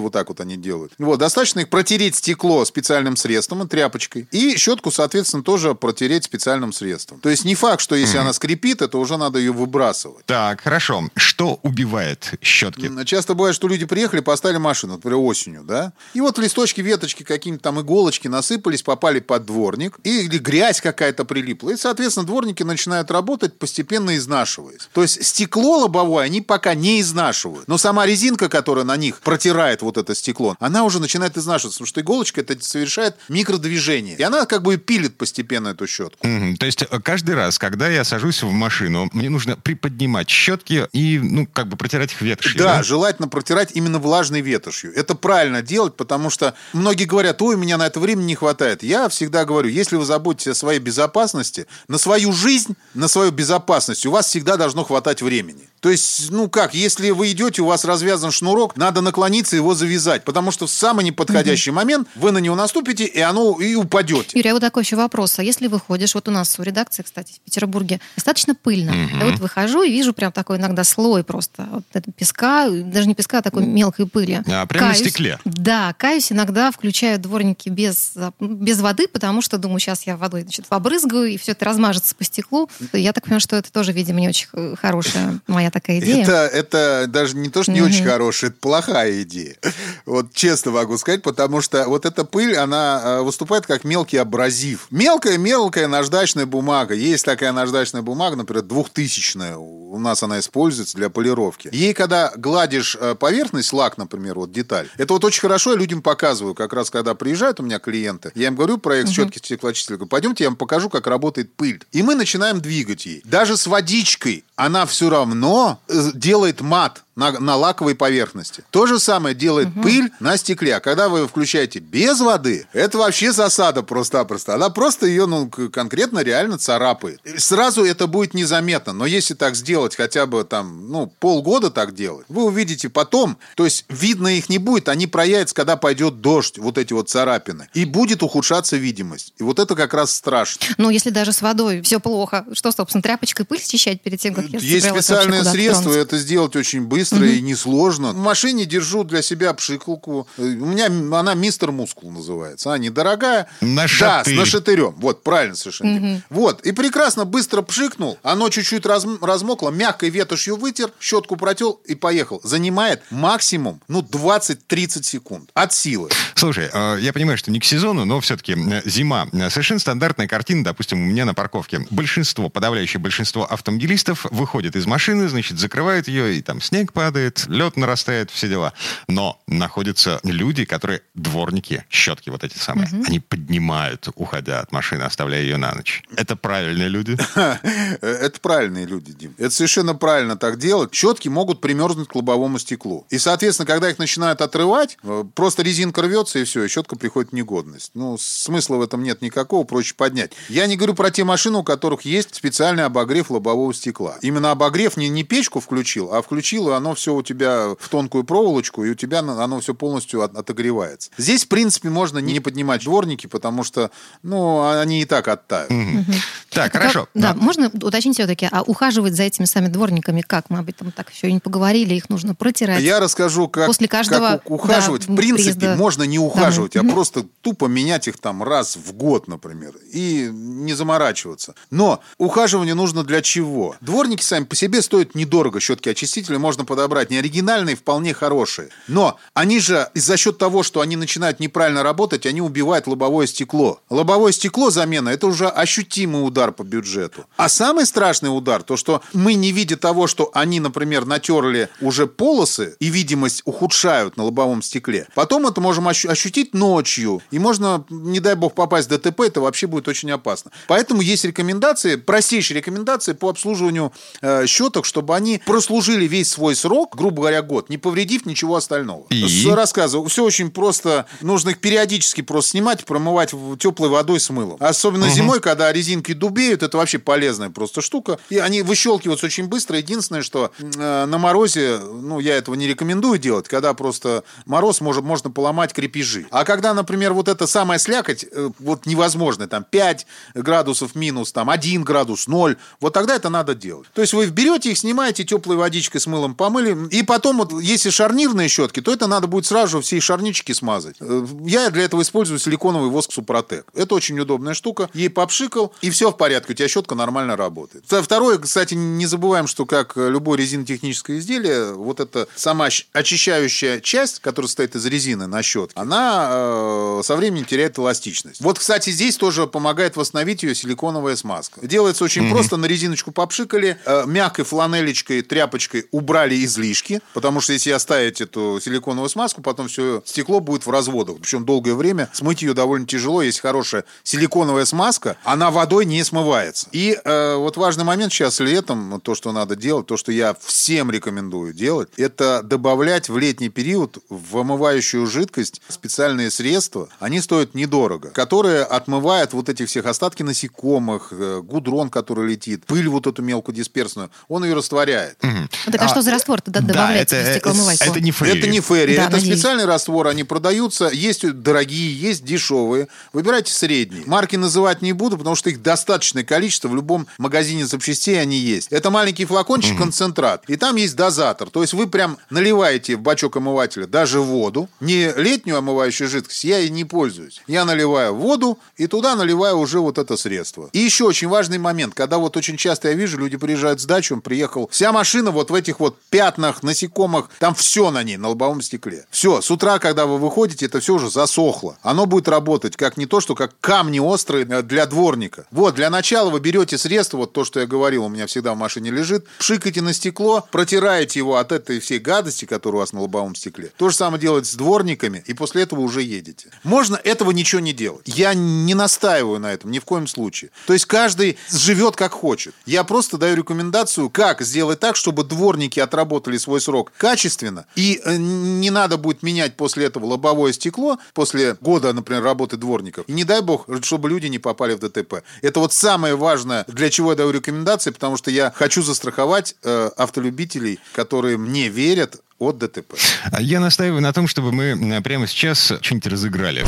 вот 0.00 0.12
так 0.12 0.28
вот 0.28 0.40
они 0.40 0.56
делают. 0.56 0.92
Вот, 0.98 1.18
достаточно 1.18 1.60
их 1.60 1.68
протереть 1.68 2.16
стекло 2.16 2.64
специальным 2.64 3.16
средством, 3.16 3.68
тряпочкой, 3.68 4.28
и 4.30 4.56
щетку, 4.56 4.90
соответственно, 4.90 5.42
тоже 5.42 5.74
протереть 5.74 6.24
специальным 6.24 6.72
средством. 6.72 7.20
То 7.20 7.28
есть 7.28 7.44
не 7.44 7.54
факт, 7.54 7.80
что 7.80 7.94
если 7.94 8.18
она 8.18 8.32
скрипит, 8.32 8.82
это 8.82 8.98
уже 8.98 9.16
надо 9.16 9.38
ее 9.38 9.52
выбрасывать. 9.52 10.24
Так, 10.26 10.60
хорошо. 10.60 11.08
Что 11.16 11.58
убивает 11.62 12.19
щетки? 12.42 12.90
Часто 13.04 13.34
бывает, 13.34 13.54
что 13.54 13.68
люди 13.68 13.86
приехали, 13.86 14.20
поставили 14.20 14.58
машину, 14.58 14.94
например, 14.94 15.18
осенью, 15.18 15.62
да, 15.64 15.92
и 16.14 16.20
вот 16.20 16.38
листочки, 16.38 16.80
веточки, 16.80 17.22
какие-нибудь 17.22 17.62
там 17.62 17.80
иголочки 17.80 18.28
насыпались, 18.28 18.82
попали 18.82 19.20
под 19.20 19.46
дворник, 19.46 19.98
или 20.04 20.38
грязь 20.38 20.80
какая-то 20.80 21.24
прилипла, 21.24 21.70
и, 21.70 21.76
соответственно, 21.76 22.26
дворники 22.26 22.62
начинают 22.62 23.10
работать, 23.10 23.58
постепенно 23.58 24.16
изнашиваясь. 24.16 24.88
То 24.92 25.02
есть 25.02 25.24
стекло 25.24 25.80
лобовое 25.80 26.24
они 26.24 26.40
пока 26.40 26.74
не 26.74 27.00
изнашивают, 27.00 27.68
но 27.68 27.78
сама 27.78 28.06
резинка, 28.06 28.48
которая 28.48 28.84
на 28.84 28.96
них 28.96 29.20
протирает 29.20 29.82
вот 29.82 29.96
это 29.96 30.14
стекло, 30.14 30.56
она 30.60 30.84
уже 30.84 31.00
начинает 31.00 31.36
изнашиваться, 31.36 31.78
потому 31.78 31.88
что 31.88 32.00
иголочка 32.00 32.40
это 32.40 32.62
совершает 32.62 33.16
микродвижение. 33.28 34.16
И 34.16 34.22
она 34.22 34.46
как 34.46 34.62
бы 34.62 34.76
пилит 34.76 35.16
постепенно 35.16 35.68
эту 35.68 35.86
щетку. 35.86 36.26
Mm-hmm. 36.26 36.56
То 36.56 36.66
есть 36.66 36.82
э, 36.82 37.00
каждый 37.00 37.34
раз, 37.34 37.58
когда 37.58 37.88
я 37.88 38.04
сажусь 38.04 38.42
в 38.42 38.50
машину, 38.50 39.08
мне 39.12 39.30
нужно 39.30 39.56
приподнимать 39.56 40.28
щетки 40.28 40.86
и, 40.92 41.18
ну, 41.18 41.46
как 41.46 41.68
бы 41.68 41.76
протирать 41.76 42.09
их 42.12 42.20
ветошью. 42.20 42.58
Да, 42.58 42.76
да? 42.76 42.82
желательно 42.82 43.28
протирать 43.28 43.70
именно 43.74 43.98
влажной 43.98 44.40
ветошью. 44.40 44.92
Это 44.94 45.14
правильно 45.14 45.62
делать, 45.62 45.96
потому 45.96 46.30
что 46.30 46.54
многие 46.72 47.04
говорят, 47.04 47.40
ой, 47.40 47.54
у 47.54 47.58
меня 47.58 47.78
на 47.78 47.86
это 47.86 48.00
времени 48.00 48.26
не 48.26 48.34
хватает. 48.34 48.82
Я 48.82 49.08
всегда 49.08 49.44
говорю, 49.44 49.70
если 49.70 49.96
вы 49.96 50.04
заботитесь 50.04 50.48
о 50.48 50.54
своей 50.54 50.80
безопасности, 50.80 51.66
на 51.88 51.98
свою 51.98 52.32
жизнь, 52.32 52.76
на 52.94 53.08
свою 53.08 53.30
безопасность, 53.30 54.04
у 54.06 54.10
вас 54.10 54.26
всегда 54.26 54.56
должно 54.56 54.84
хватать 54.84 55.22
времени. 55.22 55.69
То 55.80 55.90
есть, 55.90 56.30
ну 56.30 56.48
как, 56.48 56.74
если 56.74 57.10
вы 57.10 57.32
идете, 57.32 57.62
у 57.62 57.66
вас 57.66 57.84
развязан 57.84 58.30
шнурок, 58.30 58.76
надо 58.76 59.00
наклониться 59.00 59.56
его 59.56 59.74
завязать, 59.74 60.24
потому 60.24 60.50
что 60.50 60.66
в 60.66 60.70
самый 60.70 61.04
неподходящий 61.04 61.70
mm-hmm. 61.70 61.74
момент 61.74 62.08
вы 62.14 62.32
на 62.32 62.38
него 62.38 62.54
наступите, 62.54 63.06
и 63.06 63.20
оно 63.20 63.58
и 63.58 63.74
упадете. 63.74 64.38
Юрий, 64.38 64.50
а 64.50 64.52
вот 64.52 64.60
такой 64.60 64.82
еще 64.82 64.96
вопрос. 64.96 65.38
А 65.38 65.42
если 65.42 65.68
выходишь, 65.68 66.14
вот 66.14 66.28
у 66.28 66.30
нас 66.30 66.58
в 66.58 66.62
редакции, 66.62 67.02
кстати, 67.02 67.32
в 67.32 67.40
Петербурге, 67.40 68.00
достаточно 68.14 68.54
пыльно. 68.54 68.90
Mm-hmm. 68.90 69.18
Я 69.18 69.24
вот 69.24 69.38
выхожу 69.38 69.82
и 69.82 69.90
вижу 69.90 70.12
прям 70.12 70.32
такой 70.32 70.58
иногда 70.58 70.84
слой 70.84 71.24
просто 71.24 71.66
вот 71.72 71.84
это 71.94 72.12
песка, 72.12 72.68
даже 72.68 73.08
не 73.08 73.14
песка, 73.14 73.38
а 73.38 73.42
такой 73.42 73.64
мелкой 73.64 74.06
пыли. 74.06 74.42
А, 74.46 74.66
прямо 74.66 74.88
каюсь, 74.88 75.00
на 75.00 75.08
стекле? 75.08 75.38
Да, 75.46 75.94
каюсь, 75.96 76.30
иногда 76.30 76.70
включаю 76.70 77.18
дворники 77.18 77.70
без, 77.70 78.12
без 78.38 78.80
воды, 78.80 79.08
потому 79.08 79.40
что 79.40 79.56
думаю, 79.56 79.80
сейчас 79.80 80.06
я 80.06 80.18
водой 80.18 80.42
значит, 80.42 80.66
побрызгаю, 80.66 81.26
и 81.26 81.38
все 81.38 81.52
это 81.52 81.64
размажется 81.64 82.14
по 82.14 82.24
стеклу. 82.24 82.68
Я 82.92 83.14
так 83.14 83.24
понимаю, 83.24 83.40
что 83.40 83.56
это 83.56 83.72
тоже, 83.72 83.92
видимо, 83.92 84.20
не 84.20 84.28
очень 84.28 84.48
хорошая 84.76 85.40
моя 85.46 85.69
такая 85.70 85.98
идея. 85.98 86.22
Это, 86.22 86.32
это 86.46 87.04
даже 87.08 87.36
не 87.36 87.48
то, 87.48 87.62
что 87.62 87.72
не 87.72 87.82
очень 87.82 88.04
хорошая, 88.04 88.50
это 88.50 88.58
плохая 88.60 89.22
идея. 89.22 89.56
Вот 90.06 90.32
честно 90.32 90.72
могу 90.72 90.96
сказать, 90.98 91.22
потому 91.22 91.60
что 91.60 91.84
вот 91.86 92.04
эта 92.04 92.24
пыль, 92.24 92.56
она 92.56 93.00
э, 93.04 93.22
выступает 93.22 93.66
как 93.66 93.84
мелкий 93.84 94.16
абразив. 94.16 94.86
Мелкая-мелкая 94.90 95.88
наждачная 95.88 96.46
бумага. 96.46 96.94
Есть 96.94 97.24
такая 97.24 97.52
наждачная 97.52 98.02
бумага, 98.02 98.36
например, 98.36 98.62
двухтысячная. 98.62 99.56
У 99.56 99.98
нас 99.98 100.22
она 100.22 100.40
используется 100.40 100.96
для 100.96 101.10
полировки. 101.10 101.68
Ей, 101.72 101.94
когда 101.94 102.32
гладишь 102.36 102.96
э, 103.00 103.14
поверхность, 103.14 103.72
лак, 103.72 103.98
например, 103.98 104.36
вот 104.36 104.52
деталь, 104.52 104.88
это 104.96 105.12
вот 105.12 105.24
очень 105.24 105.40
хорошо 105.40 105.72
я 105.72 105.76
людям 105.76 106.02
показываю. 106.02 106.54
Как 106.54 106.72
раз 106.72 106.90
когда 106.90 107.14
приезжают 107.14 107.60
у 107.60 107.62
меня 107.62 107.78
клиенты, 107.78 108.32
я 108.34 108.48
им 108.48 108.56
говорю 108.56 108.78
проект 108.78 109.10
четкий 109.10 109.38
стеклоочистителя. 109.38 109.96
Говорю, 109.96 110.08
пойдемте, 110.08 110.44
я 110.44 110.50
вам 110.50 110.56
покажу, 110.56 110.88
как 110.90 111.06
работает 111.06 111.52
пыль. 111.54 111.84
И 111.92 112.02
мы 112.02 112.14
начинаем 112.14 112.60
двигать 112.60 113.06
ей. 113.06 113.22
Даже 113.24 113.56
с 113.56 113.66
водичкой 113.66 114.44
она 114.56 114.86
все 114.86 115.10
равно 115.10 115.59
э, 115.68 116.10
делает 116.14 116.60
мат 116.60 117.02
на, 117.20 117.32
на 117.38 117.56
лаковой 117.56 117.94
поверхности. 117.94 118.64
То 118.70 118.86
же 118.86 118.98
самое 118.98 119.34
делает 119.34 119.68
угу. 119.68 119.82
пыль 119.82 120.10
на 120.20 120.38
стекле. 120.38 120.76
А 120.76 120.80
когда 120.80 121.10
вы 121.10 121.28
включаете 121.28 121.78
без 121.78 122.18
воды, 122.20 122.66
это 122.72 122.96
вообще 122.96 123.30
засада 123.30 123.82
просто-напросто. 123.82 124.54
Она 124.54 124.70
просто 124.70 125.06
ее 125.06 125.26
ну, 125.26 125.48
конкретно 125.48 126.20
реально 126.20 126.56
царапает. 126.56 127.20
Сразу 127.36 127.84
это 127.84 128.06
будет 128.06 128.32
незаметно. 128.32 128.94
Но 128.94 129.04
если 129.04 129.34
так 129.34 129.54
сделать 129.54 129.96
хотя 129.96 130.24
бы 130.24 130.44
там, 130.44 130.90
ну, 130.90 131.12
полгода 131.18 131.70
так 131.70 131.94
делать, 131.94 132.24
вы 132.30 132.44
увидите 132.44 132.88
потом, 132.88 133.36
то 133.54 133.66
есть 133.66 133.84
видно 133.90 134.28
их 134.28 134.48
не 134.48 134.56
будет, 134.56 134.88
они 134.88 135.06
проявятся, 135.06 135.54
когда 135.54 135.76
пойдет 135.76 136.22
дождь, 136.22 136.56
вот 136.56 136.78
эти 136.78 136.94
вот 136.94 137.10
царапины. 137.10 137.68
И 137.74 137.84
будет 137.84 138.22
ухудшаться 138.22 138.78
видимость. 138.78 139.34
И 139.38 139.42
вот 139.42 139.58
это 139.58 139.76
как 139.76 139.92
раз 139.92 140.10
страшно. 140.12 140.66
Ну, 140.78 140.88
если 140.88 141.10
даже 141.10 141.34
с 141.34 141.42
водой 141.42 141.82
все 141.82 142.00
плохо, 142.00 142.46
что, 142.54 142.72
собственно, 142.72 143.02
тряпочкой 143.02 143.44
пыль 143.44 143.60
счищать 143.60 144.00
перед 144.00 144.18
тем, 144.18 144.34
как 144.34 144.46
я 144.46 144.58
Есть 144.58 144.88
специальные 144.88 145.44
средства, 145.44 145.92
это 145.92 146.16
сделать 146.16 146.56
очень 146.56 146.80
быстро 146.86 147.09
быстро 147.10 147.28
и 147.28 147.40
несложно. 147.40 148.12
В 148.12 148.18
машине 148.18 148.66
держу 148.66 149.04
для 149.04 149.22
себя 149.22 149.52
пшикалку. 149.54 150.26
У 150.36 150.42
меня 150.42 150.86
она 150.86 151.34
мистер 151.34 151.72
мускул 151.72 152.10
называется. 152.10 152.70
Она 152.70 152.78
недорогая. 152.78 153.48
На 153.60 153.86
Да, 153.98 154.24
с 154.24 154.28
нашатырем. 154.28 154.94
Вот, 154.98 155.22
правильно 155.22 155.56
совершенно. 155.56 156.22
Вот. 156.30 156.60
И 156.62 156.72
прекрасно 156.72 157.24
быстро 157.24 157.62
пшикнул. 157.62 158.18
Оно 158.22 158.48
чуть-чуть 158.48 158.86
раз, 158.86 159.06
размокло. 159.20 159.70
Мягкой 159.70 160.10
ветошью 160.10 160.56
вытер, 160.56 160.90
щетку 161.00 161.36
протел 161.36 161.80
и 161.84 161.94
поехал. 161.94 162.40
Занимает 162.44 163.02
максимум, 163.10 163.80
ну, 163.88 164.02
20-30 164.02 165.02
секунд. 165.02 165.50
От 165.54 165.72
силы. 165.72 166.10
Слушай, 166.34 166.70
э, 166.72 166.98
я 167.00 167.12
понимаю, 167.12 167.38
что 167.38 167.50
не 167.50 167.60
к 167.60 167.64
сезону, 167.64 168.04
но 168.04 168.20
все-таки 168.20 168.54
э, 168.54 168.82
зима. 168.84 169.28
Совершенно 169.32 169.80
стандартная 169.80 170.28
картина, 170.28 170.64
допустим, 170.64 171.00
у 171.02 171.04
меня 171.04 171.24
на 171.24 171.34
парковке. 171.34 171.86
Большинство, 171.90 172.48
подавляющее 172.48 173.00
большинство 173.00 173.44
автомобилистов 173.44 174.26
выходит 174.30 174.76
из 174.76 174.86
машины, 174.86 175.28
значит, 175.28 175.58
закрывают 175.58 176.08
ее, 176.08 176.36
и 176.36 176.42
там 176.42 176.60
снег 176.60 176.92
падает, 177.00 177.46
лед 177.48 177.78
нарастает, 177.78 178.30
все 178.30 178.46
дела. 178.46 178.74
Но 179.08 179.40
находятся 179.46 180.20
люди, 180.22 180.66
которые 180.66 181.00
дворники, 181.14 181.82
щетки 181.88 182.28
вот 182.28 182.44
эти 182.44 182.58
самые, 182.58 182.88
угу. 182.88 183.04
они 183.06 183.20
поднимают, 183.20 184.08
уходя 184.16 184.60
от 184.60 184.70
машины, 184.70 185.04
оставляя 185.04 185.40
ее 185.40 185.56
на 185.56 185.72
ночь. 185.72 186.02
Это 186.14 186.36
правильные 186.36 186.88
люди? 186.88 187.16
Это 188.02 188.38
правильные 188.42 188.84
люди, 188.84 189.12
Дим. 189.12 189.34
Это 189.38 189.48
совершенно 189.48 189.94
правильно 189.94 190.36
так 190.36 190.58
делать. 190.58 190.92
Щетки 190.92 191.28
могут 191.28 191.62
примерзнуть 191.62 192.08
к 192.08 192.14
лобовому 192.14 192.58
стеклу. 192.58 193.06
И, 193.08 193.16
соответственно, 193.16 193.66
когда 193.66 193.88
их 193.88 193.98
начинают 193.98 194.42
отрывать, 194.42 194.98
э, 195.02 195.24
просто 195.34 195.62
резинка 195.62 196.02
рвется, 196.02 196.38
и 196.38 196.44
все, 196.44 196.64
и 196.64 196.68
щетка 196.68 196.96
приходит 196.96 197.30
в 197.30 197.34
негодность. 197.34 197.92
Ну, 197.94 198.18
смысла 198.18 198.76
в 198.76 198.82
этом 198.82 199.02
нет 199.02 199.22
никакого, 199.22 199.64
проще 199.64 199.94
поднять. 199.94 200.32
Я 200.50 200.66
не 200.66 200.76
говорю 200.76 200.92
про 200.92 201.10
те 201.10 201.24
машины, 201.24 201.58
у 201.58 201.62
которых 201.62 202.02
есть 202.02 202.34
специальный 202.34 202.84
обогрев 202.84 203.30
лобового 203.30 203.72
стекла. 203.72 204.18
Именно 204.20 204.50
обогрев 204.50 204.98
не, 204.98 205.08
не 205.08 205.24
печку 205.24 205.60
включил, 205.60 206.12
а 206.12 206.20
включил, 206.20 206.68
и 206.68 206.72
оно 206.80 206.94
все 206.94 207.14
у 207.14 207.22
тебя 207.22 207.74
в 207.78 207.88
тонкую 207.88 208.24
проволочку, 208.24 208.84
и 208.84 208.90
у 208.90 208.94
тебя 208.94 209.20
оно 209.20 209.60
все 209.60 209.74
полностью 209.74 210.22
от, 210.22 210.36
отогревается. 210.36 211.10
Здесь, 211.16 211.44
в 211.44 211.48
принципе, 211.48 211.90
можно 211.90 212.18
не 212.18 212.40
поднимать 212.40 212.84
дворники, 212.84 213.26
потому 213.26 213.62
что, 213.62 213.90
ну, 214.22 214.68
они 214.68 215.02
и 215.02 215.04
так 215.04 215.28
оттают. 215.28 215.70
Угу. 215.70 216.04
Так, 216.50 216.72
хорошо. 216.72 217.08
Да, 217.14 217.34
можно 217.34 217.70
уточнить 217.82 218.16
все-таки, 218.16 218.48
а 218.50 218.62
ухаживать 218.62 219.14
за 219.14 219.24
этими 219.24 219.44
сами 219.44 219.68
дворниками 219.68 220.22
как? 220.22 220.50
Мы 220.50 220.58
об 220.58 220.68
этом 220.68 220.90
так 220.90 221.10
еще 221.10 221.28
и 221.28 221.32
не 221.32 221.38
поговорили, 221.38 221.94
их 221.94 222.08
нужно 222.08 222.34
протирать. 222.34 222.82
Я 222.82 222.98
расскажу, 222.98 223.48
как, 223.48 223.66
После 223.66 223.86
каждого, 223.86 224.30
как 224.30 224.50
ухаживать. 224.50 225.06
да, 225.06 225.12
в 225.12 225.16
принципе, 225.16 225.52
приезда 225.52 225.76
можно 225.76 226.02
не 226.04 226.18
ухаживать, 226.18 226.72
домой. 226.72 226.90
а 226.90 226.94
просто 226.94 227.26
тупо 227.42 227.66
менять 227.66 228.08
их 228.08 228.18
там 228.18 228.42
раз 228.42 228.76
в 228.76 228.92
год, 228.94 229.28
например, 229.28 229.74
и 229.92 230.28
не 230.32 230.74
заморачиваться. 230.74 231.54
Но 231.70 232.00
ухаживание 232.18 232.74
нужно 232.74 233.04
для 233.04 233.22
чего? 233.22 233.76
Дворники 233.80 234.22
сами 234.22 234.44
по 234.44 234.56
себе 234.56 234.82
стоят 234.82 235.14
недорого. 235.14 235.60
Щетки-очистители 235.60 236.36
можно 236.36 236.64
подобрать. 236.70 237.10
Не 237.10 237.18
оригинальные, 237.18 237.74
вполне 237.74 238.14
хорошие. 238.14 238.68
Но 238.86 239.18
они 239.34 239.58
же 239.58 239.90
за 239.94 240.16
счет 240.16 240.38
того, 240.38 240.62
что 240.62 240.80
они 240.80 240.94
начинают 240.94 241.40
неправильно 241.40 241.82
работать, 241.82 242.26
они 242.26 242.40
убивают 242.40 242.86
лобовое 242.86 243.26
стекло. 243.26 243.80
Лобовое 243.90 244.30
стекло 244.30 244.70
замена– 244.70 245.08
это 245.10 245.26
уже 245.26 245.48
ощутимый 245.48 246.24
удар 246.24 246.52
по 246.52 246.62
бюджету. 246.62 247.26
А 247.36 247.48
самый 247.48 247.86
страшный 247.86 248.28
удар, 248.28 248.62
то 248.62 248.76
что 248.76 249.02
мы 249.12 249.34
не 249.34 249.50
видя 249.50 249.76
того, 249.76 250.06
что 250.06 250.30
они, 250.32 250.60
например, 250.60 251.06
натерли 251.06 251.68
уже 251.80 252.06
полосы 252.06 252.76
и 252.78 252.86
видимость 252.86 253.42
ухудшают 253.46 254.16
на 254.16 254.22
лобовом 254.22 254.62
стекле, 254.62 255.08
потом 255.16 255.48
это 255.48 255.60
можем 255.60 255.88
ощу- 255.88 256.08
ощутить 256.08 256.54
ночью. 256.54 257.20
И 257.32 257.40
можно, 257.40 257.84
не 257.90 258.20
дай 258.20 258.36
бог, 258.36 258.54
попасть 258.54 258.88
в 258.88 258.96
ДТП, 258.96 259.22
это 259.22 259.40
вообще 259.40 259.66
будет 259.66 259.88
очень 259.88 260.12
опасно. 260.12 260.52
Поэтому 260.68 261.02
есть 261.02 261.24
рекомендации, 261.24 261.96
простейшие 261.96 262.58
рекомендации 262.58 263.12
по 263.12 263.28
обслуживанию 263.28 263.92
э, 264.22 264.46
щеток, 264.46 264.84
чтобы 264.84 265.16
они 265.16 265.42
прослужили 265.44 266.06
весь 266.06 266.30
свой 266.30 266.54
срок, 266.60 266.96
грубо 266.96 267.22
говоря, 267.22 267.42
год, 267.42 267.68
не 267.68 267.78
повредив 267.78 268.26
ничего 268.26 268.56
остального. 268.56 269.06
И? 269.10 269.26
С 269.26 269.46
рассказываю. 269.46 270.08
Все 270.08 270.24
очень 270.24 270.50
просто. 270.50 271.06
Нужно 271.20 271.50
их 271.50 271.58
периодически 271.58 272.22
просто 272.22 272.50
снимать, 272.50 272.84
промывать 272.84 273.34
теплой 273.58 273.88
водой 273.88 274.20
с 274.20 274.30
мылом. 274.30 274.56
Особенно 274.60 275.08
зимой, 275.08 275.40
когда 275.40 275.72
резинки 275.72 276.12
дубеют, 276.12 276.62
это 276.62 276.76
вообще 276.76 276.98
полезная 276.98 277.50
просто 277.50 277.80
штука. 277.80 278.18
И 278.28 278.38
они 278.38 278.62
выщелкиваются 278.62 279.26
очень 279.26 279.46
быстро. 279.46 279.78
Единственное, 279.78 280.22
что 280.22 280.52
э, 280.58 281.04
на 281.06 281.18
морозе, 281.18 281.78
ну, 281.78 282.20
я 282.20 282.36
этого 282.36 282.54
не 282.54 282.66
рекомендую 282.66 283.18
делать, 283.18 283.48
когда 283.48 283.74
просто 283.74 284.24
мороз, 284.46 284.80
может, 284.80 285.04
можно 285.04 285.30
поломать 285.30 285.72
крепежи. 285.72 286.26
А 286.30 286.44
когда, 286.44 286.74
например, 286.74 287.12
вот 287.12 287.28
эта 287.28 287.46
самая 287.46 287.78
слякоть, 287.78 288.24
э, 288.30 288.50
вот 288.58 288.86
невозможно, 288.86 289.46
там 289.48 289.64
5 289.64 290.06
градусов 290.34 290.94
минус, 290.94 291.32
там 291.32 291.50
1 291.50 291.82
градус, 291.82 292.26
0, 292.26 292.56
вот 292.80 292.92
тогда 292.92 293.14
это 293.14 293.28
надо 293.28 293.54
делать. 293.54 293.88
То 293.94 294.00
есть 294.00 294.12
вы 294.12 294.26
берете 294.26 294.70
их, 294.70 294.78
снимаете 294.78 295.24
теплой 295.24 295.56
водичкой 295.56 296.00
с 296.00 296.06
мылом 296.06 296.34
помыли, 296.50 296.88
и 296.90 297.02
потом 297.02 297.38
вот, 297.38 297.52
если 297.62 297.90
шарнирные 297.90 298.48
щетки, 298.48 298.80
то 298.80 298.92
это 298.92 299.06
надо 299.06 299.26
будет 299.26 299.46
сразу 299.46 299.80
все 299.80 300.00
шарнички 300.00 300.52
смазать. 300.52 300.96
Э, 301.00 301.26
Я 301.44 301.70
для 301.70 301.84
этого 301.84 302.02
использую 302.02 302.38
силиконовый 302.38 302.90
воск 302.90 303.12
Супротек. 303.12 303.66
Это 303.74 303.94
очень 303.94 304.18
удобная 304.18 304.54
штука. 304.54 304.90
Ей 304.94 305.08
попшикал, 305.10 305.72
и 305.80 305.90
все 305.90 306.10
в 306.10 306.16
порядке, 306.16 306.52
у 306.52 306.56
тебя 306.56 306.68
щетка 306.68 306.94
нормально 306.94 307.36
работает. 307.36 307.84
Второе, 307.86 308.38
кстати, 308.38 308.74
не 308.74 309.06
забываем, 309.06 309.46
что 309.46 309.66
как 309.66 309.96
любое 309.96 310.38
резинотехническое 310.38 311.18
изделие, 311.18 311.72
вот 311.74 312.00
эта 312.00 312.26
сама 312.34 312.68
очищающая 312.92 313.80
часть, 313.80 314.20
которая 314.20 314.48
состоит 314.48 314.74
из 314.74 314.84
резины 314.86 315.26
на 315.26 315.42
щетке, 315.42 315.78
она 315.78 316.28
э, 316.30 317.00
со 317.04 317.16
временем 317.16 317.44
теряет 317.44 317.78
эластичность. 317.78 318.40
Вот, 318.40 318.58
кстати, 318.58 318.90
здесь 318.90 319.16
тоже 319.16 319.46
помогает 319.46 319.96
восстановить 319.96 320.42
ее 320.42 320.54
силиконовая 320.54 321.16
смазка. 321.16 321.66
Делается 321.66 322.04
очень 322.04 322.30
просто, 322.30 322.56
на 322.56 322.66
резиночку 322.66 323.12
попшикали, 323.12 323.78
э, 323.84 324.04
мягкой 324.06 324.44
фланелечкой, 324.44 325.22
тряпочкой 325.22 325.86
убрали 325.90 326.34
излишки, 326.44 327.00
потому 327.14 327.40
что 327.40 327.52
если 327.52 327.70
оставить 327.70 328.20
эту 328.20 328.58
силиконовую 328.62 329.08
смазку, 329.08 329.42
потом 329.42 329.68
все 329.68 330.02
стекло 330.04 330.40
будет 330.40 330.66
в 330.66 330.70
разводах. 330.70 331.16
Причем 331.20 331.44
долгое 331.44 331.74
время 331.74 332.08
смыть 332.12 332.42
ее 332.42 332.54
довольно 332.54 332.86
тяжело, 332.86 333.22
если 333.22 333.40
хорошая 333.40 333.84
силиконовая 334.02 334.64
смазка, 334.64 335.16
она 335.24 335.50
водой 335.50 335.84
не 335.84 336.02
смывается. 336.04 336.68
И 336.72 336.98
э, 337.02 337.34
вот 337.36 337.56
важный 337.56 337.84
момент 337.84 338.12
сейчас 338.12 338.40
летом, 338.40 339.00
то, 339.00 339.14
что 339.14 339.32
надо 339.32 339.56
делать, 339.56 339.86
то, 339.86 339.96
что 339.96 340.12
я 340.12 340.36
всем 340.40 340.90
рекомендую 340.90 341.52
делать, 341.52 341.88
это 341.96 342.42
добавлять 342.42 343.08
в 343.08 343.18
летний 343.18 343.48
период 343.48 343.98
в 344.08 344.38
омывающую 344.38 345.06
жидкость 345.06 345.60
специальные 345.68 346.30
средства. 346.30 346.88
Они 346.98 347.20
стоят 347.20 347.54
недорого, 347.54 348.10
которые 348.10 348.62
отмывают 348.62 349.32
вот 349.32 349.48
эти 349.48 349.66
всех 349.66 349.86
остатки 349.86 350.22
насекомых, 350.22 351.08
э, 351.12 351.40
гудрон, 351.42 351.90
который 351.90 352.28
летит, 352.28 352.64
пыль 352.66 352.88
вот 352.88 353.06
эту 353.06 353.22
мелкодисперсную, 353.22 354.10
он 354.28 354.44
ее 354.44 354.54
растворяет. 354.54 355.18
Так 355.66 355.82
а, 355.82 355.88
что 355.88 356.02
за 356.02 356.10
раствор 356.10 356.29
тогда 356.40 356.60
Да, 356.60 356.66
добавляется 356.68 357.16
это, 357.16 357.30
в 357.30 357.32
стеклоомывайку? 357.34 357.84
это 357.84 358.00
не 358.00 358.10
фейри. 358.12 358.38
Это 358.38 358.48
не 358.48 358.60
ферри, 358.60 358.96
Да, 358.96 359.02
это 359.04 359.12
надеюсь. 359.12 359.34
специальный 359.38 359.64
раствор, 359.64 360.06
они 360.08 360.24
продаются, 360.24 360.88
есть 360.92 361.28
дорогие, 361.42 361.92
есть 361.92 362.24
дешевые. 362.24 362.88
Выбирайте 363.12 363.52
средние. 363.52 364.04
Марки 364.06 364.36
называть 364.36 364.82
не 364.82 364.92
буду, 364.92 365.18
потому 365.18 365.36
что 365.36 365.50
их 365.50 365.62
достаточное 365.62 366.22
количество, 366.24 366.68
в 366.68 366.74
любом 366.74 367.06
магазине 367.18 367.66
запчастей 367.66 368.20
они 368.20 368.36
есть. 368.36 368.68
Это 368.70 368.90
маленький 368.90 369.24
флакончик, 369.24 369.76
концентрат, 369.76 370.44
и 370.48 370.56
там 370.56 370.76
есть 370.76 370.96
дозатор. 370.96 371.50
То 371.50 371.62
есть 371.62 371.74
вы 371.74 371.86
прям 371.86 372.18
наливаете 372.30 372.96
в 372.96 373.00
бачок 373.00 373.36
омывателя 373.36 373.86
даже 373.86 374.20
воду, 374.20 374.68
не 374.80 375.12
летнюю 375.16 375.58
омывающую 375.58 376.08
жидкость, 376.08 376.44
я 376.44 376.58
ей 376.58 376.70
не 376.70 376.84
пользуюсь. 376.84 377.40
Я 377.46 377.64
наливаю 377.64 378.14
воду, 378.14 378.58
и 378.76 378.86
туда 378.86 379.16
наливаю 379.16 379.56
уже 379.58 379.80
вот 379.80 379.98
это 379.98 380.16
средство. 380.16 380.68
И 380.72 380.78
еще 380.78 381.04
очень 381.04 381.28
важный 381.28 381.58
момент, 381.58 381.94
когда 381.94 382.18
вот 382.18 382.36
очень 382.36 382.56
часто 382.56 382.88
я 382.88 382.94
вижу, 382.94 383.18
люди 383.18 383.36
приезжают 383.36 383.80
с 383.80 383.84
дачи, 383.84 384.12
он 384.12 384.20
приехал, 384.20 384.68
вся 384.70 384.92
машина 384.92 385.30
вот 385.30 385.50
в 385.50 385.54
этих 385.54 385.80
вот 385.80 385.96
пятнах, 386.20 386.62
насекомых, 386.62 387.30
там 387.38 387.54
все 387.54 387.90
на 387.90 388.02
ней, 388.02 388.18
на 388.18 388.28
лобовом 388.28 388.60
стекле. 388.60 389.06
Все, 389.10 389.40
с 389.40 389.50
утра, 389.50 389.78
когда 389.78 390.04
вы 390.04 390.18
выходите, 390.18 390.66
это 390.66 390.78
все 390.80 390.96
уже 390.96 391.10
засохло. 391.10 391.78
Оно 391.80 392.04
будет 392.04 392.28
работать 392.28 392.76
как 392.76 392.98
не 392.98 393.06
то, 393.06 393.22
что 393.22 393.34
как 393.34 393.54
камни 393.62 394.00
острые 394.00 394.46
э, 394.46 394.60
для 394.62 394.84
дворника. 394.84 395.46
Вот, 395.50 395.76
для 395.76 395.88
начала 395.88 396.28
вы 396.28 396.40
берете 396.40 396.76
средство, 396.76 397.16
вот 397.16 397.32
то, 397.32 397.42
что 397.44 397.58
я 397.60 397.66
говорил, 397.66 398.04
у 398.04 398.10
меня 398.10 398.26
всегда 398.26 398.52
в 398.52 398.58
машине 398.58 398.90
лежит, 398.90 399.26
пшикаете 399.38 399.80
на 399.80 399.94
стекло, 399.94 400.46
протираете 400.50 401.20
его 401.20 401.36
от 401.36 401.52
этой 401.52 401.80
всей 401.80 401.98
гадости, 401.98 402.44
которая 402.44 402.76
у 402.76 402.80
вас 402.80 402.92
на 402.92 403.00
лобовом 403.00 403.34
стекле. 403.34 403.72
То 403.78 403.88
же 403.88 403.96
самое 403.96 404.20
делать 404.20 404.46
с 404.46 404.54
дворниками, 404.54 405.24
и 405.26 405.32
после 405.32 405.62
этого 405.62 405.80
уже 405.80 406.02
едете. 406.02 406.50
Можно 406.64 406.96
этого 406.96 407.30
ничего 407.30 407.62
не 407.62 407.72
делать. 407.72 408.02
Я 408.04 408.34
не 408.34 408.74
настаиваю 408.74 409.40
на 409.40 409.54
этом 409.54 409.70
ни 409.70 409.78
в 409.78 409.86
коем 409.86 410.06
случае. 410.06 410.50
То 410.66 410.74
есть 410.74 410.84
каждый 410.84 411.38
живет 411.50 411.96
как 411.96 412.12
хочет. 412.12 412.54
Я 412.66 412.84
просто 412.84 413.16
даю 413.16 413.36
рекомендацию, 413.36 414.10
как 414.10 414.42
сделать 414.42 414.80
так, 414.80 414.96
чтобы 414.96 415.24
дворники 415.24 415.80
отработали 415.80 416.09
свой 416.38 416.60
срок 416.60 416.92
качественно, 416.96 417.66
и 417.76 418.00
э, 418.04 418.16
не 418.16 418.70
надо 418.70 418.96
будет 418.96 419.22
менять 419.22 419.56
после 419.56 419.86
этого 419.86 420.06
лобовое 420.06 420.52
стекло, 420.52 420.98
после 421.14 421.56
года, 421.60 421.92
например, 421.92 422.22
работы 422.22 422.56
дворников. 422.56 423.04
И 423.08 423.12
не 423.12 423.24
дай 423.24 423.40
бог, 423.42 423.66
чтобы 423.82 424.08
люди 424.08 424.26
не 424.26 424.38
попали 424.38 424.74
в 424.74 424.80
ДТП. 424.80 425.22
Это 425.42 425.60
вот 425.60 425.72
самое 425.72 426.16
важное, 426.16 426.64
для 426.68 426.90
чего 426.90 427.10
я 427.12 427.16
даю 427.16 427.30
рекомендации, 427.30 427.90
потому 427.90 428.16
что 428.16 428.30
я 428.30 428.52
хочу 428.54 428.82
застраховать 428.82 429.56
э, 429.62 429.90
автолюбителей, 429.96 430.80
которые 430.92 431.38
мне 431.38 431.68
верят 431.68 432.20
от 432.38 432.58
ДТП. 432.58 432.94
А 433.30 433.40
Я 433.40 433.60
настаиваю 433.60 434.00
на 434.00 434.12
том, 434.12 434.26
чтобы 434.26 434.50
мы 434.52 434.64
э, 434.64 435.00
прямо 435.02 435.26
сейчас 435.26 435.72
что-нибудь 435.80 436.06
разыграли. 436.06 436.64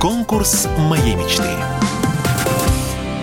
Конкурс 0.00 0.66
моей 0.78 1.14
мечты. 1.14 1.48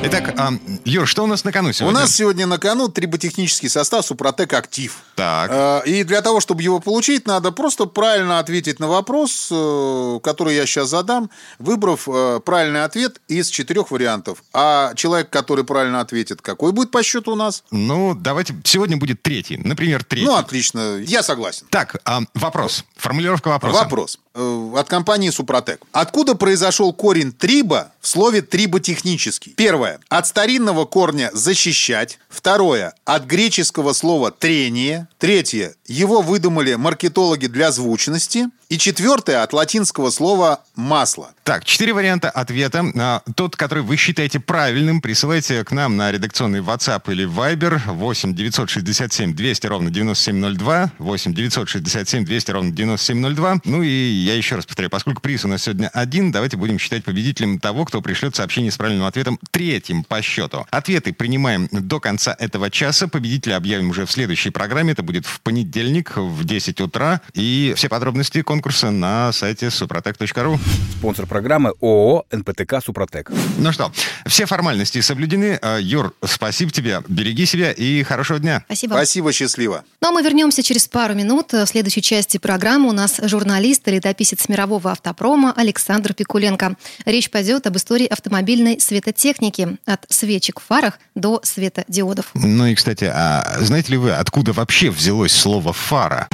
Итак, 0.02 0.34
а, 0.40 0.54
Юр, 0.86 1.06
что 1.08 1.24
у 1.24 1.28
нас 1.28 1.44
на 1.44 1.52
кону 1.52 1.70
У 1.70 1.74
сегодня? 1.74 2.00
нас 2.00 2.16
сегодня 2.16 2.48
на 2.48 2.58
кону 2.58 2.88
триботехнический 2.88 3.68
состав 3.70 4.06
Супротек 4.06 4.54
Актив. 4.54 4.96
Так. 5.16 5.52
Э, 5.52 5.82
И 5.86 6.06
для 6.06 6.22
того, 6.22 6.40
чтобы 6.40 6.62
его 6.64 6.80
получить, 6.80 7.28
надо 7.28 7.52
просто 7.52 7.86
правильно 7.86 8.40
ответить 8.40 8.80
на 8.80 8.88
вопрос, 8.88 9.50
э, 9.52 10.20
который 10.24 10.56
я 10.56 10.66
сейчас 10.66 10.88
задам, 10.90 11.30
выбрав 11.60 12.08
э, 12.08 12.40
правильный 12.46 12.86
ответ 12.86 13.20
из 13.28 13.50
четырех 13.50 13.92
вариантов. 13.92 14.42
А 14.54 14.94
человек, 14.96 15.30
который 15.30 15.66
правильно 15.66 16.00
ответит, 16.00 16.42
какой 16.42 16.72
будет 16.72 16.92
по 16.92 17.04
счету 17.04 17.34
у 17.34 17.36
нас? 17.36 17.64
Ну, 17.70 18.16
давайте, 18.16 18.56
сегодня 18.64 18.96
будет 18.96 19.22
третий. 19.22 19.58
Например, 19.58 20.02
третий. 20.06 20.26
Ну, 20.26 20.36
отлично, 20.36 20.98
я 21.00 21.24
согласен. 21.24 21.68
Так, 21.70 21.98
а, 22.06 22.22
вопрос. 22.36 22.86
Формулировка 22.96 23.50
вопроса. 23.50 23.80
Вопрос. 23.84 24.20
Э, 24.34 24.72
От 24.78 24.88
компании 24.88 25.30
Супротек. 25.30 25.82
Откуда 25.92 26.36
произошел 26.36 26.94
корень 26.94 27.34
триба 27.34 27.92
в 28.02 28.08
слове 28.08 28.42
триботехнический? 28.42 29.54
Первое. 29.56 30.00
От 30.10 30.28
старинного 30.28 30.86
корня 30.86 31.32
«защищать». 31.34 32.20
Второе. 32.30 32.94
От 33.06 33.26
греческого 33.26 33.94
слова 33.94 34.32
«трение». 34.32 35.08
Третье. 35.18 35.76
Его 35.86 36.22
выдумали 36.22 36.76
маркетологи 36.76 37.48
для 37.48 37.72
звучности. 37.72 38.48
И 38.70 38.78
четвертое 38.78 39.42
от 39.42 39.52
латинского 39.52 40.12
слова 40.12 40.64
«масло». 40.76 41.32
Так, 41.44 41.66
четыре 41.66 41.94
варианта 41.94 42.30
ответа. 42.30 42.86
А, 42.96 43.24
тот, 43.36 43.56
который 43.56 43.82
вы 43.82 43.98
считаете 43.98 44.40
правильным, 44.40 45.02
присылайте 45.02 45.64
к 45.64 45.72
нам 45.72 45.98
на 45.98 46.12
редакционный 46.12 46.60
WhatsApp 46.60 47.12
или 47.12 47.28
Viber 47.28 47.82
8 47.88 48.36
967 48.36 49.34
200 49.34 49.66
ровно 49.66 49.90
9702, 49.90 50.92
8 51.00 51.34
967 51.34 52.26
200 52.26 52.52
ровно 52.52 52.70
9702. 52.70 53.62
Ну 53.66 53.82
и 53.82 53.90
я 53.90 54.36
еще 54.36 54.58
раз 54.58 54.68
повторяю, 54.68 54.92
поскольку 54.92 55.22
приз 55.24 55.44
у 55.44 55.48
нас 55.48 55.64
сегодня 55.64 55.88
один, 55.88 56.32
давайте 56.32 56.56
будем 56.56 56.78
считать 56.78 57.04
победителем 57.04 57.60
того, 57.60 57.86
кто 57.86 58.04
пришлет 58.04 58.36
сообщение 58.36 58.70
с 58.70 58.78
правильным 58.78 59.08
ответом 59.08 59.40
третьим 59.50 60.04
по 60.04 60.22
счету. 60.22 60.68
Ответы 60.70 61.12
принимаем 61.14 61.68
до 61.72 62.00
конца 62.00 62.36
этого 62.38 62.70
часа. 62.70 63.08
Победителя 63.08 63.56
объявим 63.56 63.90
уже 63.90 64.06
в 64.06 64.12
следующей 64.12 64.52
программе. 64.52 64.92
Это 64.92 65.02
будет 65.02 65.26
в 65.26 65.42
понедельник 65.42 66.16
в 66.16 66.44
10 66.44 66.80
утра. 66.82 67.22
И 67.34 67.74
все 67.76 67.90
подробности 67.90 68.44
конкурса 68.44 68.59
на 68.92 69.32
сайте 69.32 69.72
супротек.ру. 69.72 70.60
Спонсор 70.98 71.26
программы 71.26 71.74
ООО 71.82 72.26
«НПТК 72.32 72.82
Супротек». 72.84 73.32
Ну 73.58 73.72
что, 73.72 73.92
все 74.26 74.46
формальности 74.46 75.02
соблюдены. 75.02 75.58
А, 75.62 75.78
Юр, 75.78 76.14
спасибо 76.26 76.72
тебе. 76.72 77.02
Береги 77.08 77.46
себя 77.46 77.72
и 77.72 78.04
хорошего 78.04 78.40
дня. 78.40 78.64
Спасибо. 78.66 78.94
Спасибо, 78.94 79.32
счастливо. 79.32 79.84
Ну 80.02 80.10
а 80.10 80.12
мы 80.12 80.22
вернемся 80.22 80.64
через 80.64 80.88
пару 80.88 81.14
минут. 81.14 81.54
В 81.54 81.66
следующей 81.68 82.02
части 82.02 82.38
программы 82.38 82.90
у 82.90 82.92
нас 82.92 83.20
журналист 83.24 83.88
и 83.88 83.92
летописец 83.92 84.50
мирового 84.50 84.92
автопрома 84.92 85.54
Александр 85.56 86.14
Пикуленко. 86.14 86.76
Речь 87.06 87.30
пойдет 87.30 87.68
об 87.68 87.78
истории 87.78 88.08
автомобильной 88.08 88.80
светотехники. 88.80 89.78
От 89.86 90.06
свечек 90.10 90.60
в 90.60 90.64
фарах 90.66 91.00
до 91.16 91.40
светодиодов. 91.44 92.32
Ну 92.34 92.66
и, 92.66 92.76
кстати, 92.76 93.06
а 93.06 93.58
знаете 93.62 93.92
ли 93.92 93.98
вы, 93.98 94.12
откуда 94.12 94.54
вообще 94.54 94.90
взялось 94.90 95.32
слово 95.32 95.74
«фара»? 95.74 96.28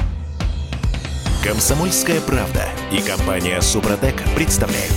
Комсомольская 1.46 2.22
правда 2.22 2.68
и 2.92 3.00
компания 3.04 3.62
Супротек 3.62 4.16
представляют. 4.36 4.96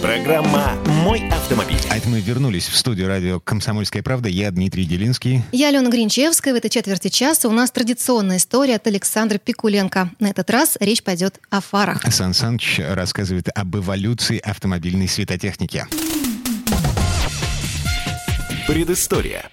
Программа 0.00 0.72
«Мой 0.86 1.28
автомобиль». 1.28 1.76
А 1.90 1.98
это 1.98 2.08
мы 2.08 2.18
вернулись 2.20 2.66
в 2.66 2.78
студию 2.78 3.08
радио 3.08 3.40
«Комсомольская 3.40 4.02
правда». 4.02 4.30
Я 4.30 4.50
Дмитрий 4.50 4.86
Делинский. 4.86 5.42
Я 5.52 5.68
Алена 5.68 5.90
Гринчевская. 5.90 6.54
В 6.54 6.56
этой 6.56 6.70
четверти 6.70 7.08
часа 7.08 7.46
у 7.46 7.52
нас 7.52 7.70
традиционная 7.70 8.38
история 8.38 8.76
от 8.76 8.86
Александра 8.86 9.36
Пикуленко. 9.36 10.10
На 10.18 10.28
этот 10.30 10.48
раз 10.48 10.78
речь 10.80 11.02
пойдет 11.02 11.38
о 11.50 11.60
фарах. 11.60 12.10
Сан 12.10 12.32
Саныч 12.32 12.80
рассказывает 12.80 13.50
об 13.54 13.76
эволюции 13.76 14.38
автомобильной 14.38 15.08
светотехники. 15.08 15.86
Предыстория. 18.66 19.50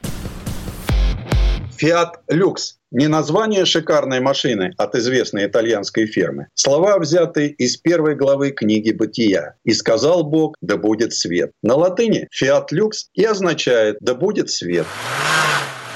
Fiat 1.82 2.16
Lux 2.30 2.76
не 2.92 3.08
название 3.08 3.64
шикарной 3.64 4.20
машины 4.20 4.74
от 4.78 4.96
известной 4.96 5.46
итальянской 5.46 6.08
фирмы. 6.08 6.48
Слова 6.54 7.00
взяты 7.00 7.48
из 7.48 7.78
первой 7.78 8.16
главы 8.16 8.52
книги 8.52 8.92
«Бытия». 8.92 9.56
«И 9.64 9.74
сказал 9.74 10.24
Бог, 10.24 10.56
да 10.60 10.76
будет 10.76 11.14
свет». 11.14 11.52
На 11.62 11.76
латыни 11.76 12.28
«Fiat 12.38 12.66
Lux» 12.74 13.08
и 13.14 13.24
означает 13.24 13.98
«да 14.02 14.14
будет 14.14 14.50
свет». 14.50 14.88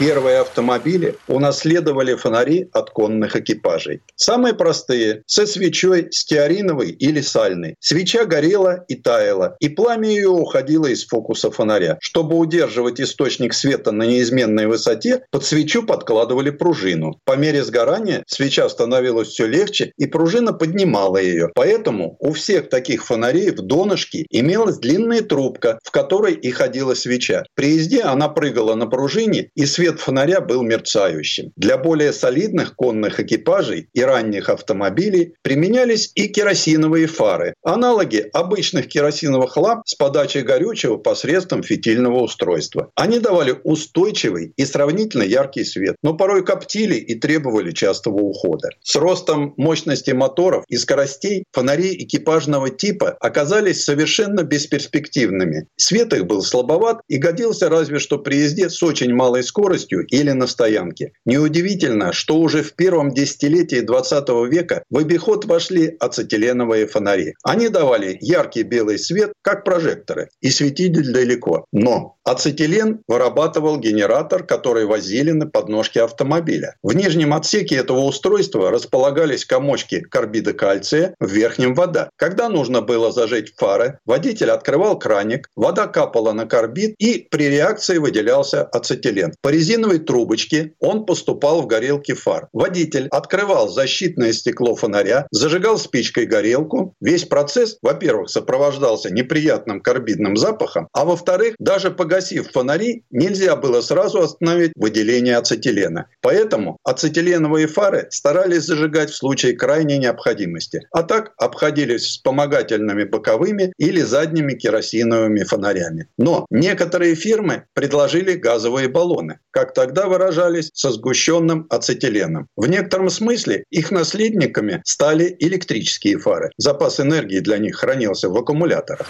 Первые 0.06 0.39
автомобили 0.39 1.16
унаследовали 1.30 2.16
фонари 2.16 2.68
от 2.74 2.89
конных 2.89 3.38
экипажей. 3.38 4.01
Самые 4.18 4.54
простые– 4.54 5.24
со 5.28 5.47
свечой 5.47 6.10
стеариновой 6.12 6.89
или 6.89 7.22
сальной. 7.22 7.78
Свеча 7.80 8.26
горела 8.26 8.84
и 8.89 8.95
таяла, 8.95 9.56
и 9.62 9.70
пламя 9.70 10.10
ее 10.10 10.28
уходило 10.28 10.88
из 10.88 11.08
фокуса 11.08 11.51
фонаря. 11.51 11.97
Чтобы 12.01 12.36
удерживать 12.36 12.99
источник 12.99 13.54
света 13.54 13.93
на 13.93 14.04
неизменной 14.04 14.68
высоте, 14.68 15.24
под 15.32 15.45
свечу 15.45 15.84
подкладывали 15.84 16.49
пружину. 16.49 17.22
По 17.24 17.38
мере 17.38 17.64
сгорания 17.64 18.26
свеча 18.28 18.68
становилась 18.68 19.30
все 19.30 19.45
легче, 19.45 19.93
и 19.97 20.06
пружина 20.06 20.51
поднимала 20.51 21.16
ее. 21.16 21.49
Поэтому 21.56 22.18
у 22.20 22.34
всех 22.34 22.68
таких 22.68 23.06
фонарей 23.06 23.51
в 23.51 23.62
донышке 23.62 24.26
имелась 24.30 24.80
длинная 24.80 25.22
трубка, 25.22 25.80
в 25.82 25.91
которой 25.91 26.34
и 26.34 26.51
ходила 26.51 26.93
свеча. 26.93 27.45
При 27.56 27.76
езде 27.76 28.01
она 28.01 28.28
прыгала 28.28 28.76
на 28.76 28.88
пружине, 28.88 29.49
и 29.56 29.66
свет 29.66 29.92
свет 29.93 29.99
фонаря 30.01 30.41
был 30.41 30.63
мерцающим. 30.63 31.51
Для 31.55 31.77
более 31.77 32.13
солидных 32.13 32.75
конных 32.75 33.19
экипажей 33.19 33.89
и 33.93 34.01
ранних 34.01 34.49
автомобилей 34.49 35.33
применялись 35.41 36.11
и 36.15 36.27
керосиновые 36.27 37.07
фары, 37.07 37.53
аналоги 37.63 38.25
обычных 38.33 38.87
керосиновых 38.87 39.57
ламп 39.57 39.83
с 39.85 39.95
подачей 39.95 40.41
горючего 40.41 40.97
посредством 40.97 41.63
фитильного 41.63 42.21
устройства. 42.21 42.89
Они 42.95 43.19
давали 43.19 43.55
устойчивый 43.63 44.53
и 44.57 44.65
сравнительно 44.65 45.23
яркий 45.23 45.63
свет, 45.63 45.95
но 46.03 46.15
порой 46.15 46.43
коптили 46.43 46.95
и 46.95 47.15
требовали 47.15 47.71
частого 47.71 48.19
ухода. 48.19 48.69
С 48.81 48.95
ростом 48.95 49.53
мощности 49.57 50.11
моторов 50.11 50.63
и 50.69 50.77
скоростей 50.77 51.43
фонари 51.51 51.93
экипажного 52.03 52.69
типа 52.69 53.09
оказались 53.19 53.83
совершенно 53.83 54.43
бесперспективными. 54.43 55.67
Свет 55.75 56.13
их 56.13 56.25
был 56.25 56.41
слабоват 56.41 57.01
и 57.07 57.17
годился 57.17 57.69
разве 57.69 57.99
что 57.99 58.17
при 58.17 58.37
езде 58.37 58.69
с 58.69 58.81
очень 58.81 59.13
малой 59.13 59.43
скоростью 59.43 59.72
скоростью 59.74 60.05
или 60.07 60.32
на 60.32 60.47
стоянке. 60.47 61.13
Неудивительно, 61.26 62.13
что 62.13 62.38
уже 62.38 62.61
в 62.61 62.74
первом 62.74 63.11
десятилетии 63.11 63.82
20 63.82 64.30
века 64.49 64.84
в 64.89 64.97
обиход 64.97 65.45
вошли 65.45 65.95
ацетиленовые 65.99 66.88
фонари. 66.88 67.34
Они 67.43 67.69
давали 67.69 68.17
яркий 68.21 68.63
белый 68.63 68.99
свет, 68.99 69.34
как 69.41 69.63
прожекторы, 69.63 70.30
и 70.41 70.49
светили 70.49 71.01
далеко. 71.01 71.65
Но 71.71 72.17
ацетилен 72.24 72.99
вырабатывал 73.07 73.80
генератор, 73.80 74.43
который 74.43 74.86
возили 74.86 75.32
на 75.32 75.47
подножке 75.47 76.01
автомобиля. 76.01 76.76
В 76.84 76.93
нижнем 76.95 77.34
отсеке 77.34 77.76
этого 77.76 78.01
устройства 78.01 78.71
располагались 78.71 79.45
комочки 79.45 80.01
карбида 80.01 80.53
кальция, 80.53 81.15
в 81.19 81.30
верхнем 81.30 81.74
вода. 81.74 82.09
Когда 82.15 82.49
нужно 82.49 82.82
было 82.82 83.11
зажечь 83.11 83.53
фары, 83.55 83.99
водитель 84.05 84.51
открывал 84.51 84.99
краник, 84.99 85.49
вода 85.55 85.88
капала 85.88 86.34
на 86.34 86.45
карбид 86.45 86.95
и 86.99 87.28
при 87.30 87.49
реакции 87.49 87.97
выделялся 87.97 88.63
ацетилен. 88.63 89.34
По 89.41 89.49
резиновой 89.64 89.99
трубочке 89.99 90.74
он 90.80 91.05
поступал 91.05 91.61
в 91.61 91.68
горелки 91.68 92.14
фар. 92.14 92.49
Водитель 92.51 93.07
открывал 93.11 93.70
защитное 93.70 94.34
стекло 94.34 94.76
фонаря, 94.76 95.26
зажигал 95.32 95.78
спичкой 95.78 96.26
горелку. 96.26 96.95
Весь 96.99 97.24
процесс, 97.24 97.78
во-первых, 97.82 98.30
сопровождался 98.30 99.09
неприятным 99.09 99.80
карбидным 99.80 100.36
запахом, 100.36 100.89
а 100.91 101.05
во-вторых, 101.05 101.55
даже 101.59 101.91
погасив 101.91 102.51
фонари, 102.51 103.03
нельзя 103.09 103.55
было 103.55 103.80
сразу 103.80 104.22
остановить 104.22 104.74
выделение 104.76 105.38
ацетилена. 105.38 106.07
Поэтому 106.22 106.78
ацетиленовые 106.84 107.68
фары 107.68 108.07
старались 108.11 108.64
зажигать 108.64 109.11
в 109.11 109.16
случае 109.16 109.53
крайней 109.53 109.97
необходимости, 109.97 110.82
а 110.91 111.03
так 111.03 111.32
обходились 111.38 112.03
вспомогательными 112.03 113.05
боковыми 113.05 113.72
или 113.78 114.01
задними 114.01 114.53
керосиновыми 114.55 115.43
фонарями. 115.43 116.09
Но 116.18 116.45
некоторые 116.49 117.16
фирмы 117.16 117.64
предложили 117.74 118.34
газовые 118.34 118.89
баллоны 118.89 119.39
как 119.54 119.74
тогда 119.74 120.08
выражались, 120.08 120.72
со 120.74 120.91
сгущенным 120.91 121.68
ацетиленом. 121.70 122.47
В 122.58 122.68
некотором 122.68 123.10
смысле 123.10 123.64
их 123.70 123.91
наследниками 123.91 124.82
стали 124.84 125.36
электрические 125.39 126.18
фары. 126.18 126.51
Запас 126.58 126.99
энергии 126.99 127.39
для 127.39 127.60
них 127.60 127.78
хранился 127.78 128.30
в 128.30 128.38
аккумуляторах. 128.38 129.08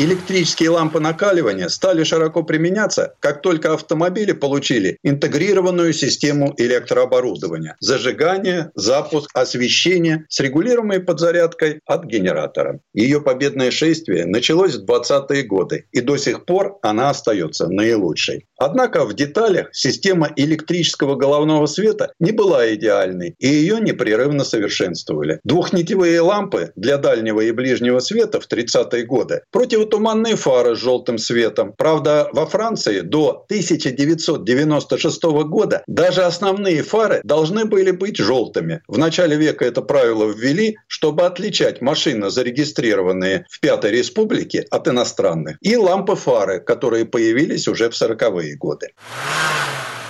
Электрические 0.00 0.70
лампы 0.70 1.00
накаливания 1.00 1.66
стали 1.66 2.04
широко 2.04 2.44
применяться, 2.44 3.14
как 3.18 3.42
только 3.42 3.74
автомобили 3.74 4.30
получили 4.30 4.96
интегрированную 5.02 5.92
систему 5.92 6.54
электрооборудования– 6.56 7.76
зажигание, 7.80 8.70
запуск, 8.76 9.28
освещение 9.34 10.24
с 10.28 10.38
регулируемой 10.38 11.00
подзарядкой 11.00 11.80
от 11.84 12.04
генератора. 12.04 12.78
Ее 12.94 13.20
победное 13.20 13.72
шествие 13.72 14.24
началось 14.24 14.76
в 14.76 14.84
20-е 14.84 15.42
годы, 15.42 15.86
и 15.90 16.00
до 16.00 16.16
сих 16.16 16.44
пор 16.44 16.78
она 16.82 17.10
остается 17.10 17.66
наилучшей. 17.66 18.46
Однако 18.58 19.04
в 19.04 19.14
деталях 19.14 19.68
система 19.72 20.30
электрического 20.36 21.14
головного 21.14 21.66
света 21.66 22.12
не 22.18 22.32
была 22.32 22.74
идеальной, 22.74 23.34
и 23.38 23.46
ее 23.46 23.80
непрерывно 23.80 24.44
совершенствовали. 24.44 25.40
Двухнитевые 25.44 26.20
лампы 26.20 26.72
для 26.74 26.98
дальнего 26.98 27.40
и 27.40 27.52
ближнего 27.52 28.00
света 28.00 28.40
в 28.40 28.48
30-е 28.50 29.04
годы 29.04 29.42
противотуманные 29.52 30.36
фары 30.36 30.74
с 30.76 30.78
желтым 30.78 31.18
светом. 31.18 31.72
Правда, 31.76 32.28
во 32.32 32.46
Франции 32.46 33.00
до 33.00 33.44
1996 33.48 35.22
года 35.46 35.82
даже 35.86 36.22
основные 36.22 36.82
фары 36.82 37.20
должны 37.24 37.64
были 37.64 37.92
быть 37.92 38.16
желтыми. 38.16 38.82
В 38.88 38.98
начале 38.98 39.36
века 39.36 39.64
это 39.64 39.82
правило 39.82 40.32
ввели, 40.32 40.76
чтобы 40.86 41.26
отличать 41.26 41.80
машины, 41.80 42.30
зарегистрированные 42.30 43.46
в 43.48 43.60
Пятой 43.60 43.92
Республике, 43.92 44.66
от 44.70 44.88
иностранных, 44.88 45.58
и 45.60 45.76
лампы-фары, 45.76 46.60
которые 46.60 47.04
появились 47.04 47.68
уже 47.68 47.88
в 47.90 47.92
40-е 47.92 48.47
90 48.54 48.58
годы. 48.58 48.88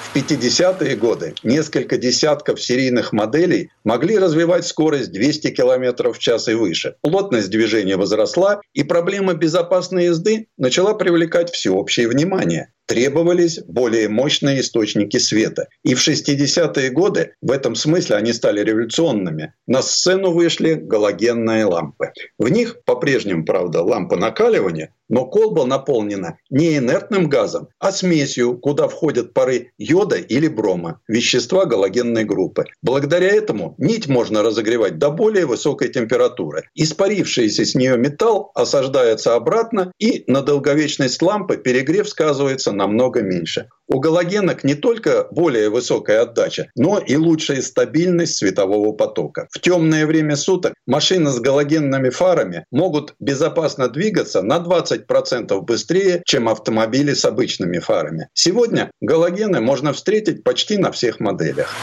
В 0.09 0.16
50-е 0.16 0.97
годы 0.97 1.34
несколько 1.43 1.99
десятков 1.99 2.61
серийных 2.62 3.12
моделей 3.12 3.70
могли 3.84 4.18
развивать 4.18 4.66
скорость 4.66 5.12
200 5.12 5.51
км 5.51 6.12
в 6.12 6.18
час 6.18 6.49
и 6.49 6.55
выше. 6.55 6.97
Плотность 7.03 7.51
движения 7.51 7.97
возросла, 7.97 8.61
и 8.72 8.82
проблема 8.82 9.34
безопасной 9.34 10.07
езды 10.07 10.49
начала 10.57 10.95
привлекать 10.95 11.51
всеобщее 11.51 12.09
внимание. 12.09 12.72
Требовались 12.89 13.61
более 13.66 14.09
мощные 14.09 14.61
источники 14.61 15.18
света. 15.18 15.68
И 15.84 15.95
в 15.95 15.99
60-е 15.99 16.91
годы 16.91 17.34
в 17.43 17.53
этом 17.53 17.74
смысле 17.74 18.16
они 18.16 18.32
стали 18.32 18.64
революционными. 18.64 19.53
На 19.66 19.82
сцену 19.82 20.32
вышли 20.32 20.74
галогенные 20.74 21.66
лампы. 21.66 22.12
В 22.39 22.49
них 22.49 22.82
по-прежнему, 22.84 23.45
правда, 23.45 23.82
лампа 23.82 24.16
накаливания, 24.16 24.95
но 25.09 25.26
колба 25.26 25.64
наполнена 25.64 26.39
не 26.51 26.76
инертным 26.76 27.28
газом, 27.28 27.68
а 27.78 27.93
смесью, 27.93 28.59
куда 28.59 28.89
входят 28.89 29.32
пары 29.34 29.72
йода 29.78 30.16
или 30.16 30.49
брома, 30.49 31.01
вещества 31.09 31.64
галогенной 31.64 32.24
группы. 32.24 32.66
Благодаря 32.82 33.28
этому 33.28 33.74
нить 33.78 34.09
можно 34.09 34.43
разогревать 34.43 34.99
до 34.99 35.11
более 35.11 35.47
высокой 35.47 35.89
температуры. 35.89 36.64
Испарившийся 36.74 37.64
с 37.64 37.74
нее 37.74 37.97
металл 37.97 38.51
осаждается 38.55 39.34
обратно, 39.34 39.93
и 39.99 40.24
на 40.26 40.43
долговечность 40.43 41.20
лампы 41.22 41.57
перегрев 41.57 42.09
сказывается 42.09 42.72
намного 42.79 43.20
меньше. 43.20 43.68
У 43.91 44.01
галогенок 44.01 44.64
не 44.64 44.74
только 44.74 45.29
более 45.31 45.70
высокая 45.70 46.22
отдача, 46.22 46.70
но 46.76 46.99
и 46.99 47.16
лучшая 47.16 47.62
стабильность 47.62 48.37
светового 48.37 48.93
потока. 48.93 49.49
В 49.51 49.61
темное 49.61 50.07
время 50.07 50.37
суток 50.37 50.74
машины 50.87 51.31
с 51.31 51.41
галогенными 51.41 52.11
фарами 52.11 52.66
могут 52.70 53.14
безопасно 53.18 53.89
двигаться 53.89 54.43
на 54.43 54.59
20% 54.59 55.61
быстрее, 55.62 56.22
чем 56.26 56.49
автомобили 56.49 57.14
с 57.14 57.24
обычными 57.24 57.79
фарами. 57.79 58.29
Сегодня 58.35 58.91
галогены 59.01 59.61
можно 59.61 59.93
встретить 59.93 60.45
почти 60.45 60.76
на 60.76 60.93
всех 60.93 61.18
моделях. 61.18 61.74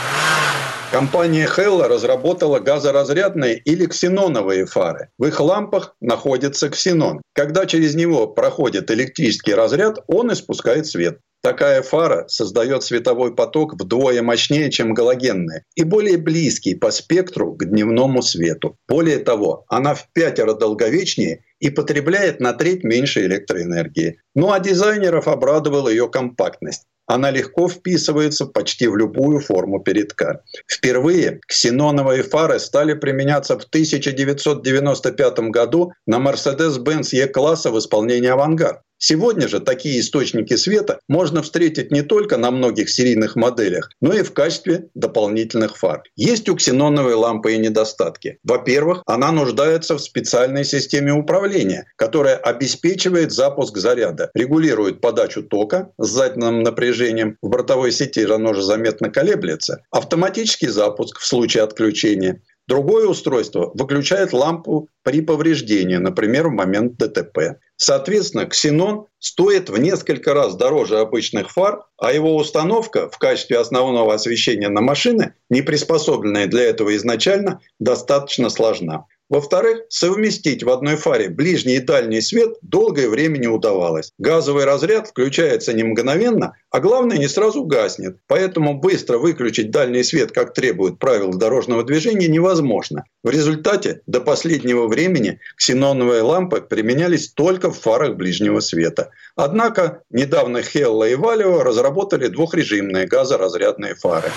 Компания 0.95 1.45
Hella 1.45 1.89
разработала 1.89 2.59
газоразрядные 2.59 3.57
или 3.57 3.85
ксеноновые 3.85 4.65
фары. 4.65 5.09
В 5.17 5.25
их 5.25 5.41
лампах 5.41 5.97
находится 5.99 6.69
ксенон. 6.69 7.21
Когда 7.33 7.65
через 7.65 7.95
него 7.95 8.27
проходит 8.27 8.89
электрический 8.89 9.53
разряд, 9.53 9.99
он 10.07 10.31
испускает 10.31 10.87
свет. 10.87 11.19
Такая 11.43 11.81
фара 11.81 12.25
создает 12.29 12.83
световой 12.83 13.35
поток 13.35 13.73
вдвое 13.73 14.21
мощнее, 14.21 14.71
чем 14.71 14.93
галогенная, 14.93 15.65
и 15.75 15.83
более 15.83 16.17
близкий 16.17 16.75
по 16.75 16.91
спектру 16.91 17.51
к 17.55 17.65
дневному 17.65 18.21
свету. 18.21 18.77
Более 18.87 19.19
того, 19.19 19.65
она 19.67 19.95
в 19.95 20.07
пятеро 20.13 20.53
долговечнее 20.53 21.43
и 21.59 21.71
потребляет 21.71 22.39
на 22.39 22.53
треть 22.53 22.85
меньше 22.85 23.25
электроэнергии. 23.25 24.21
Ну 24.33 24.53
а 24.53 24.61
дизайнеров 24.61 25.27
обрадовала 25.27 25.89
ее 25.89 26.07
компактность. 26.07 26.83
Она 27.07 27.29
легко 27.29 27.67
вписывается 27.67 28.45
почти 28.45 28.87
в 28.87 28.95
любую 28.95 29.39
форму 29.39 29.79
передка. 29.79 30.41
Впервые 30.67 31.39
ксеноновые 31.47 32.23
фары 32.23 32.59
стали 32.59 32.93
применяться 32.93 33.59
в 33.59 33.63
1995 33.63 35.39
году 35.51 35.93
на 36.07 36.17
Mercedes-Benz 36.17 37.09
E-класса 37.13 37.71
в 37.71 37.77
исполнении 37.77 38.29
«Авангард». 38.29 38.81
Сегодня 38.97 39.47
же 39.47 39.59
такие 39.59 39.99
источники 39.99 40.55
света 40.55 40.99
можно 41.07 41.41
встретить 41.41 41.91
не 41.91 42.01
только 42.01 42.37
на 42.37 42.51
многих 42.51 42.89
серийных 42.89 43.35
моделях, 43.35 43.91
но 44.01 44.13
и 44.13 44.23
в 44.23 44.33
качестве 44.33 44.89
дополнительных 44.95 45.77
фар. 45.77 46.03
Есть 46.15 46.49
у 46.49 46.55
ксеноновой 46.55 47.13
лампы 47.13 47.53
и 47.53 47.57
недостатки. 47.57 48.39
Во-первых, 48.43 49.03
она 49.05 49.31
нуждается 49.31 49.95
в 49.95 50.01
специальной 50.01 50.63
системе 50.63 51.13
управления, 51.13 51.85
которая 51.97 52.37
обеспечивает 52.37 53.31
запуск 53.31 53.77
заряда, 53.77 54.31
регулирует 54.33 55.01
подачу 55.01 55.43
тока 55.43 55.91
с 55.97 56.07
задним 56.07 56.63
напряжением. 56.63 57.37
В 57.41 57.49
бортовой 57.49 57.91
сети 57.91 58.23
оно 58.23 58.53
же 58.53 58.61
заметно 58.61 59.09
колеблется. 59.09 59.83
Автоматический 59.91 60.67
запуск 60.67 61.19
в 61.19 61.25
случае 61.25 61.63
отключения. 61.63 62.41
Другое 62.67 63.07
устройство 63.07 63.71
выключает 63.75 64.33
лампу 64.33 64.89
при 65.03 65.21
повреждении, 65.21 65.97
например, 65.97 66.47
в 66.47 66.51
момент 66.51 66.97
ДТП. 66.97 67.59
Соответственно, 67.75 68.47
ксенон 68.47 69.05
стоит 69.19 69.69
в 69.69 69.77
несколько 69.77 70.33
раз 70.33 70.55
дороже 70.55 70.99
обычных 70.99 71.51
фар, 71.51 71.85
а 71.97 72.11
его 72.11 72.35
установка 72.35 73.09
в 73.09 73.19
качестве 73.19 73.59
основного 73.59 74.15
освещения 74.15 74.69
на 74.69 74.81
машины, 74.81 75.35
не 75.49 75.61
приспособленная 75.61 76.47
для 76.47 76.63
этого 76.63 76.95
изначально, 76.95 77.59
достаточно 77.79 78.49
сложна. 78.49 79.05
Во-вторых, 79.27 79.79
совместить 79.89 80.61
в 80.63 80.69
одной 80.69 80.97
фаре 80.97 81.29
ближний 81.29 81.77
и 81.77 81.79
дальний 81.79 82.21
свет 82.21 82.57
долгое 82.61 83.09
время 83.09 83.39
не 83.39 83.47
удавалось. 83.47 84.11
Газовый 84.19 84.65
разряд 84.65 85.07
включается 85.07 85.73
не 85.73 85.83
мгновенно, 85.83 86.53
а 86.69 86.79
главное 86.79 87.17
не 87.17 87.27
сразу 87.27 87.63
гаснет. 87.63 88.17
Поэтому 88.27 88.79
быстро 88.79 89.17
выключить 89.17 89.71
дальний 89.71 90.03
свет, 90.03 90.31
как 90.31 90.53
требуют 90.53 90.99
правила 90.99 91.33
дорожного 91.33 91.83
движения, 91.83 92.27
невозможно. 92.27 93.05
В 93.23 93.29
результате 93.31 94.01
до 94.05 94.21
последнего 94.21 94.87
времени 94.87 95.39
ксеноновые 95.57 96.21
лампы 96.21 96.61
применялись 96.61 97.29
только 97.29 97.71
в 97.71 97.79
фарах 97.79 98.17
ближнего 98.17 98.59
света. 98.59 99.09
Однако 99.35 100.03
недавно 100.11 100.61
Хелла 100.61 101.09
и 101.09 101.15
Валио 101.15 101.63
разработали 101.63 102.27
двухрежимные 102.27 103.07
газоразрядные 103.07 103.95
фары. 103.95 104.29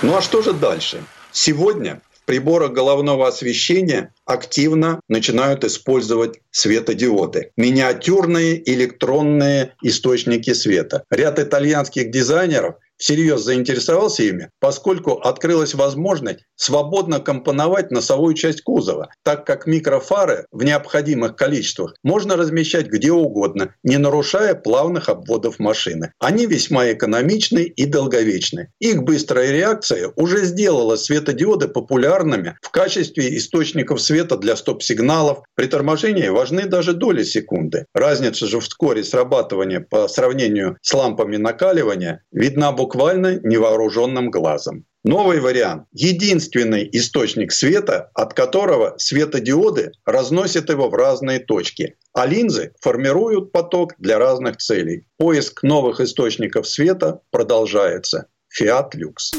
Ну 0.00 0.16
а 0.16 0.22
что 0.22 0.40
же 0.40 0.54
дальше? 0.54 1.02
Сегодня 1.30 2.00
приборах 2.28 2.72
головного 2.72 3.26
освещения 3.26 4.12
активно 4.26 5.00
начинают 5.08 5.64
использовать 5.64 6.40
светодиоды. 6.50 7.52
Миниатюрные 7.56 8.62
электронные 8.70 9.74
источники 9.82 10.52
света. 10.52 11.04
Ряд 11.10 11.38
итальянских 11.38 12.10
дизайнеров– 12.10 12.74
всерьез 12.98 13.42
заинтересовался 13.42 14.24
ими, 14.24 14.50
поскольку 14.60 15.12
открылась 15.12 15.74
возможность 15.74 16.44
свободно 16.56 17.20
компоновать 17.20 17.90
носовую 17.90 18.34
часть 18.34 18.62
кузова, 18.62 19.10
так 19.22 19.46
как 19.46 19.66
микрофары 19.66 20.46
в 20.50 20.64
необходимых 20.64 21.36
количествах 21.36 21.94
можно 22.02 22.36
размещать 22.36 22.88
где 22.88 23.12
угодно, 23.12 23.74
не 23.82 23.96
нарушая 23.96 24.54
плавных 24.54 25.08
обводов 25.08 25.58
машины. 25.58 26.12
Они 26.18 26.46
весьма 26.46 26.92
экономичны 26.92 27.62
и 27.62 27.86
долговечны. 27.86 28.72
Их 28.80 29.02
быстрая 29.02 29.52
реакция 29.52 30.12
уже 30.16 30.44
сделала 30.44 30.96
светодиоды 30.96 31.68
популярными 31.68 32.58
в 32.62 32.70
качестве 32.70 33.36
источников 33.36 34.00
света 34.00 34.36
для 34.36 34.56
стоп-сигналов. 34.56 35.38
При 35.54 35.66
торможении 35.66 36.28
важны 36.28 36.66
даже 36.66 36.92
доли 36.92 37.22
секунды. 37.22 37.86
Разница 37.94 38.46
же 38.46 38.60
в 38.60 38.66
скорости 38.66 39.10
срабатывания 39.10 39.80
по 39.80 40.08
сравнению 40.08 40.76
с 40.82 40.92
лампами 40.92 41.36
накаливания 41.36 42.22
видна 42.32 42.72
буквально 42.72 42.87
буквально 42.88 43.38
невооруженным 43.42 44.30
глазом. 44.30 44.86
Новый 45.04 45.40
вариант– 45.40 45.84
единственный 45.92 46.88
источник 46.90 47.52
света, 47.52 48.10
от 48.14 48.32
которого 48.32 48.94
светодиоды 48.96 49.92
разносят 50.06 50.70
его 50.70 50.88
в 50.88 50.94
разные 50.94 51.38
точки, 51.38 51.96
а 52.14 52.24
линзы 52.24 52.72
формируют 52.80 53.52
поток 53.52 53.92
для 53.98 54.18
разных 54.18 54.56
целей. 54.56 55.04
Поиск 55.18 55.62
новых 55.62 56.00
источников 56.00 56.66
света 56.66 57.20
продолжается. 57.30 58.28
Fiat 58.58 58.92
Lux. 58.96 59.36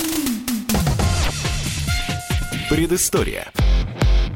Предыстория. 2.69 3.51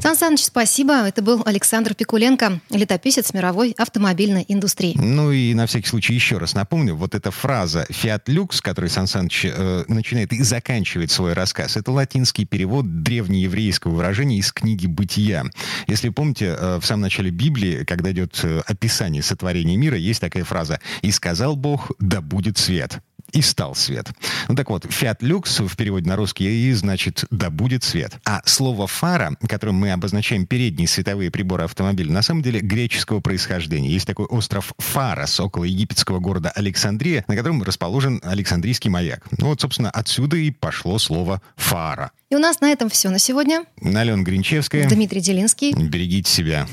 Сан 0.04 0.16
Саныч, 0.16 0.44
спасибо. 0.44 1.08
Это 1.08 1.22
был 1.22 1.40
Александр 1.46 1.94
Пикуленко, 1.94 2.60
летописец 2.68 3.32
мировой 3.32 3.74
автомобильной 3.78 4.44
индустрии. 4.48 4.94
Ну 4.98 5.32
и 5.32 5.54
на 5.54 5.66
всякий 5.66 5.88
случай 5.88 6.12
еще 6.12 6.36
раз 6.36 6.52
напомню, 6.52 6.94
вот 6.94 7.14
эта 7.14 7.30
фраза 7.30 7.86
«Фиат 7.88 8.28
Люкс», 8.28 8.60
которой 8.60 8.90
Сан 8.90 9.06
Саныч 9.06 9.46
э, 9.46 9.84
начинает 9.88 10.34
и 10.34 10.42
заканчивает 10.42 11.10
свой 11.10 11.32
рассказ, 11.32 11.78
это 11.78 11.90
латинский 11.90 12.44
перевод 12.44 13.02
древнееврейского 13.02 13.92
выражения 13.92 14.36
из 14.36 14.52
книги 14.52 14.86
«Бытия». 14.86 15.46
Если 15.86 16.10
помните, 16.10 16.54
э, 16.54 16.76
в 16.82 16.84
самом 16.84 17.00
начале 17.00 17.30
Библии, 17.30 17.84
когда 17.84 18.12
идет 18.12 18.38
э, 18.42 18.60
описание 18.66 19.22
сотворения 19.22 19.78
мира, 19.78 19.96
есть 19.96 20.20
такая 20.20 20.44
фраза 20.44 20.80
«И 21.00 21.10
сказал 21.12 21.56
Бог, 21.56 21.92
да 21.98 22.20
будет 22.20 22.58
свет» 22.58 23.00
и 23.34 23.42
стал 23.42 23.74
свет. 23.74 24.08
Ну 24.48 24.54
так 24.54 24.70
вот, 24.70 24.86
Fiat 24.86 25.18
Lux 25.18 25.66
в 25.66 25.76
переводе 25.76 26.08
на 26.08 26.16
русский 26.16 26.44
и 26.44 26.72
значит 26.72 27.24
«да 27.30 27.50
будет 27.50 27.84
свет». 27.84 28.14
А 28.24 28.40
слово 28.46 28.86
«фара», 28.86 29.36
которым 29.48 29.74
мы 29.74 29.92
обозначаем 29.92 30.46
передние 30.46 30.88
световые 30.88 31.30
приборы 31.30 31.64
автомобиля, 31.64 32.12
на 32.12 32.22
самом 32.22 32.42
деле 32.42 32.60
греческого 32.60 33.20
происхождения. 33.20 33.90
Есть 33.90 34.06
такой 34.06 34.26
остров 34.26 34.72
Фарос 34.78 35.40
около 35.40 35.64
египетского 35.64 36.20
города 36.20 36.50
Александрия, 36.50 37.24
на 37.28 37.36
котором 37.36 37.62
расположен 37.62 38.20
Александрийский 38.22 38.90
маяк. 38.90 39.24
Ну 39.38 39.46
вот, 39.46 39.60
собственно, 39.60 39.90
отсюда 39.90 40.36
и 40.36 40.50
пошло 40.50 40.98
слово 40.98 41.42
«фара». 41.56 42.12
И 42.30 42.36
у 42.36 42.38
нас 42.38 42.60
на 42.60 42.70
этом 42.70 42.88
все 42.88 43.10
на 43.10 43.18
сегодня. 43.18 43.64
Алена 43.82 44.22
Гринчевская. 44.22 44.88
Дмитрий 44.88 45.20
Делинский. 45.20 45.72
Берегите 45.72 46.30
себя. 46.30 46.66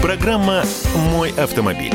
Программа 0.00 0.64
«Мой 1.12 1.30
автомобиль». 1.30 1.92